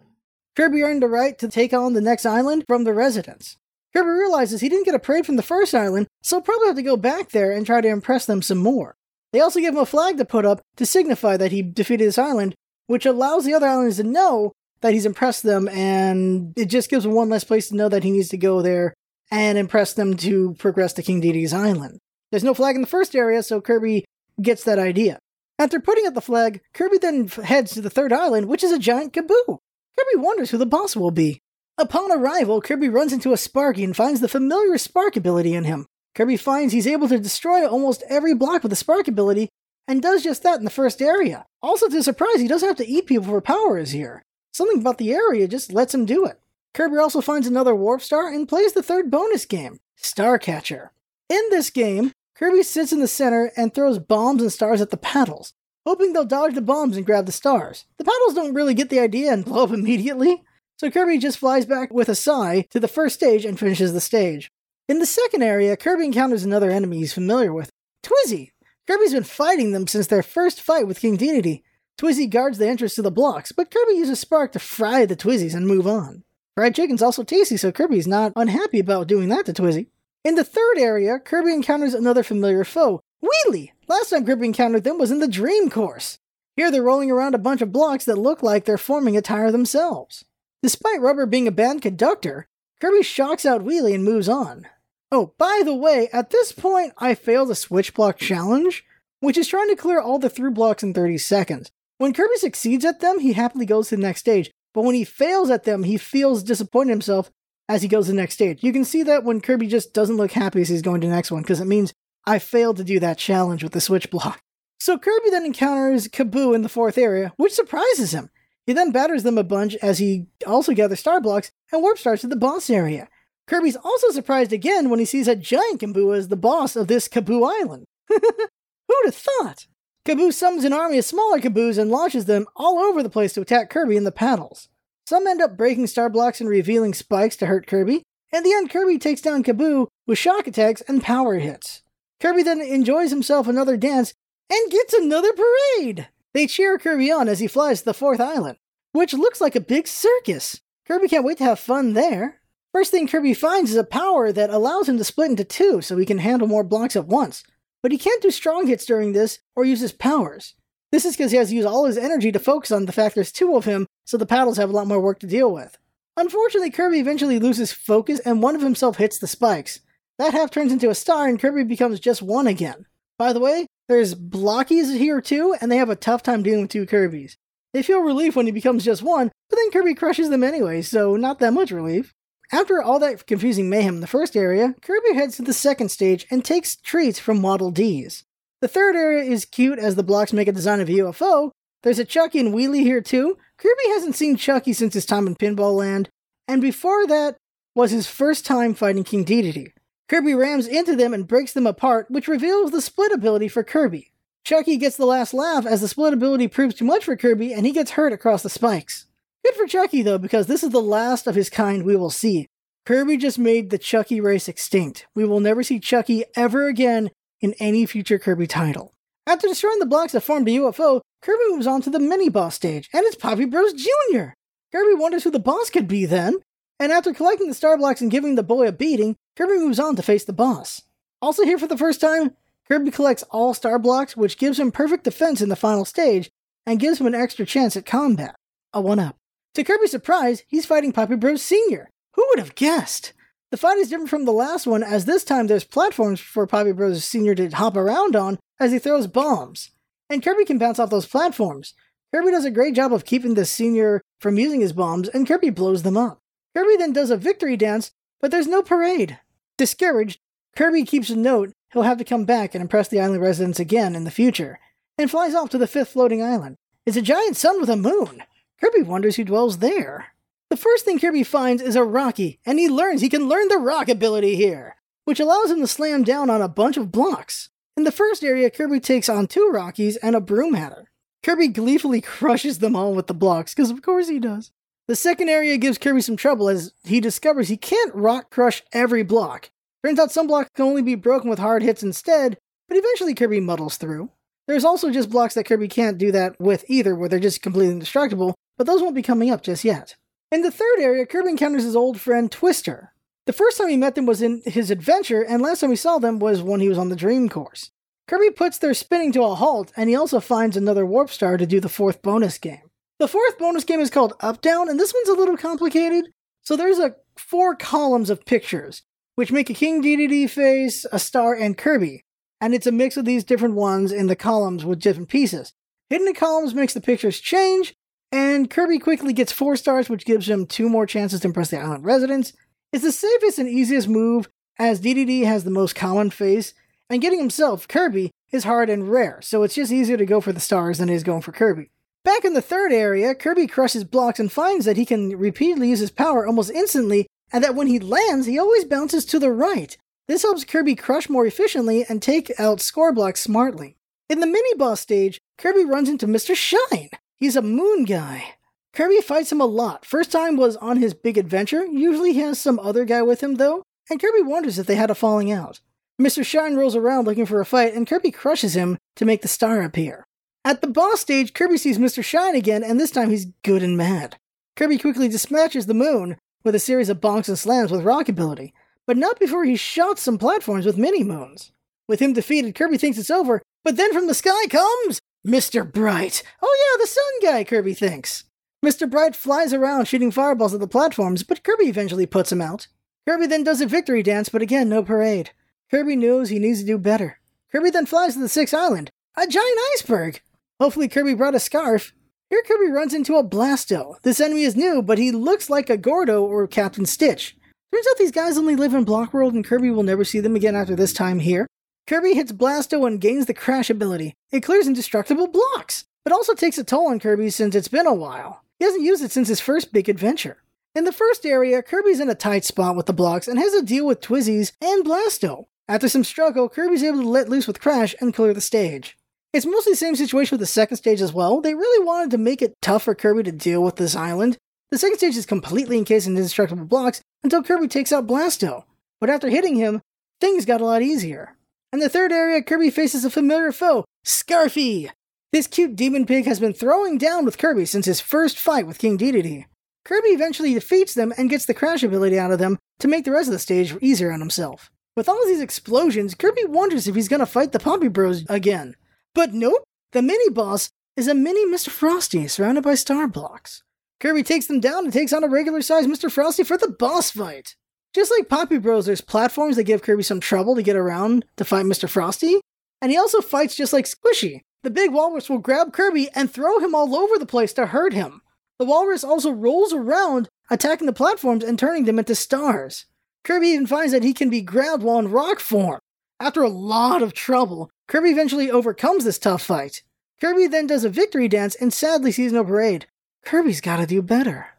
Kirby 0.56 0.82
earned 0.82 1.04
the 1.04 1.10
right 1.10 1.38
to 1.40 1.50
take 1.50 1.74
on 1.74 1.92
the 1.92 2.00
next 2.00 2.26
island 2.26 2.64
from 2.68 2.86
the 2.86 2.94
residents. 2.94 3.58
Kirby 3.94 4.12
realizes 4.12 4.62
he 4.62 4.70
didn't 4.70 4.86
get 4.86 4.96
a 4.96 5.00
parade 5.00 5.26
from 5.26 5.36
the 5.36 5.44
first 5.44 5.76
island, 5.76 6.08
so 6.24 6.38
he'll 6.38 6.42
probably 6.42 6.68
have 6.68 6.78
to 6.78 6.82
go 6.82 6.96
back 6.96 7.32
there 7.32 7.52
and 7.52 7.66
try 7.66 7.82
to 7.82 7.90
impress 7.90 8.26
them 8.26 8.42
some 8.42 8.60
more. 8.60 8.96
They 9.34 9.42
also 9.42 9.60
give 9.60 9.74
him 9.74 9.82
a 9.82 9.86
flag 9.86 10.18
to 10.20 10.26
put 10.26 10.46
up 10.46 10.62
to 10.78 10.86
signify 10.86 11.36
that 11.36 11.52
he 11.52 11.64
defeated 11.64 12.08
this 12.08 12.18
island, 12.18 12.56
which 12.88 13.06
allows 13.06 13.44
the 13.44 13.54
other 13.54 13.68
islands 13.68 13.98
to 13.98 14.04
know 14.04 14.54
that 14.82 14.94
he's 14.94 15.06
impressed 15.06 15.44
them, 15.44 15.68
and 15.70 16.54
it 16.56 16.66
just 16.66 16.90
gives 16.90 17.06
him 17.06 17.14
one 17.14 17.30
less 17.30 17.44
place 17.44 17.70
to 17.70 17.76
know 17.76 17.90
that 17.90 18.04
he 18.04 18.12
needs 18.12 18.30
to 18.30 18.38
go 18.38 18.62
there 18.62 18.94
and 19.32 19.58
impress 19.58 19.94
them 19.94 20.18
to 20.18 20.56
progress 20.56 20.94
to 20.94 21.04
King 21.04 21.22
Dedede's 21.22 21.54
island. 21.54 22.00
There's 22.32 22.44
no 22.44 22.54
flag 22.54 22.76
in 22.76 22.82
the 22.82 22.88
first 22.88 23.16
area, 23.16 23.44
so 23.44 23.62
Kirby 23.62 24.06
gets 24.42 24.64
that 24.64 24.80
idea. 24.80 25.20
After 25.58 25.80
putting 25.80 26.08
up 26.08 26.14
the 26.14 26.22
flag, 26.22 26.62
Kirby 26.74 27.00
then 27.00 27.28
heads 27.28 27.74
to 27.74 27.82
the 27.82 27.90
third 27.90 28.14
island, 28.14 28.48
which 28.48 28.64
is 28.64 28.72
a 28.72 28.80
giant 28.80 29.14
Kaboo. 29.14 29.58
Kirby 29.98 30.16
wonders 30.16 30.52
who 30.52 30.58
the 30.58 30.66
boss 30.66 30.96
will 30.96 31.12
be. 31.12 31.42
Upon 31.78 32.12
arrival, 32.12 32.62
Kirby 32.62 32.90
runs 32.90 33.14
into 33.14 33.34
a 33.34 33.38
Sparky 33.38 33.84
and 33.84 33.96
finds 33.96 34.22
the 34.22 34.28
familiar 34.28 34.78
Spark 34.78 35.16
ability 35.16 35.54
in 35.54 35.66
him. 35.66 35.86
Kirby 36.16 36.38
finds 36.38 36.74
he's 36.74 36.88
able 36.88 37.08
to 37.08 37.20
destroy 37.20 37.68
almost 37.68 38.04
every 38.10 38.34
block 38.34 38.64
with 38.64 38.70
the 38.70 38.76
Spark 38.76 39.08
ability, 39.08 39.50
and 39.88 40.02
does 40.02 40.24
just 40.24 40.44
that 40.44 40.60
in 40.60 40.66
the 40.66 40.70
first 40.70 41.02
area. 41.02 41.46
Also, 41.62 41.88
to 41.90 42.04
surprise, 42.04 42.40
he 42.40 42.48
doesn't 42.48 42.68
have 42.68 42.78
to 42.78 42.88
eat 42.88 43.08
people 43.08 43.26
for 43.26 43.42
powers 43.42 43.92
here. 43.92 44.22
Something 44.52 44.82
about 44.82 44.98
the 44.98 45.14
area 45.14 45.48
just 45.48 45.72
lets 45.72 45.94
him 45.94 46.06
do 46.06 46.26
it. 46.26 46.40
Kirby 46.74 46.98
also 46.98 47.22
finds 47.22 47.48
another 47.48 47.76
Warp 47.76 48.02
Star 48.02 48.28
and 48.28 48.48
plays 48.48 48.74
the 48.74 48.84
third 48.84 49.10
bonus 49.10 49.46
game, 49.46 49.80
Starcatcher. 50.02 50.90
In 51.30 51.42
this 51.50 51.70
game, 51.70 52.12
Kirby 52.36 52.64
sits 52.64 52.92
in 52.92 53.00
the 53.00 53.08
center 53.08 53.52
and 53.58 53.74
throws 53.74 54.00
bombs 54.00 54.42
and 54.42 54.52
stars 54.52 54.82
at 54.82 54.92
the 54.92 54.98
paddles, 54.98 55.54
hoping 55.86 56.14
they'll 56.14 56.26
dodge 56.26 56.56
the 56.56 56.62
bombs 56.62 56.96
and 56.96 57.06
grab 57.06 57.26
the 57.26 57.32
stars. 57.32 57.86
The 57.98 58.04
paddles 58.04 58.34
don't 58.34 58.54
really 58.54 58.74
get 58.74 58.90
the 58.90 59.00
idea 59.00 59.34
and 59.34 59.44
blow 59.44 59.64
up 59.64 59.72
immediately, 59.72 60.44
so 60.78 60.90
Kirby 60.90 61.18
just 61.18 61.38
flies 61.38 61.66
back 61.66 61.94
with 61.94 62.08
a 62.08 62.16
sigh 62.16 62.66
to 62.70 62.80
the 62.80 62.88
first 62.88 63.16
stage 63.16 63.44
and 63.44 63.60
finishes 63.60 63.94
the 63.94 64.00
stage. 64.00 64.50
In 64.88 65.00
the 65.00 65.06
second 65.06 65.44
area, 65.44 65.76
Kirby 65.76 66.06
encounters 66.06 66.44
another 66.44 66.72
enemy 66.72 66.98
he's 67.00 67.14
familiar 67.14 67.52
with, 67.52 67.70
Twizzy. 68.04 68.52
Kirby's 68.88 69.14
been 69.14 69.24
fighting 69.24 69.72
them 69.72 69.86
since 69.86 70.08
their 70.08 70.24
first 70.24 70.62
fight 70.62 70.88
with 70.88 71.00
King 71.00 71.18
Dedede. 71.18 71.62
Twizzy 72.00 72.30
guards 72.30 72.58
the 72.58 72.66
entrance 72.66 72.96
to 72.96 73.02
the 73.02 73.12
blocks, 73.12 73.52
but 73.52 73.70
Kirby 73.70 73.96
uses 73.96 74.22
Spark 74.22 74.54
to 74.54 74.60
fry 74.60 75.06
the 75.06 75.18
Twizzies 75.18 75.54
and 75.54 75.68
move 75.68 75.86
on. 75.86 76.24
Fried 76.56 76.74
chicken's 76.74 77.02
also 77.02 77.24
tasty, 77.24 77.58
so 77.58 77.74
Kirby's 77.74 78.08
not 78.08 78.32
unhappy 78.38 78.80
about 78.80 79.08
doing 79.08 79.28
that 79.28 79.46
to 79.48 79.52
Twizzy. 79.52 79.88
In 80.24 80.36
the 80.36 80.46
third 80.46 80.78
area, 80.78 81.20
Kirby 81.20 81.52
encounters 81.52 81.94
another 81.94 82.24
familiar 82.24 82.64
foe, 82.64 83.02
Wheelie. 83.22 83.72
Last 83.90 84.12
time 84.12 84.26
Kirby 84.26 84.46
encountered 84.46 84.86
them 84.86 84.98
was 84.98 85.12
in 85.12 85.20
the 85.20 85.28
Dream 85.28 85.70
Course. 85.70 86.20
Here 86.56 86.72
they're 86.72 86.82
rolling 86.82 87.12
around 87.12 87.36
a 87.36 87.38
bunch 87.38 87.62
of 87.62 87.74
blocks 87.74 88.06
that 88.06 88.18
look 88.18 88.42
like 88.42 88.64
they're 88.64 88.78
forming 88.78 89.18
a 89.18 89.22
tire 89.22 89.52
themselves. 89.52 90.24
Despite 90.64 91.02
Rubber 91.02 91.26
being 91.26 91.50
a 91.50 91.52
bad 91.52 91.82
conductor, 91.82 92.48
Kirby 92.80 93.04
shocks 93.04 93.46
out 93.46 93.66
Wheelie 93.66 93.94
and 93.94 94.06
moves 94.06 94.30
on. 94.30 94.68
Oh, 95.12 95.34
by 95.38 95.64
the 95.66 95.76
way, 95.76 96.08
at 96.14 96.30
this 96.30 96.54
point 96.54 96.94
I 96.98 97.14
failed 97.14 97.50
the 97.50 97.56
switch 97.56 97.94
block 97.94 98.18
challenge, 98.20 98.86
which 99.20 99.38
is 99.38 99.50
trying 99.50 99.68
to 99.68 99.76
clear 99.76 100.00
all 100.00 100.18
the 100.18 100.30
through 100.30 100.52
blocks 100.52 100.82
in 100.82 100.94
30 100.94 101.18
seconds. 101.18 101.72
When 102.00 102.14
Kirby 102.14 102.38
succeeds 102.38 102.86
at 102.86 103.02
them, 103.02 103.20
he 103.20 103.34
happily 103.34 103.66
goes 103.66 103.90
to 103.90 103.98
the 103.98 104.02
next 104.02 104.22
stage, 104.22 104.50
but 104.74 104.84
when 104.84 104.96
he 104.96 105.04
fails 105.04 105.50
at 105.50 105.66
them, 105.66 105.84
he 105.84 105.98
feels 105.98 106.44
disappointed 106.44 106.92
himself 106.92 107.30
as 107.68 107.82
he 107.82 107.90
goes 107.90 108.06
to 108.06 108.14
the 108.14 108.18
next 108.18 108.36
stage. 108.36 108.64
You 108.64 108.72
can 108.72 108.86
see 108.86 109.04
that 109.04 109.26
when 109.26 109.42
Kirby 109.42 109.68
just 109.68 109.94
doesn't 109.94 110.16
look 110.16 110.32
happy 110.32 110.62
as 110.62 110.70
he's 110.70 110.82
going 110.82 111.02
to 111.02 111.08
the 111.08 111.14
next 111.14 111.30
one, 111.30 111.42
because 111.42 111.60
it 111.60 111.66
means 111.66 111.94
I 112.26 112.40
failed 112.40 112.78
to 112.78 112.86
do 112.86 113.02
that 113.02 113.18
challenge 113.18 113.64
with 113.64 113.74
the 113.74 113.82
switch 113.82 114.10
block. 114.10 114.40
So 114.80 114.98
Kirby 114.98 115.30
then 115.30 115.46
encounters 115.46 116.08
Kaboo 116.08 116.56
in 116.56 116.62
the 116.62 116.70
fourth 116.70 116.98
area, 116.98 117.34
which 117.36 117.52
surprises 117.52 118.14
him. 118.14 118.30
He 118.66 118.72
then 118.72 118.92
batters 118.92 119.24
them 119.24 119.38
a 119.38 119.44
bunch 119.44 119.76
as 119.82 119.98
he 119.98 120.28
also 120.48 120.72
gathers 120.72 121.02
star 121.02 121.20
blocks 121.20 121.52
and 121.70 121.82
warp 121.82 121.98
starts 121.98 122.22
to 122.22 122.28
the 122.28 122.38
boss 122.38 122.70
area. 122.70 123.10
Kirby's 123.46 123.76
also 123.76 124.12
surprised 124.12 124.54
again 124.54 124.90
when 124.90 125.00
he 125.00 125.06
sees 125.06 125.28
a 125.28 125.36
giant 125.36 125.82
Kaboo 125.82 126.16
as 126.16 126.30
the 126.30 126.38
boss 126.38 126.78
of 126.78 126.88
this 126.88 127.10
Kaboo 127.10 127.44
Island. 127.44 127.84
Who'd 128.08 129.06
have 129.06 129.16
thought? 129.16 129.68
Kaboo 130.06 130.34
summons 130.34 130.64
an 130.64 130.74
army 130.74 130.98
of 130.98 131.06
smaller 131.06 131.40
Kaboos 131.40 131.78
and 131.78 131.92
launches 131.92 132.26
them 132.26 132.48
all 132.56 132.80
over 132.80 133.04
the 133.04 133.10
place 133.10 133.34
to 133.34 133.42
attack 133.42 133.70
Kirby 133.70 133.98
in 133.98 134.06
the 134.06 134.12
paddles. 134.12 134.70
Some 135.06 135.28
end 135.28 135.42
up 135.42 135.58
breaking 135.58 135.88
star 135.88 136.10
blocks 136.10 136.40
and 136.40 136.50
revealing 136.50 136.94
spikes 136.94 137.36
to 137.38 137.48
hurt 137.48 137.68
Kirby. 137.68 138.04
In 138.32 138.44
the 138.44 138.54
end, 138.54 138.70
Kirby 138.70 138.98
takes 138.98 139.22
down 139.22 139.44
Kaboo 139.44 139.88
with 140.08 140.18
shock 140.18 140.48
attacks 140.48 140.82
and 140.82 141.04
power 141.04 141.40
hits. 141.40 141.82
Kirby 142.20 142.44
then 142.44 142.62
enjoys 142.62 143.10
himself 143.10 143.48
another 143.48 143.78
dance 143.78 144.14
and 144.50 144.72
gets 144.72 144.94
another 144.94 145.32
parade. 145.34 146.08
They 146.34 146.48
cheer 146.48 146.78
Kirby 146.78 147.12
on 147.12 147.28
as 147.28 147.40
he 147.40 147.48
flies 147.48 147.80
to 147.80 147.86
the 147.86 147.94
fourth 147.94 148.20
island, 148.20 148.58
which 148.92 149.14
looks 149.14 149.42
like 149.42 149.56
a 149.56 149.62
big 149.62 149.88
circus. 149.88 150.62
Kirby 150.88 151.08
can't 151.08 151.26
wait 151.26 151.38
to 151.40 151.44
have 151.44 151.60
fun 151.60 151.94
there. 151.94 152.40
First 152.72 152.92
thing 152.92 153.08
Kirby 153.08 153.34
finds 153.34 153.72
is 153.72 153.78
a 153.78 153.84
power 153.84 154.32
that 154.32 154.50
allows 154.52 154.88
him 154.88 154.98
to 154.98 155.04
split 155.04 155.32
into 155.32 155.44
two 155.44 155.82
so 155.82 155.98
he 155.98 156.06
can 156.06 156.20
handle 156.20 156.48
more 156.48 156.64
blocks 156.64 156.96
at 156.96 157.08
once. 157.08 157.44
But 157.82 157.92
he 157.92 157.98
can't 157.98 158.22
do 158.22 158.32
strong 158.32 158.68
hits 158.68 158.86
during 158.86 159.14
this 159.14 159.40
or 159.56 159.64
use 159.64 159.80
his 159.80 159.92
powers. 159.94 160.56
This 160.92 161.06
is 161.06 161.16
because 161.16 161.32
he 161.32 161.38
has 161.38 161.50
to 161.50 161.56
use 161.56 161.66
all 161.66 161.86
his 161.86 161.98
energy 161.98 162.32
to 162.32 162.40
focus 162.40 162.72
on 162.72 162.86
the 162.86 162.92
fact 162.92 163.16
there's 163.16 163.32
two 163.32 163.56
of 163.56 163.66
him, 163.66 163.86
so 164.06 164.18
the 164.18 164.26
paddles 164.26 164.58
have 164.58 164.70
a 164.70 164.74
lot 164.74 164.88
more 164.88 165.00
work 165.00 165.20
to 165.20 165.28
deal 165.28 165.54
with. 165.54 165.78
Unfortunately, 166.18 166.72
Kirby 166.72 167.00
eventually 167.00 167.40
loses 167.40 167.72
focus 167.72 168.20
and 168.22 168.42
one 168.42 168.56
of 168.56 168.62
himself 168.62 168.98
hits 168.98 169.20
the 169.20 169.28
spikes. 169.28 169.80
That 170.18 170.34
half 170.34 170.52
turns 170.52 170.74
into 170.74 170.90
a 170.90 170.96
star 170.96 171.28
and 171.28 171.40
Kirby 171.40 171.64
becomes 171.64 172.00
just 172.00 172.22
one 172.22 172.48
again. 172.48 172.86
By 173.18 173.34
the 173.34 173.40
way, 173.40 173.68
there's 173.88 174.16
Blockies 174.16 174.98
here 174.98 175.22
too, 175.22 175.56
and 175.62 175.72
they 175.72 175.78
have 175.78 175.90
a 175.90 175.96
tough 175.96 176.24
time 176.24 176.44
dealing 176.44 176.62
with 176.62 176.72
two 176.72 176.86
Kirbys. 176.86 177.38
They 177.74 177.84
feel 177.84 178.02
relief 178.02 178.36
when 178.36 178.46
he 178.46 178.52
becomes 178.52 178.84
just 178.84 179.02
one, 179.02 179.32
but 179.50 179.56
then 179.56 179.72
Kirby 179.72 179.94
crushes 179.94 180.30
them 180.30 180.44
anyway, 180.44 180.82
so 180.82 181.16
not 181.16 181.40
that 181.40 181.54
much 181.54 181.72
relief. 181.72 182.14
After 182.52 182.82
all 182.82 182.98
that 183.00 183.28
confusing 183.28 183.70
mayhem 183.70 183.96
in 183.96 184.02
the 184.02 184.08
first 184.08 184.36
area, 184.36 184.74
Kirby 184.82 185.14
heads 185.14 185.36
to 185.36 185.44
the 185.44 185.54
second 185.54 185.90
stage 185.90 186.26
and 186.32 186.44
takes 186.44 186.76
treats 186.76 187.20
from 187.20 187.44
Waddle 187.44 187.70
Dees. 187.70 188.24
The 188.62 188.68
third 188.68 188.96
area 188.96 189.24
is 189.24 189.46
cute 189.46 189.78
as 189.78 189.96
the 189.96 190.04
blocks 190.04 190.34
make 190.34 190.48
a 190.48 190.52
design 190.52 190.82
of 190.82 190.90
a 190.90 190.94
UFO. 190.94 191.52
There's 191.84 192.00
a 192.00 192.06
Chucky 192.06 192.40
and 192.40 192.54
Wheelie 192.54 192.82
here 192.82 193.02
too. 193.02 193.38
Kirby 193.58 193.90
hasn't 193.90 194.16
seen 194.16 194.36
Chucky 194.36 194.74
since 194.74 194.96
his 194.96 195.06
time 195.06 195.28
in 195.28 195.36
Pinball 195.36 195.76
Land, 195.76 196.10
and 196.48 196.62
before 196.62 197.06
that 197.06 197.38
was 197.76 197.92
his 197.92 198.08
first 198.08 198.48
time 198.48 198.74
fighting 198.74 199.04
King 199.04 199.24
Dedede. 199.24 199.72
Kirby 200.10 200.34
rams 200.34 200.68
into 200.68 200.96
them 200.96 201.14
and 201.14 201.28
breaks 201.28 201.54
them 201.54 201.68
apart, 201.68 202.10
which 202.10 202.28
reveals 202.28 202.72
the 202.72 202.82
split 202.82 203.12
ability 203.12 203.48
for 203.48 203.64
Kirby. 203.64 204.12
Chucky 204.44 204.78
gets 204.78 204.98
the 204.98 205.06
last 205.06 205.36
laugh 205.36 205.68
as 205.68 205.82
the 205.82 205.88
split 205.88 206.14
ability 206.14 206.48
proves 206.48 206.74
too 206.74 206.86
much 206.86 207.06
for 207.06 207.16
Kirby 207.16 207.54
and 207.54 207.68
he 207.68 207.72
gets 207.72 207.92
hurt 207.92 208.12
across 208.12 208.42
the 208.42 208.50
spikes. 208.50 209.06
Good 209.44 209.56
for 209.56 209.68
Chucky 209.68 210.02
though, 210.02 210.18
because 210.18 210.48
this 210.48 210.64
is 210.64 210.72
the 210.72 210.82
last 210.82 211.28
of 211.28 211.36
his 211.36 211.50
kind 211.50 211.84
we 211.84 211.96
will 211.96 212.10
see. 212.10 212.48
Kirby 212.86 213.18
just 213.18 213.40
made 213.40 213.70
the 213.70 213.78
Chucky 213.78 214.20
race 214.20 214.48
extinct. 214.48 215.06
We 215.16 215.26
will 215.26 215.40
never 215.40 215.64
see 215.64 215.80
Chucky 215.80 216.24
ever 216.36 216.68
again 216.68 217.12
in 217.40 217.54
any 217.60 217.86
future 217.86 218.20
Kirby 218.20 218.48
title. 218.48 218.94
After 219.28 219.48
destroying 219.48 219.80
the 219.80 219.86
blocks 219.86 220.14
that 220.14 220.22
formed 220.22 220.48
the 220.48 220.58
UFO, 220.58 221.02
Kirby 221.22 221.44
moves 221.50 221.68
on 221.68 221.82
to 221.84 221.90
the 221.90 222.00
mini 222.00 222.30
boss 222.30 222.56
stage, 222.56 222.90
and 222.94 223.06
it's 223.06 223.16
Poppy 223.16 223.46
Bros 223.46 223.74
Jr. 223.74 224.30
Kirby 224.72 224.96
wonders 224.96 225.24
who 225.24 225.32
the 225.32 225.40
boss 225.40 225.70
could 225.70 225.88
be 225.88 226.06
then, 226.06 226.38
and 226.80 226.92
after 226.92 227.14
collecting 227.14 227.48
the 227.48 227.54
star 227.54 227.78
blocks 227.78 228.02
and 228.02 228.10
giving 228.10 228.36
the 228.36 228.44
boy 228.44 228.68
a 228.68 228.72
beating, 228.72 229.16
Kirby 229.36 229.60
moves 229.60 229.80
on 229.80 229.96
to 229.96 230.02
face 230.02 230.26
the 230.26 230.34
boss. 230.34 230.82
Also 231.22 231.44
here 231.44 231.60
for 231.60 231.68
the 231.68 231.78
first 231.78 232.02
time, 232.02 232.32
Kirby 232.68 232.92
collects 232.92 233.24
all 233.30 233.54
star 233.54 233.78
blocks, 233.80 234.18
which 234.18 234.38
gives 234.38 234.60
him 234.60 234.72
perfect 234.72 235.04
defense 235.04 235.42
in 235.42 235.50
the 235.50 235.56
final 235.56 235.86
stage 235.86 236.30
and 236.66 236.80
gives 236.80 237.00
him 237.00 237.08
an 237.08 237.16
extra 237.16 237.46
chance 237.46 237.76
at 237.76 237.86
combat. 237.86 238.36
A 238.74 238.82
1 238.82 239.00
up. 239.00 239.16
To 239.56 239.64
Kirby's 239.64 239.92
surprise, 239.92 240.44
he's 240.48 240.66
fighting 240.66 240.92
Poppy 240.92 241.16
Bros 241.16 241.42
Sr. 241.42 241.90
Who 242.14 242.26
would 242.30 242.40
have 242.40 242.56
guessed? 242.56 243.14
The 243.52 243.58
fight 243.58 243.78
is 243.78 243.90
different 243.90 244.12
from 244.12 244.26
the 244.26 244.32
last 244.32 244.68
one, 244.68 244.84
as 244.84 245.06
this 245.06 245.24
time 245.24 245.48
there's 245.48 245.64
platforms 245.64 246.20
for 246.20 246.46
Poppy 246.46 246.72
Bros. 246.72 247.04
Sr. 247.04 247.34
to 247.34 247.50
hop 247.50 247.76
around 247.76 248.16
on 248.16 248.38
as 248.60 248.72
he 248.72 248.80
throws 248.80 249.08
bombs. 249.08 249.72
And 250.10 250.24
Kirby 250.24 250.46
can 250.46 250.60
bounce 250.60 250.78
off 250.78 250.92
those 250.92 251.08
platforms. 251.08 251.74
Kirby 252.14 252.32
does 252.32 252.46
a 252.46 252.52
great 252.52 252.76
job 252.76 252.94
of 252.94 253.06
keeping 253.06 253.34
the 253.34 253.46
senior 253.46 254.02
from 254.20 254.38
using 254.38 254.62
his 254.62 254.74
bombs, 254.74 255.10
and 255.10 255.28
Kirby 255.28 255.50
blows 255.50 255.82
them 255.82 255.98
up. 255.98 256.22
Kirby 256.56 256.78
then 256.78 256.94
does 256.94 257.10
a 257.10 257.18
victory 257.18 257.58
dance, 257.58 257.92
but 258.22 258.30
there's 258.30 258.48
no 258.48 258.62
parade. 258.62 259.20
Discouraged, 259.58 260.20
Kirby 260.56 260.84
keeps 260.86 261.10
a 261.10 261.16
note 261.16 261.52
he'll 261.74 261.84
have 261.84 261.98
to 261.98 262.04
come 262.04 262.26
back 262.26 262.54
and 262.54 262.62
impress 262.62 262.88
the 262.88 263.00
island 263.00 263.22
residents 263.22 263.60
again 263.60 263.96
in 263.96 264.04
the 264.04 264.12
future, 264.12 264.60
and 264.98 265.10
flies 265.10 265.34
off 265.34 265.50
to 265.50 265.58
the 265.58 265.68
fifth 265.68 265.90
floating 265.90 266.22
island. 266.22 266.56
It's 266.86 266.98
a 266.98 267.02
giant 267.02 267.38
sun 267.38 267.60
with 267.60 267.70
a 267.70 267.76
moon. 267.76 268.24
Kirby 268.62 268.82
wonders 268.82 269.16
who 269.16 269.24
dwells 269.24 269.60
there. 269.60 270.08
The 270.50 270.58
first 270.58 270.84
thing 270.84 271.00
Kirby 271.00 271.24
finds 271.24 271.62
is 271.62 271.76
a 271.76 271.84
Rocky, 271.84 272.40
and 272.46 272.60
he 272.60 272.68
learns 272.68 273.02
he 273.02 273.10
can 273.10 273.30
learn 273.30 273.48
the 273.48 273.58
rock 273.58 273.88
ability 273.88 274.36
here, 274.36 274.76
which 275.06 275.20
allows 275.20 275.52
him 275.52 275.60
to 275.62 275.68
slam 275.68 276.04
down 276.04 276.30
on 276.30 276.42
a 276.42 276.50
bunch 276.50 276.76
of 276.76 276.92
blocks. 276.92 277.50
In 277.78 277.84
the 277.84 277.92
first 277.92 278.24
area, 278.24 278.50
Kirby 278.50 278.80
takes 278.80 279.08
on 279.08 279.28
two 279.28 279.50
Rockies 279.54 279.96
and 279.98 280.16
a 280.16 280.20
Broom 280.20 280.56
Hatter. 280.56 280.90
Kirby 281.24 281.50
gleefully 281.50 282.02
crushes 282.02 282.60
them 282.60 282.76
all 282.76 282.94
with 282.94 283.08
the 283.08 283.14
blocks, 283.14 283.54
because 283.54 283.72
of 283.72 283.82
course 283.82 284.10
he 284.10 284.20
does. 284.20 284.52
The 284.88 284.96
second 284.96 285.30
area 285.30 285.58
gives 285.58 285.78
Kirby 285.78 286.02
some 286.02 286.18
trouble 286.18 286.50
as 286.50 286.74
he 286.84 287.00
discovers 287.00 287.48
he 287.48 287.58
can't 287.58 287.94
rock 287.94 288.32
crush 288.32 288.64
every 288.74 289.04
block. 289.04 289.52
Turns 289.86 290.00
out 290.00 290.12
some 290.12 290.28
blocks 290.28 290.50
can 290.56 290.66
only 290.66 290.82
be 290.82 290.96
broken 290.96 291.30
with 291.30 291.40
hard 291.40 291.62
hits 291.62 291.84
instead, 291.84 292.38
but 292.68 292.78
eventually 292.78 293.14
Kirby 293.14 293.40
muddles 293.40 293.78
through. 293.78 294.10
There's 294.48 294.66
also 294.66 294.90
just 294.90 295.12
blocks 295.12 295.36
that 295.36 295.46
Kirby 295.46 295.68
can't 295.68 296.00
do 296.00 296.12
that 296.12 296.40
with 296.40 296.66
either, 296.68 296.96
where 296.96 297.08
they're 297.08 297.20
just 297.20 297.44
completely 297.44 297.72
indestructible, 297.72 298.36
but 298.60 298.68
those 298.68 298.82
won't 298.82 298.94
be 298.94 299.02
coming 299.02 299.32
up 299.32 299.42
just 299.42 299.64
yet. 299.64 299.96
In 300.34 300.42
the 300.42 300.52
third 300.52 300.80
area, 300.80 301.06
Kirby 301.06 301.30
encounters 301.30 301.64
his 301.64 301.78
old 301.78 302.00
friend 302.00 302.30
Twister. 302.30 302.94
The 303.26 303.32
first 303.32 303.58
time 303.58 303.70
he 303.70 303.78
met 303.78 303.96
them 303.96 304.06
was 304.06 304.22
in 304.22 304.42
his 304.46 304.70
adventure, 304.70 305.22
and 305.24 305.42
last 305.42 305.62
time 305.62 305.70
we 305.70 305.78
saw 305.78 305.98
them 305.98 306.20
was 306.20 306.42
when 306.42 306.60
he 306.60 306.68
was 306.68 306.78
on 306.78 306.90
the 306.90 306.96
Dream 306.96 307.30
Course. 307.30 307.72
Kirby 308.10 308.32
puts 308.32 308.58
their 308.58 308.74
spinning 308.74 309.14
to 309.14 309.24
a 309.24 309.36
halt, 309.36 309.72
and 309.78 309.90
he 309.90 309.96
also 309.96 310.20
finds 310.20 310.58
another 310.58 310.86
Warp 310.86 311.10
Star 311.10 311.38
to 311.38 311.46
do 311.46 311.62
the 311.62 311.70
fourth 311.70 312.02
bonus 312.02 312.38
game. 312.38 312.70
The 313.00 313.08
fourth 313.08 313.40
bonus 313.40 313.64
game 313.64 313.80
is 313.80 313.90
called 313.90 314.14
Up 314.20 314.42
Down, 314.42 314.68
and 314.68 314.78
this 314.78 314.94
one's 314.94 315.08
a 315.08 315.14
little 315.14 315.38
complicated. 315.38 316.12
So 316.42 316.58
there's 316.58 316.80
a 316.80 316.96
four 317.16 317.56
columns 317.56 318.10
of 318.10 318.26
pictures, 318.26 318.84
which 319.16 319.32
make 319.32 319.50
a 319.50 319.54
King 319.54 319.80
Dedede 319.80 320.30
face, 320.30 320.86
a 320.92 321.00
star, 321.00 321.34
and 321.34 321.58
Kirby. 321.58 322.04
And 322.42 322.54
it's 322.54 322.68
a 322.68 322.74
mix 322.74 322.98
of 322.98 323.06
these 323.06 323.24
different 323.24 323.56
ones 323.56 323.94
in 323.94 324.08
the 324.08 324.18
columns 324.18 324.66
with 324.66 324.82
different 324.82 325.08
pieces. 325.08 325.54
Hidden 325.90 326.10
in 326.10 326.14
columns 326.14 326.54
makes 326.54 326.74
the 326.74 326.82
pictures 326.82 327.22
change, 327.22 327.74
and 328.12 328.50
Kirby 328.50 328.80
quickly 328.80 329.14
gets 329.14 329.32
4 329.32 329.56
stars, 329.56 329.90
which 329.90 330.06
gives 330.06 330.28
him 330.28 330.46
2 330.46 330.70
more 330.70 330.86
chances 330.86 331.22
to 331.22 331.28
impress 331.28 331.50
the 331.50 331.60
island 331.60 331.86
residents. 331.86 332.34
It's 332.72 332.84
the 332.84 332.92
safest 332.92 333.40
and 333.40 333.50
easiest 333.50 333.88
move, 333.88 334.30
as 334.58 334.82
DDD 334.82 335.26
has 335.26 335.44
the 335.44 335.50
most 335.52 335.76
common 335.76 336.10
face, 336.10 336.54
and 336.90 337.02
getting 337.02 337.20
himself, 337.20 337.68
Kirby, 337.68 338.12
is 338.32 338.44
hard 338.44 338.70
and 338.70 338.90
rare, 338.90 339.22
so 339.22 339.44
it's 339.44 339.56
just 339.56 339.72
easier 339.72 339.98
to 339.98 340.06
go 340.06 340.22
for 340.22 340.34
the 340.34 340.40
stars 340.40 340.78
than 340.78 340.90
it 340.90 340.96
is 340.96 341.04
going 341.04 341.22
for 341.22 341.32
Kirby. 341.32 341.70
Back 342.06 342.26
in 342.26 342.34
the 342.34 342.42
third 342.42 342.72
area, 342.72 343.16
Kirby 343.16 343.48
crushes 343.48 343.84
blocks 343.84 344.20
and 344.20 344.32
finds 344.32 344.66
that 344.66 344.78
he 344.78 344.86
can 344.86 345.18
repeatedly 345.18 345.70
use 345.70 345.80
his 345.80 345.92
power 345.92 346.26
almost 346.26 346.52
instantly, 346.52 347.08
and 347.32 347.44
that 347.44 347.56
when 347.56 347.68
he 347.68 347.80
lands, 347.80 348.26
he 348.26 348.40
always 348.40 348.66
bounces 348.66 349.06
to 349.06 349.20
the 349.20 349.32
right. 349.32 349.78
This 350.08 350.24
helps 350.24 350.44
Kirby 350.44 350.76
crush 350.76 351.10
more 351.10 351.26
efficiently 351.26 351.86
and 351.88 352.02
take 352.02 352.32
out 352.40 352.62
score 352.62 352.92
blocks 352.92 353.22
smartly. 353.22 353.76
In 354.10 354.20
the 354.22 354.28
mini 354.28 354.56
boss 354.56 354.80
stage, 354.80 355.20
Kirby 355.38 355.66
runs 355.66 355.90
into 355.90 356.08
Mr. 356.08 356.36
Shine. 356.36 356.90
He's 357.20 357.36
a 357.36 357.42
moon 357.42 357.84
guy. 357.84 358.36
Kirby 358.74 359.02
fights 359.02 359.32
him 359.32 359.42
a 359.42 359.46
lot. 359.46 359.86
First 359.86 360.10
time 360.10 360.38
was 360.38 360.56
on 360.58 360.78
his 360.78 360.94
big 360.94 361.18
adventure. 361.18 361.66
Usually 361.66 362.14
he 362.14 362.20
has 362.20 362.40
some 362.40 362.60
other 362.60 362.86
guy 362.86 363.02
with 363.02 363.22
him 363.22 363.36
though, 363.36 363.64
and 363.90 364.00
Kirby 364.00 364.22
wonders 364.22 364.58
if 364.58 364.68
they 364.68 364.76
had 364.76 364.90
a 364.90 364.96
falling 364.96 365.30
out. 365.30 365.60
Mr. 366.02 366.26
Shine 366.26 366.56
rolls 366.56 366.78
around 366.78 367.06
looking 367.06 367.26
for 367.26 367.42
a 367.42 367.46
fight, 367.46 367.74
and 367.74 367.86
Kirby 367.86 368.12
crushes 368.12 368.56
him 368.56 368.78
to 368.96 369.04
make 369.04 369.22
the 369.22 369.28
star 369.28 369.62
appear. 369.64 370.06
At 370.46 370.62
the 370.62 370.68
boss 370.68 371.02
stage, 371.02 371.34
Kirby 371.34 371.58
sees 371.58 371.78
Mr. 371.78 372.02
Shine 372.02 372.36
again, 372.36 372.64
and 372.64 372.80
this 372.80 372.92
time 372.92 373.10
he's 373.10 373.26
good 373.44 373.62
and 373.64 373.76
mad. 373.76 374.16
Kirby 374.56 374.78
quickly 374.78 375.10
dispatches 375.10 375.66
the 375.66 375.74
moon 375.74 376.16
with 376.46 376.56
a 376.56 376.60
series 376.60 376.88
of 376.88 377.02
bonks 377.02 377.28
and 377.28 377.38
slams 377.38 377.70
with 377.70 377.84
rock 377.84 378.08
ability, 378.08 378.54
but 378.88 378.96
not 378.96 379.20
before 379.20 379.44
he 379.44 379.58
shots 379.58 380.02
some 380.02 380.18
platforms 380.18 380.66
with 380.66 380.78
mini 380.78 381.04
moons. 381.04 381.52
With 381.90 382.00
him 382.00 382.14
defeated, 382.14 382.56
Kirby 382.56 382.78
thinks 382.78 382.98
it's 382.98 383.10
over, 383.10 383.42
but 383.66 383.76
then 383.76 383.92
from 383.92 384.08
the 384.08 384.14
sky 384.14 384.48
comes 384.48 385.02
Mr. 385.28 385.70
Bright. 385.70 386.24
Oh 386.42 386.78
yeah, 386.78 386.82
the 386.82 386.88
sun 386.88 387.34
guy, 387.34 387.44
Kirby 387.44 387.74
thinks. 387.74 388.24
Mr. 388.66 388.90
Bright 388.90 389.16
flies 389.16 389.54
around 389.54 389.86
shooting 389.86 390.12
fireballs 390.12 390.54
at 390.54 390.60
the 390.60 390.68
platforms, 390.68 391.24
but 391.24 391.44
Kirby 391.44 391.66
eventually 391.66 392.06
puts 392.06 392.32
him 392.32 392.42
out. 392.42 392.68
Kirby 393.08 393.28
then 393.28 393.44
does 393.44 393.62
a 393.62 393.66
victory 393.66 394.04
dance, 394.04 394.30
but 394.30 394.42
again, 394.42 394.70
no 394.70 394.84
parade. 394.84 395.32
Kirby 395.72 395.96
knows 395.96 396.30
he 396.30 396.40
needs 396.40 396.62
to 396.62 396.66
do 396.66 396.78
better. 396.78 397.20
Kirby 397.52 397.70
then 397.70 397.86
flies 397.86 398.14
to 398.14 398.20
the 398.20 398.30
sixth 398.30 398.54
island, 398.54 398.92
a 399.18 399.28
giant 399.28 399.60
iceberg. 399.74 400.22
Hopefully, 400.60 400.88
Kirby 400.88 401.16
brought 401.16 401.36
a 401.36 401.40
scarf. 401.40 401.94
Here, 402.30 402.44
Kirby 402.46 402.72
runs 402.72 402.94
into 402.94 403.16
a 403.16 403.24
Blasto. 403.24 403.96
This 404.04 404.22
enemy 404.22 404.44
is 404.44 404.56
new, 404.56 404.82
but 404.82 404.98
he 405.00 405.12
looks 405.12 405.50
like 405.50 405.70
a 405.70 405.78
Gordo 405.78 406.24
or 406.24 406.48
Captain 406.48 406.86
Stitch. 406.86 407.36
Turns 407.74 407.88
out 407.90 407.98
these 407.98 408.12
guys 408.12 408.38
only 408.38 408.56
live 408.56 408.74
in 408.74 408.84
Block 408.84 409.14
World, 409.14 409.34
and 409.34 409.46
Kirby 409.46 409.72
will 409.72 409.84
never 409.84 410.04
see 410.04 410.20
them 410.20 410.36
again 410.36 410.56
after 410.56 410.76
this 410.76 410.94
time 410.94 411.20
here. 411.20 411.48
Kirby 411.90 412.14
hits 412.14 412.32
Blasto 412.32 412.86
and 412.86 413.02
gains 413.02 413.26
the 413.26 413.34
Crash 413.34 413.72
ability. 413.72 414.14
It 414.32 414.42
clears 414.42 414.68
indestructible 414.68 415.26
blocks, 415.26 415.86
but 416.04 416.14
also 416.14 416.36
takes 416.36 416.60
a 416.60 416.64
toll 416.64 416.90
on 416.90 417.00
Kirby 417.00 417.32
since 417.32 417.56
it's 417.56 417.68
been 417.68 417.88
a 417.88 417.94
while. 417.96 418.44
He 418.60 418.66
hasn't 418.66 418.84
used 418.84 419.04
it 419.04 419.12
since 419.12 419.28
his 419.28 419.40
first 419.40 419.74
big 419.74 419.90
adventure. 419.90 420.38
In 420.76 420.84
the 420.84 420.92
first 420.92 421.26
area, 421.26 421.64
Kirby's 421.64 422.00
in 422.00 422.08
a 422.08 422.14
tight 422.14 422.46
spot 422.46 422.76
with 422.76 422.86
the 422.86 422.94
blocks 422.94 423.28
and 423.28 423.40
has 423.40 423.54
to 423.54 423.64
deal 423.64 423.88
with 423.88 424.02
Twizzies 424.02 424.52
and 424.62 424.86
Blasto. 424.86 425.48
After 425.68 425.90
some 425.90 426.04
struggle, 426.04 426.48
Kirby's 426.48 426.84
able 426.84 427.02
to 427.02 427.10
let 427.10 427.28
loose 427.28 427.48
with 427.48 427.60
Crash 427.60 427.96
and 428.00 428.14
clear 428.14 428.36
the 428.36 428.40
stage. 428.40 428.96
It's 429.34 429.48
mostly 429.48 429.74
the 429.74 429.78
same 429.78 429.96
situation 429.96 430.36
with 430.36 430.42
the 430.42 430.46
second 430.46 430.78
stage 430.78 431.02
as 431.02 431.12
well. 431.12 431.42
They 431.42 431.56
really 431.56 431.84
wanted 431.84 432.12
to 432.12 432.20
make 432.20 432.44
it 432.44 432.62
tough 432.62 432.84
for 432.84 432.94
Kirby 432.94 433.24
to 433.24 433.32
deal 433.32 433.64
with 433.64 433.78
this 433.78 433.96
island. 433.96 434.38
The 434.70 434.78
second 434.78 435.00
stage 435.00 435.18
is 435.18 435.26
completely 435.26 435.80
encased 435.80 436.06
in 436.06 436.16
indestructible 436.16 436.66
blocks 436.66 437.02
until 437.24 437.42
Kirby 437.42 437.68
takes 437.68 437.92
out 437.92 438.06
Blasto. 438.06 438.66
But 439.02 439.10
after 439.10 439.30
hitting 439.30 439.56
him, 439.56 439.82
things 440.22 440.46
got 440.46 440.62
a 440.62 440.66
lot 440.66 440.84
easier. 440.84 441.36
In 441.72 441.80
the 441.80 441.90
third 441.90 442.12
area, 442.12 442.42
Kirby 442.42 442.72
faces 442.72 443.06
a 443.06 443.12
familiar 443.12 443.52
foe, 443.52 443.86
Scarfy. 444.04 444.90
This 445.32 445.46
cute 445.46 445.76
demon 445.76 446.08
pig 446.08 446.26
has 446.26 446.40
been 446.40 446.54
throwing 446.54 446.98
down 446.98 447.26
with 447.26 447.38
Kirby 447.38 447.66
since 447.66 447.86
his 447.86 448.02
first 448.02 448.40
fight 448.40 448.66
with 448.66 448.80
King 448.80 448.98
Dedede. 448.98 449.46
Kirby 449.86 450.10
eventually 450.10 450.56
defeats 450.56 450.96
them 450.96 451.14
and 451.16 451.30
gets 451.30 451.46
the 451.46 451.54
crash 451.54 451.84
ability 451.84 452.18
out 452.18 452.32
of 452.32 452.40
them 452.40 452.58
to 452.80 452.88
make 452.88 453.06
the 453.06 453.12
rest 453.12 453.28
of 453.28 453.34
the 453.34 453.40
stage 453.40 453.76
easier 453.82 454.12
on 454.12 454.20
himself. 454.20 454.72
With 454.96 455.08
all 455.08 455.22
of 455.22 455.28
these 455.28 455.42
explosions, 455.42 456.16
Kirby 456.16 456.46
wonders 456.46 456.88
if 456.88 456.96
he's 456.96 457.08
gonna 457.08 457.28
fight 457.28 457.52
the 457.52 457.60
Poppy 457.60 457.88
Bros 457.88 458.26
again. 458.28 458.76
But 459.14 459.34
nope, 459.34 459.64
the 459.92 460.02
mini 460.02 460.30
boss 460.32 460.72
is 460.98 461.08
a 461.08 461.14
mini 461.14 461.46
Mr. 461.46 461.70
Frosty 461.70 462.28
surrounded 462.28 462.64
by 462.64 462.74
star 462.74 463.08
blocks. 463.08 463.62
Kirby 464.00 464.24
takes 464.24 464.48
them 464.48 464.60
down 464.60 464.86
and 464.86 464.94
takes 464.94 465.14
on 465.14 465.24
a 465.24 465.28
regular 465.28 465.62
sized 465.62 465.88
Mr. 465.88 466.12
Frosty 466.12 466.44
for 466.44 466.58
the 466.58 466.70
boss 466.72 467.12
fight. 467.12 467.56
Just 467.94 468.12
like 468.12 468.30
Poppy 468.30 468.60
Bros, 468.60 468.86
there's 468.86 469.02
platforms 469.02 469.56
that 469.56 469.64
give 469.64 469.82
Kirby 469.82 470.04
some 470.04 470.20
trouble 470.20 470.56
to 470.56 470.62
get 470.62 470.76
around 470.76 471.26
to 471.38 471.46
fight 471.46 471.66
Mr. 471.66 471.90
Frosty, 471.90 472.40
and 472.82 472.92
he 472.92 472.98
also 472.98 473.20
fights 473.20 473.56
just 473.56 473.74
like 473.74 473.86
Squishy. 473.86 474.42
The 474.62 474.70
big 474.70 474.92
walrus 474.92 475.30
will 475.30 475.40
grab 475.40 475.74
Kirby 475.74 476.10
and 476.14 476.30
throw 476.30 476.60
him 476.60 476.76
all 476.76 476.96
over 476.96 477.18
the 477.18 477.26
place 477.26 477.54
to 477.54 477.68
hurt 477.68 477.94
him. 477.94 478.22
The 478.60 478.66
walrus 478.66 479.04
also 479.04 479.32
rolls 479.32 479.74
around, 479.74 480.28
attacking 480.50 480.86
the 480.86 480.94
platforms 480.94 481.44
and 481.44 481.58
turning 481.58 481.86
them 481.86 481.98
into 481.98 482.14
stars. 482.14 482.86
Kirby 483.24 483.48
even 483.48 483.68
finds 483.68 483.94
that 483.94 484.04
he 484.04 484.14
can 484.14 484.30
be 484.30 484.42
grabbed 484.42 484.84
while 484.84 485.00
in 485.00 485.12
rock 485.12 485.40
form. 485.40 485.80
After 486.20 486.44
a 486.44 486.50
lot 486.50 487.02
of 487.02 487.14
trouble, 487.14 487.72
Kirby 487.88 488.10
eventually 488.10 488.52
overcomes 488.52 489.06
this 489.06 489.18
tough 489.18 489.42
fight. 489.42 489.82
Kirby 490.20 490.48
then 490.48 490.68
does 490.68 490.84
a 490.84 490.90
victory 490.90 491.28
dance 491.28 491.56
and 491.56 491.74
sadly 491.74 492.12
sees 492.12 492.34
no 492.34 492.44
parade. 492.44 492.86
Kirby's 493.24 493.62
gotta 493.62 493.88
do 493.88 494.02
better. 494.02 494.50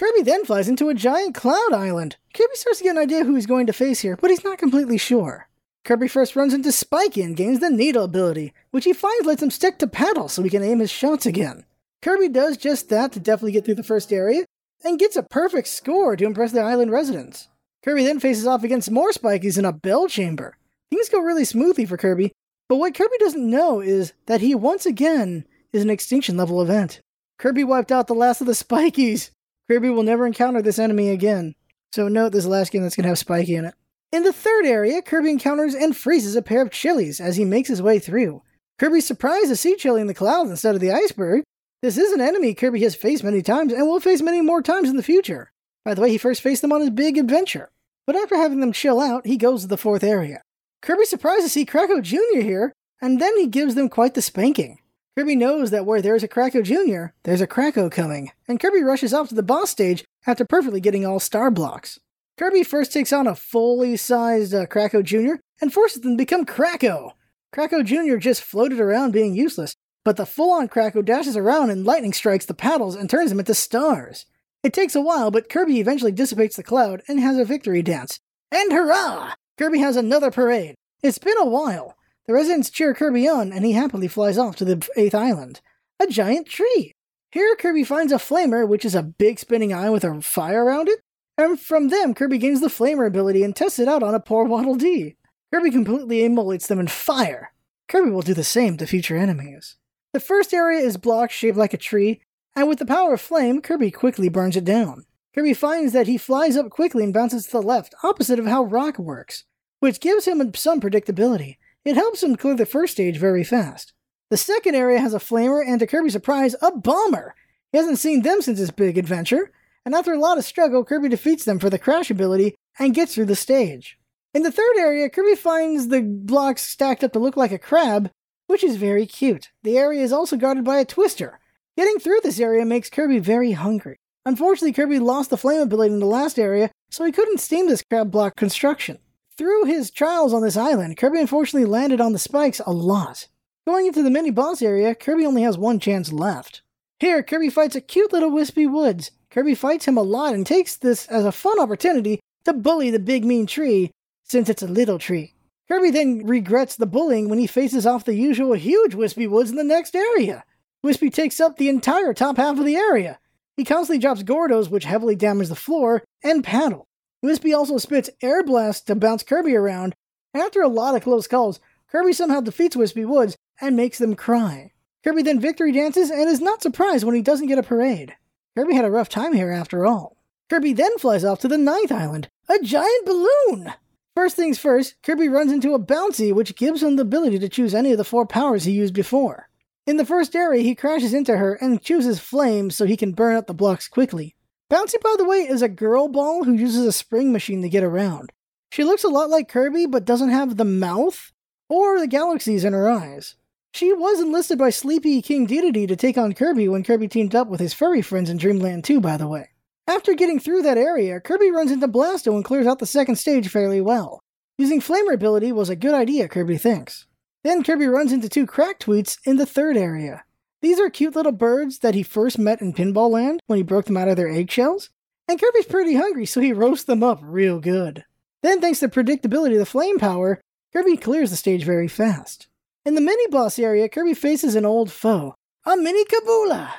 Kirby 0.00 0.22
then 0.22 0.46
flies 0.46 0.66
into 0.66 0.88
a 0.88 0.94
giant 0.94 1.34
cloud 1.34 1.74
island. 1.74 2.16
Kirby 2.32 2.54
starts 2.54 2.78
to 2.78 2.84
get 2.84 2.96
an 2.96 3.02
idea 3.02 3.22
who 3.22 3.34
he's 3.34 3.44
going 3.44 3.66
to 3.66 3.72
face 3.74 4.00
here, 4.00 4.16
but 4.16 4.30
he's 4.30 4.42
not 4.42 4.56
completely 4.56 4.96
sure. 4.96 5.46
Kirby 5.84 6.08
first 6.08 6.34
runs 6.34 6.54
into 6.54 6.72
Spiky 6.72 7.20
and 7.20 7.36
gains 7.36 7.60
the 7.60 7.68
Needle 7.68 8.04
ability, 8.04 8.54
which 8.70 8.86
he 8.86 8.94
finds 8.94 9.26
lets 9.26 9.42
him 9.42 9.50
stick 9.50 9.76
to 9.76 9.86
paddle 9.86 10.28
so 10.28 10.42
he 10.42 10.48
can 10.48 10.62
aim 10.62 10.78
his 10.78 10.90
shots 10.90 11.26
again. 11.26 11.66
Kirby 12.00 12.30
does 12.30 12.56
just 12.56 12.88
that 12.88 13.12
to 13.12 13.20
definitely 13.20 13.52
get 13.52 13.66
through 13.66 13.74
the 13.74 13.82
first 13.82 14.10
area, 14.10 14.46
and 14.82 14.98
gets 14.98 15.16
a 15.16 15.22
perfect 15.22 15.68
score 15.68 16.16
to 16.16 16.24
impress 16.24 16.52
the 16.52 16.62
island 16.62 16.90
residents. 16.90 17.48
Kirby 17.84 18.02
then 18.02 18.20
faces 18.20 18.46
off 18.46 18.64
against 18.64 18.90
more 18.90 19.10
Spikies 19.10 19.58
in 19.58 19.66
a 19.66 19.72
bell 19.72 20.08
chamber. 20.08 20.56
Things 20.88 21.10
go 21.10 21.20
really 21.20 21.44
smoothly 21.44 21.84
for 21.84 21.98
Kirby, 21.98 22.32
but 22.70 22.76
what 22.76 22.94
Kirby 22.94 23.18
doesn't 23.18 23.50
know 23.50 23.80
is 23.80 24.14
that 24.24 24.40
he 24.40 24.54
once 24.54 24.86
again 24.86 25.44
is 25.74 25.82
an 25.82 25.90
extinction 25.90 26.38
level 26.38 26.62
event. 26.62 27.00
Kirby 27.38 27.64
wiped 27.64 27.92
out 27.92 28.06
the 28.06 28.14
last 28.14 28.40
of 28.40 28.46
the 28.46 28.54
Spikies. 28.54 29.28
Kirby 29.70 29.90
will 29.90 30.02
never 30.02 30.26
encounter 30.26 30.60
this 30.60 30.80
enemy 30.80 31.10
again. 31.10 31.54
So 31.92 32.08
note 32.08 32.32
this 32.32 32.44
last 32.44 32.72
game 32.72 32.82
that's 32.82 32.96
going 32.96 33.04
to 33.04 33.10
have 33.10 33.20
Spiky 33.20 33.54
in 33.54 33.66
it. 33.66 33.74
In 34.10 34.24
the 34.24 34.32
third 34.32 34.66
area, 34.66 35.00
Kirby 35.00 35.30
encounters 35.30 35.76
and 35.76 35.96
freezes 35.96 36.34
a 36.34 36.42
pair 36.42 36.60
of 36.60 36.72
chilies 36.72 37.20
as 37.20 37.36
he 37.36 37.44
makes 37.44 37.68
his 37.68 37.80
way 37.80 38.00
through. 38.00 38.42
Kirby's 38.80 39.06
surprised 39.06 39.46
to 39.46 39.54
see 39.54 39.76
Chili 39.76 40.00
in 40.00 40.08
the 40.08 40.12
clouds 40.12 40.50
instead 40.50 40.74
of 40.74 40.80
the 40.80 40.90
iceberg. 40.90 41.44
This 41.82 41.98
is 41.98 42.10
an 42.10 42.20
enemy 42.20 42.52
Kirby 42.52 42.80
has 42.80 42.96
faced 42.96 43.22
many 43.22 43.42
times 43.42 43.72
and 43.72 43.86
will 43.86 44.00
face 44.00 44.20
many 44.20 44.40
more 44.40 44.60
times 44.60 44.90
in 44.90 44.96
the 44.96 45.04
future. 45.04 45.52
By 45.84 45.94
the 45.94 46.00
way, 46.00 46.10
he 46.10 46.18
first 46.18 46.42
faced 46.42 46.62
them 46.62 46.72
on 46.72 46.80
his 46.80 46.90
big 46.90 47.16
adventure. 47.16 47.70
But 48.08 48.16
after 48.16 48.34
having 48.34 48.58
them 48.58 48.72
chill 48.72 48.98
out, 48.98 49.24
he 49.24 49.36
goes 49.36 49.62
to 49.62 49.68
the 49.68 49.76
fourth 49.76 50.02
area. 50.02 50.42
Kirby's 50.82 51.10
surprised 51.10 51.44
to 51.44 51.48
see 51.48 51.64
Kracko 51.64 52.02
Jr. 52.02 52.40
here, 52.40 52.72
and 53.00 53.20
then 53.20 53.36
he 53.36 53.46
gives 53.46 53.76
them 53.76 53.88
quite 53.88 54.14
the 54.14 54.22
spanking. 54.22 54.79
Kirby 55.16 55.34
knows 55.34 55.70
that 55.70 55.84
where 55.84 56.00
there's 56.00 56.22
a 56.22 56.28
Kracko 56.28 56.62
Jr., 56.62 57.12
there's 57.24 57.40
a 57.40 57.46
Kracko 57.46 57.90
coming, 57.90 58.30
and 58.46 58.60
Kirby 58.60 58.82
rushes 58.82 59.12
off 59.12 59.28
to 59.28 59.34
the 59.34 59.42
boss 59.42 59.70
stage 59.70 60.04
after 60.26 60.44
perfectly 60.44 60.80
getting 60.80 61.04
all 61.04 61.18
star 61.18 61.50
blocks. 61.50 61.98
Kirby 62.38 62.62
first 62.62 62.92
takes 62.92 63.12
on 63.12 63.26
a 63.26 63.34
fully 63.34 63.96
sized 63.96 64.54
uh, 64.54 64.66
Kracko 64.66 65.02
Jr. 65.02 65.40
and 65.60 65.72
forces 65.72 66.02
them 66.02 66.12
to 66.12 66.16
become 66.16 66.46
Kracko. 66.46 67.12
Kracko 67.52 67.84
Jr. 67.84 68.16
just 68.16 68.42
floated 68.42 68.78
around 68.80 69.12
being 69.12 69.34
useless, 69.34 69.74
but 70.04 70.16
the 70.16 70.24
full 70.24 70.52
on 70.52 70.68
Kracko 70.68 71.04
dashes 71.04 71.36
around 71.36 71.70
and 71.70 71.84
lightning 71.84 72.12
strikes 72.12 72.46
the 72.46 72.54
paddles 72.54 72.94
and 72.94 73.10
turns 73.10 73.30
them 73.30 73.40
into 73.40 73.52
stars. 73.52 74.26
It 74.62 74.72
takes 74.72 74.94
a 74.94 75.00
while, 75.00 75.30
but 75.30 75.48
Kirby 75.48 75.80
eventually 75.80 76.12
dissipates 76.12 76.56
the 76.56 76.62
cloud 76.62 77.02
and 77.08 77.18
has 77.18 77.36
a 77.36 77.44
victory 77.44 77.82
dance. 77.82 78.20
And 78.52 78.72
hurrah! 78.72 79.34
Kirby 79.58 79.80
has 79.80 79.96
another 79.96 80.30
parade. 80.30 80.76
It's 81.02 81.18
been 81.18 81.36
a 81.38 81.46
while. 81.46 81.96
The 82.30 82.34
residents 82.34 82.70
cheer 82.70 82.94
Kirby 82.94 83.26
on, 83.26 83.52
and 83.52 83.64
he 83.64 83.72
happily 83.72 84.06
flies 84.06 84.38
off 84.38 84.54
to 84.54 84.64
the 84.64 84.88
eighth 84.94 85.16
island. 85.16 85.60
A 85.98 86.06
giant 86.06 86.46
tree. 86.46 86.92
Here, 87.32 87.56
Kirby 87.56 87.82
finds 87.82 88.12
a 88.12 88.18
flamer, 88.18 88.68
which 88.68 88.84
is 88.84 88.94
a 88.94 89.02
big 89.02 89.40
spinning 89.40 89.72
eye 89.72 89.90
with 89.90 90.04
a 90.04 90.22
fire 90.22 90.64
around 90.64 90.88
it, 90.88 91.00
and 91.36 91.58
from 91.58 91.88
them, 91.88 92.14
Kirby 92.14 92.38
gains 92.38 92.60
the 92.60 92.68
Flamer 92.68 93.04
ability 93.04 93.42
and 93.42 93.56
tests 93.56 93.80
it 93.80 93.88
out 93.88 94.04
on 94.04 94.14
a 94.14 94.20
poor 94.20 94.44
Waddle 94.44 94.76
Dee. 94.76 95.16
Kirby 95.52 95.72
completely 95.72 96.22
emulates 96.22 96.68
them 96.68 96.78
in 96.78 96.86
fire. 96.86 97.52
Kirby 97.88 98.12
will 98.12 98.22
do 98.22 98.32
the 98.32 98.44
same 98.44 98.76
to 98.76 98.86
future 98.86 99.16
enemies. 99.16 99.74
The 100.12 100.20
first 100.20 100.54
area 100.54 100.78
is 100.86 100.98
blocked 100.98 101.32
shaped 101.32 101.58
like 101.58 101.74
a 101.74 101.78
tree, 101.78 102.20
and 102.54 102.68
with 102.68 102.78
the 102.78 102.86
power 102.86 103.14
of 103.14 103.20
flame, 103.20 103.60
Kirby 103.60 103.90
quickly 103.90 104.28
burns 104.28 104.56
it 104.56 104.64
down. 104.64 105.04
Kirby 105.34 105.54
finds 105.54 105.92
that 105.94 106.06
he 106.06 106.16
flies 106.16 106.56
up 106.56 106.70
quickly 106.70 107.02
and 107.02 107.12
bounces 107.12 107.46
to 107.46 107.50
the 107.50 107.60
left, 107.60 107.92
opposite 108.04 108.38
of 108.38 108.46
how 108.46 108.62
rock 108.62 109.00
works, 109.00 109.42
which 109.80 109.98
gives 109.98 110.26
him 110.26 110.54
some 110.54 110.80
predictability. 110.80 111.56
It 111.84 111.96
helps 111.96 112.22
him 112.22 112.36
clear 112.36 112.56
the 112.56 112.66
first 112.66 112.92
stage 112.92 113.16
very 113.16 113.44
fast. 113.44 113.92
The 114.30 114.36
second 114.36 114.74
area 114.74 115.00
has 115.00 115.14
a 115.14 115.18
flamer 115.18 115.66
and, 115.66 115.80
to 115.80 115.86
Kirby's 115.86 116.12
surprise, 116.12 116.54
a 116.60 116.70
bomber. 116.70 117.34
He 117.72 117.78
hasn't 117.78 117.98
seen 117.98 118.22
them 118.22 118.42
since 118.42 118.58
his 118.58 118.70
big 118.70 118.98
adventure, 118.98 119.50
and 119.84 119.94
after 119.94 120.12
a 120.12 120.18
lot 120.18 120.38
of 120.38 120.44
struggle, 120.44 120.84
Kirby 120.84 121.08
defeats 121.08 121.44
them 121.44 121.58
for 121.58 121.70
the 121.70 121.78
crash 121.78 122.10
ability 122.10 122.54
and 122.78 122.94
gets 122.94 123.14
through 123.14 123.26
the 123.26 123.36
stage. 123.36 123.98
In 124.34 124.42
the 124.42 124.52
third 124.52 124.76
area, 124.78 125.08
Kirby 125.08 125.34
finds 125.34 125.88
the 125.88 126.02
blocks 126.02 126.62
stacked 126.62 127.02
up 127.02 127.12
to 127.14 127.18
look 127.18 127.36
like 127.36 127.50
a 127.50 127.58
crab, 127.58 128.10
which 128.46 128.62
is 128.62 128.76
very 128.76 129.06
cute. 129.06 129.48
The 129.62 129.78
area 129.78 130.02
is 130.02 130.12
also 130.12 130.36
guarded 130.36 130.64
by 130.64 130.78
a 130.78 130.84
twister. 130.84 131.40
Getting 131.76 131.98
through 131.98 132.20
this 132.22 132.38
area 132.38 132.64
makes 132.64 132.90
Kirby 132.90 133.20
very 133.20 133.52
hungry. 133.52 133.96
Unfortunately, 134.26 134.72
Kirby 134.72 134.98
lost 134.98 135.30
the 135.30 135.36
flame 135.36 135.62
ability 135.62 135.94
in 135.94 136.00
the 136.00 136.06
last 136.06 136.38
area, 136.38 136.70
so 136.90 137.04
he 137.04 137.12
couldn't 137.12 137.40
steam 137.40 137.68
this 137.68 137.82
crab 137.88 138.10
block 138.10 138.36
construction. 138.36 138.98
Through 139.40 139.64
his 139.64 139.90
trials 139.90 140.34
on 140.34 140.42
this 140.42 140.58
island, 140.58 140.98
Kirby 140.98 141.18
unfortunately 141.18 141.64
landed 141.64 141.98
on 141.98 142.12
the 142.12 142.18
spikes 142.18 142.60
a 142.66 142.72
lot. 142.72 143.26
Going 143.66 143.86
into 143.86 144.02
the 144.02 144.10
mini 144.10 144.30
boss 144.30 144.60
area, 144.60 144.94
Kirby 144.94 145.24
only 145.24 145.40
has 145.40 145.56
one 145.56 145.80
chance 145.80 146.12
left. 146.12 146.60
Here, 146.98 147.22
Kirby 147.22 147.48
fights 147.48 147.74
a 147.74 147.80
cute 147.80 148.12
little 148.12 148.30
Wispy 148.30 148.66
Woods. 148.66 149.12
Kirby 149.30 149.54
fights 149.54 149.86
him 149.86 149.96
a 149.96 150.02
lot 150.02 150.34
and 150.34 150.46
takes 150.46 150.76
this 150.76 151.06
as 151.06 151.24
a 151.24 151.32
fun 151.32 151.58
opportunity 151.58 152.20
to 152.44 152.52
bully 152.52 152.90
the 152.90 152.98
big 152.98 153.24
mean 153.24 153.46
tree, 153.46 153.90
since 154.24 154.50
it's 154.50 154.60
a 154.60 154.66
little 154.66 154.98
tree. 154.98 155.32
Kirby 155.68 155.90
then 155.90 156.26
regrets 156.26 156.76
the 156.76 156.84
bullying 156.84 157.30
when 157.30 157.38
he 157.38 157.46
faces 157.46 157.86
off 157.86 158.04
the 158.04 158.14
usual 158.14 158.52
huge 158.52 158.94
Wispy 158.94 159.26
Woods 159.26 159.48
in 159.48 159.56
the 159.56 159.64
next 159.64 159.96
area. 159.96 160.44
Wispy 160.82 161.08
takes 161.08 161.40
up 161.40 161.56
the 161.56 161.70
entire 161.70 162.12
top 162.12 162.36
half 162.36 162.58
of 162.58 162.66
the 162.66 162.76
area. 162.76 163.18
He 163.56 163.64
constantly 163.64 164.00
drops 164.00 164.22
Gordos, 164.22 164.68
which 164.68 164.84
heavily 164.84 165.16
damage 165.16 165.48
the 165.48 165.56
floor, 165.56 166.04
and 166.22 166.44
Paddle. 166.44 166.86
Wispy 167.22 167.52
also 167.52 167.78
spits 167.78 168.10
Air 168.22 168.42
Blast 168.42 168.86
to 168.86 168.94
bounce 168.94 169.22
Kirby 169.22 169.54
around, 169.54 169.94
after 170.34 170.62
a 170.62 170.68
lot 170.68 170.94
of 170.94 171.02
close 171.02 171.26
calls, 171.26 171.60
Kirby 171.90 172.12
somehow 172.12 172.40
defeats 172.40 172.76
Wispy 172.76 173.04
Woods 173.04 173.36
and 173.60 173.76
makes 173.76 173.98
them 173.98 174.14
cry. 174.14 174.72
Kirby 175.04 175.22
then 175.22 175.40
victory 175.40 175.72
dances 175.72 176.10
and 176.10 176.28
is 176.28 176.40
not 176.40 176.62
surprised 176.62 177.04
when 177.04 177.14
he 177.14 177.22
doesn't 177.22 177.48
get 177.48 177.58
a 177.58 177.62
parade. 177.62 178.14
Kirby 178.56 178.74
had 178.74 178.84
a 178.84 178.90
rough 178.90 179.08
time 179.08 179.32
here 179.32 179.50
after 179.50 179.86
all. 179.86 180.16
Kirby 180.48 180.72
then 180.72 180.96
flies 180.98 181.24
off 181.24 181.40
to 181.40 181.48
the 181.48 181.58
ninth 181.58 181.92
island, 181.92 182.28
a 182.48 182.58
giant 182.60 183.06
balloon! 183.06 183.72
First 184.14 184.36
things 184.36 184.58
first, 184.58 184.96
Kirby 185.02 185.28
runs 185.28 185.52
into 185.52 185.74
a 185.74 185.78
Bouncy, 185.78 186.32
which 186.32 186.56
gives 186.56 186.82
him 186.82 186.96
the 186.96 187.02
ability 187.02 187.38
to 187.38 187.48
choose 187.48 187.74
any 187.74 187.92
of 187.92 187.98
the 187.98 188.04
four 188.04 188.26
powers 188.26 188.64
he 188.64 188.72
used 188.72 188.94
before. 188.94 189.48
In 189.86 189.96
the 189.96 190.04
first 190.04 190.34
area, 190.36 190.62
he 190.62 190.74
crashes 190.74 191.14
into 191.14 191.36
her 191.36 191.54
and 191.54 191.82
chooses 191.82 192.20
Flames 192.20 192.76
so 192.76 192.84
he 192.84 192.96
can 192.96 193.12
burn 193.12 193.36
out 193.36 193.46
the 193.46 193.54
blocks 193.54 193.88
quickly. 193.88 194.34
Bouncy, 194.70 195.00
by 195.02 195.16
the 195.18 195.24
way, 195.24 195.38
is 195.38 195.62
a 195.62 195.68
girl 195.68 196.06
ball 196.06 196.44
who 196.44 196.52
uses 196.52 196.86
a 196.86 196.92
spring 196.92 197.32
machine 197.32 197.60
to 197.62 197.68
get 197.68 197.82
around. 197.82 198.30
She 198.70 198.84
looks 198.84 199.02
a 199.02 199.08
lot 199.08 199.28
like 199.28 199.48
Kirby, 199.48 199.86
but 199.86 200.04
doesn't 200.04 200.30
have 200.30 200.56
the 200.56 200.64
mouth 200.64 201.32
or 201.68 201.98
the 201.98 202.06
galaxies 202.06 202.64
in 202.64 202.72
her 202.72 202.88
eyes. 202.88 203.34
She 203.74 203.92
was 203.92 204.20
enlisted 204.20 204.58
by 204.58 204.70
Sleepy 204.70 205.20
King 205.22 205.46
Dedede 205.46 205.88
to 205.88 205.96
take 205.96 206.16
on 206.16 206.34
Kirby 206.34 206.68
when 206.68 206.84
Kirby 206.84 207.08
teamed 207.08 207.34
up 207.34 207.48
with 207.48 207.58
his 207.58 207.74
furry 207.74 208.00
friends 208.00 208.30
in 208.30 208.36
Dreamland 208.36 208.84
2, 208.84 209.00
by 209.00 209.16
the 209.16 209.26
way. 209.26 209.48
After 209.88 210.14
getting 210.14 210.38
through 210.38 210.62
that 210.62 210.78
area, 210.78 211.20
Kirby 211.20 211.50
runs 211.50 211.72
into 211.72 211.88
Blasto 211.88 212.36
and 212.36 212.44
clears 212.44 212.68
out 212.68 212.78
the 212.78 212.86
second 212.86 213.16
stage 213.16 213.48
fairly 213.48 213.80
well. 213.80 214.20
Using 214.56 214.80
Flamer 214.80 215.14
ability 215.14 215.50
was 215.50 215.68
a 215.68 215.74
good 215.74 215.94
idea, 215.94 216.28
Kirby 216.28 216.58
thinks. 216.58 217.06
Then 217.42 217.64
Kirby 217.64 217.86
runs 217.86 218.12
into 218.12 218.28
two 218.28 218.46
Crack-Tweets 218.46 219.18
in 219.24 219.36
the 219.36 219.46
third 219.46 219.76
area. 219.76 220.22
These 220.62 220.78
are 220.78 220.90
cute 220.90 221.16
little 221.16 221.32
birds 221.32 221.78
that 221.78 221.94
he 221.94 222.02
first 222.02 222.38
met 222.38 222.60
in 222.60 222.72
Pinball 222.72 223.10
Land 223.10 223.40
when 223.46 223.56
he 223.56 223.62
broke 223.62 223.86
them 223.86 223.96
out 223.96 224.08
of 224.08 224.16
their 224.16 224.28
eggshells. 224.28 224.90
And 225.26 225.40
Kirby's 225.40 225.66
pretty 225.66 225.94
hungry, 225.94 226.26
so 226.26 226.40
he 226.40 226.52
roasts 226.54 226.84
them 226.84 227.02
up 227.02 227.20
real 227.22 227.60
good. 227.60 228.04
Then, 228.42 228.60
thanks 228.60 228.80
to 228.80 228.88
the 228.88 228.92
predictability 229.02 229.52
of 229.52 229.58
the 229.58 229.66
flame 229.66 229.98
power, 229.98 230.40
Kirby 230.72 230.96
clears 230.96 231.30
the 231.30 231.36
stage 231.36 231.64
very 231.64 231.88
fast. 231.88 232.46
In 232.84 232.94
the 232.94 233.00
mini 233.00 233.26
boss 233.28 233.58
area, 233.58 233.88
Kirby 233.88 234.14
faces 234.14 234.54
an 234.54 234.64
old 234.64 234.90
foe, 234.90 235.34
a 235.66 235.76
mini 235.76 236.04
Kabula. 236.04 236.70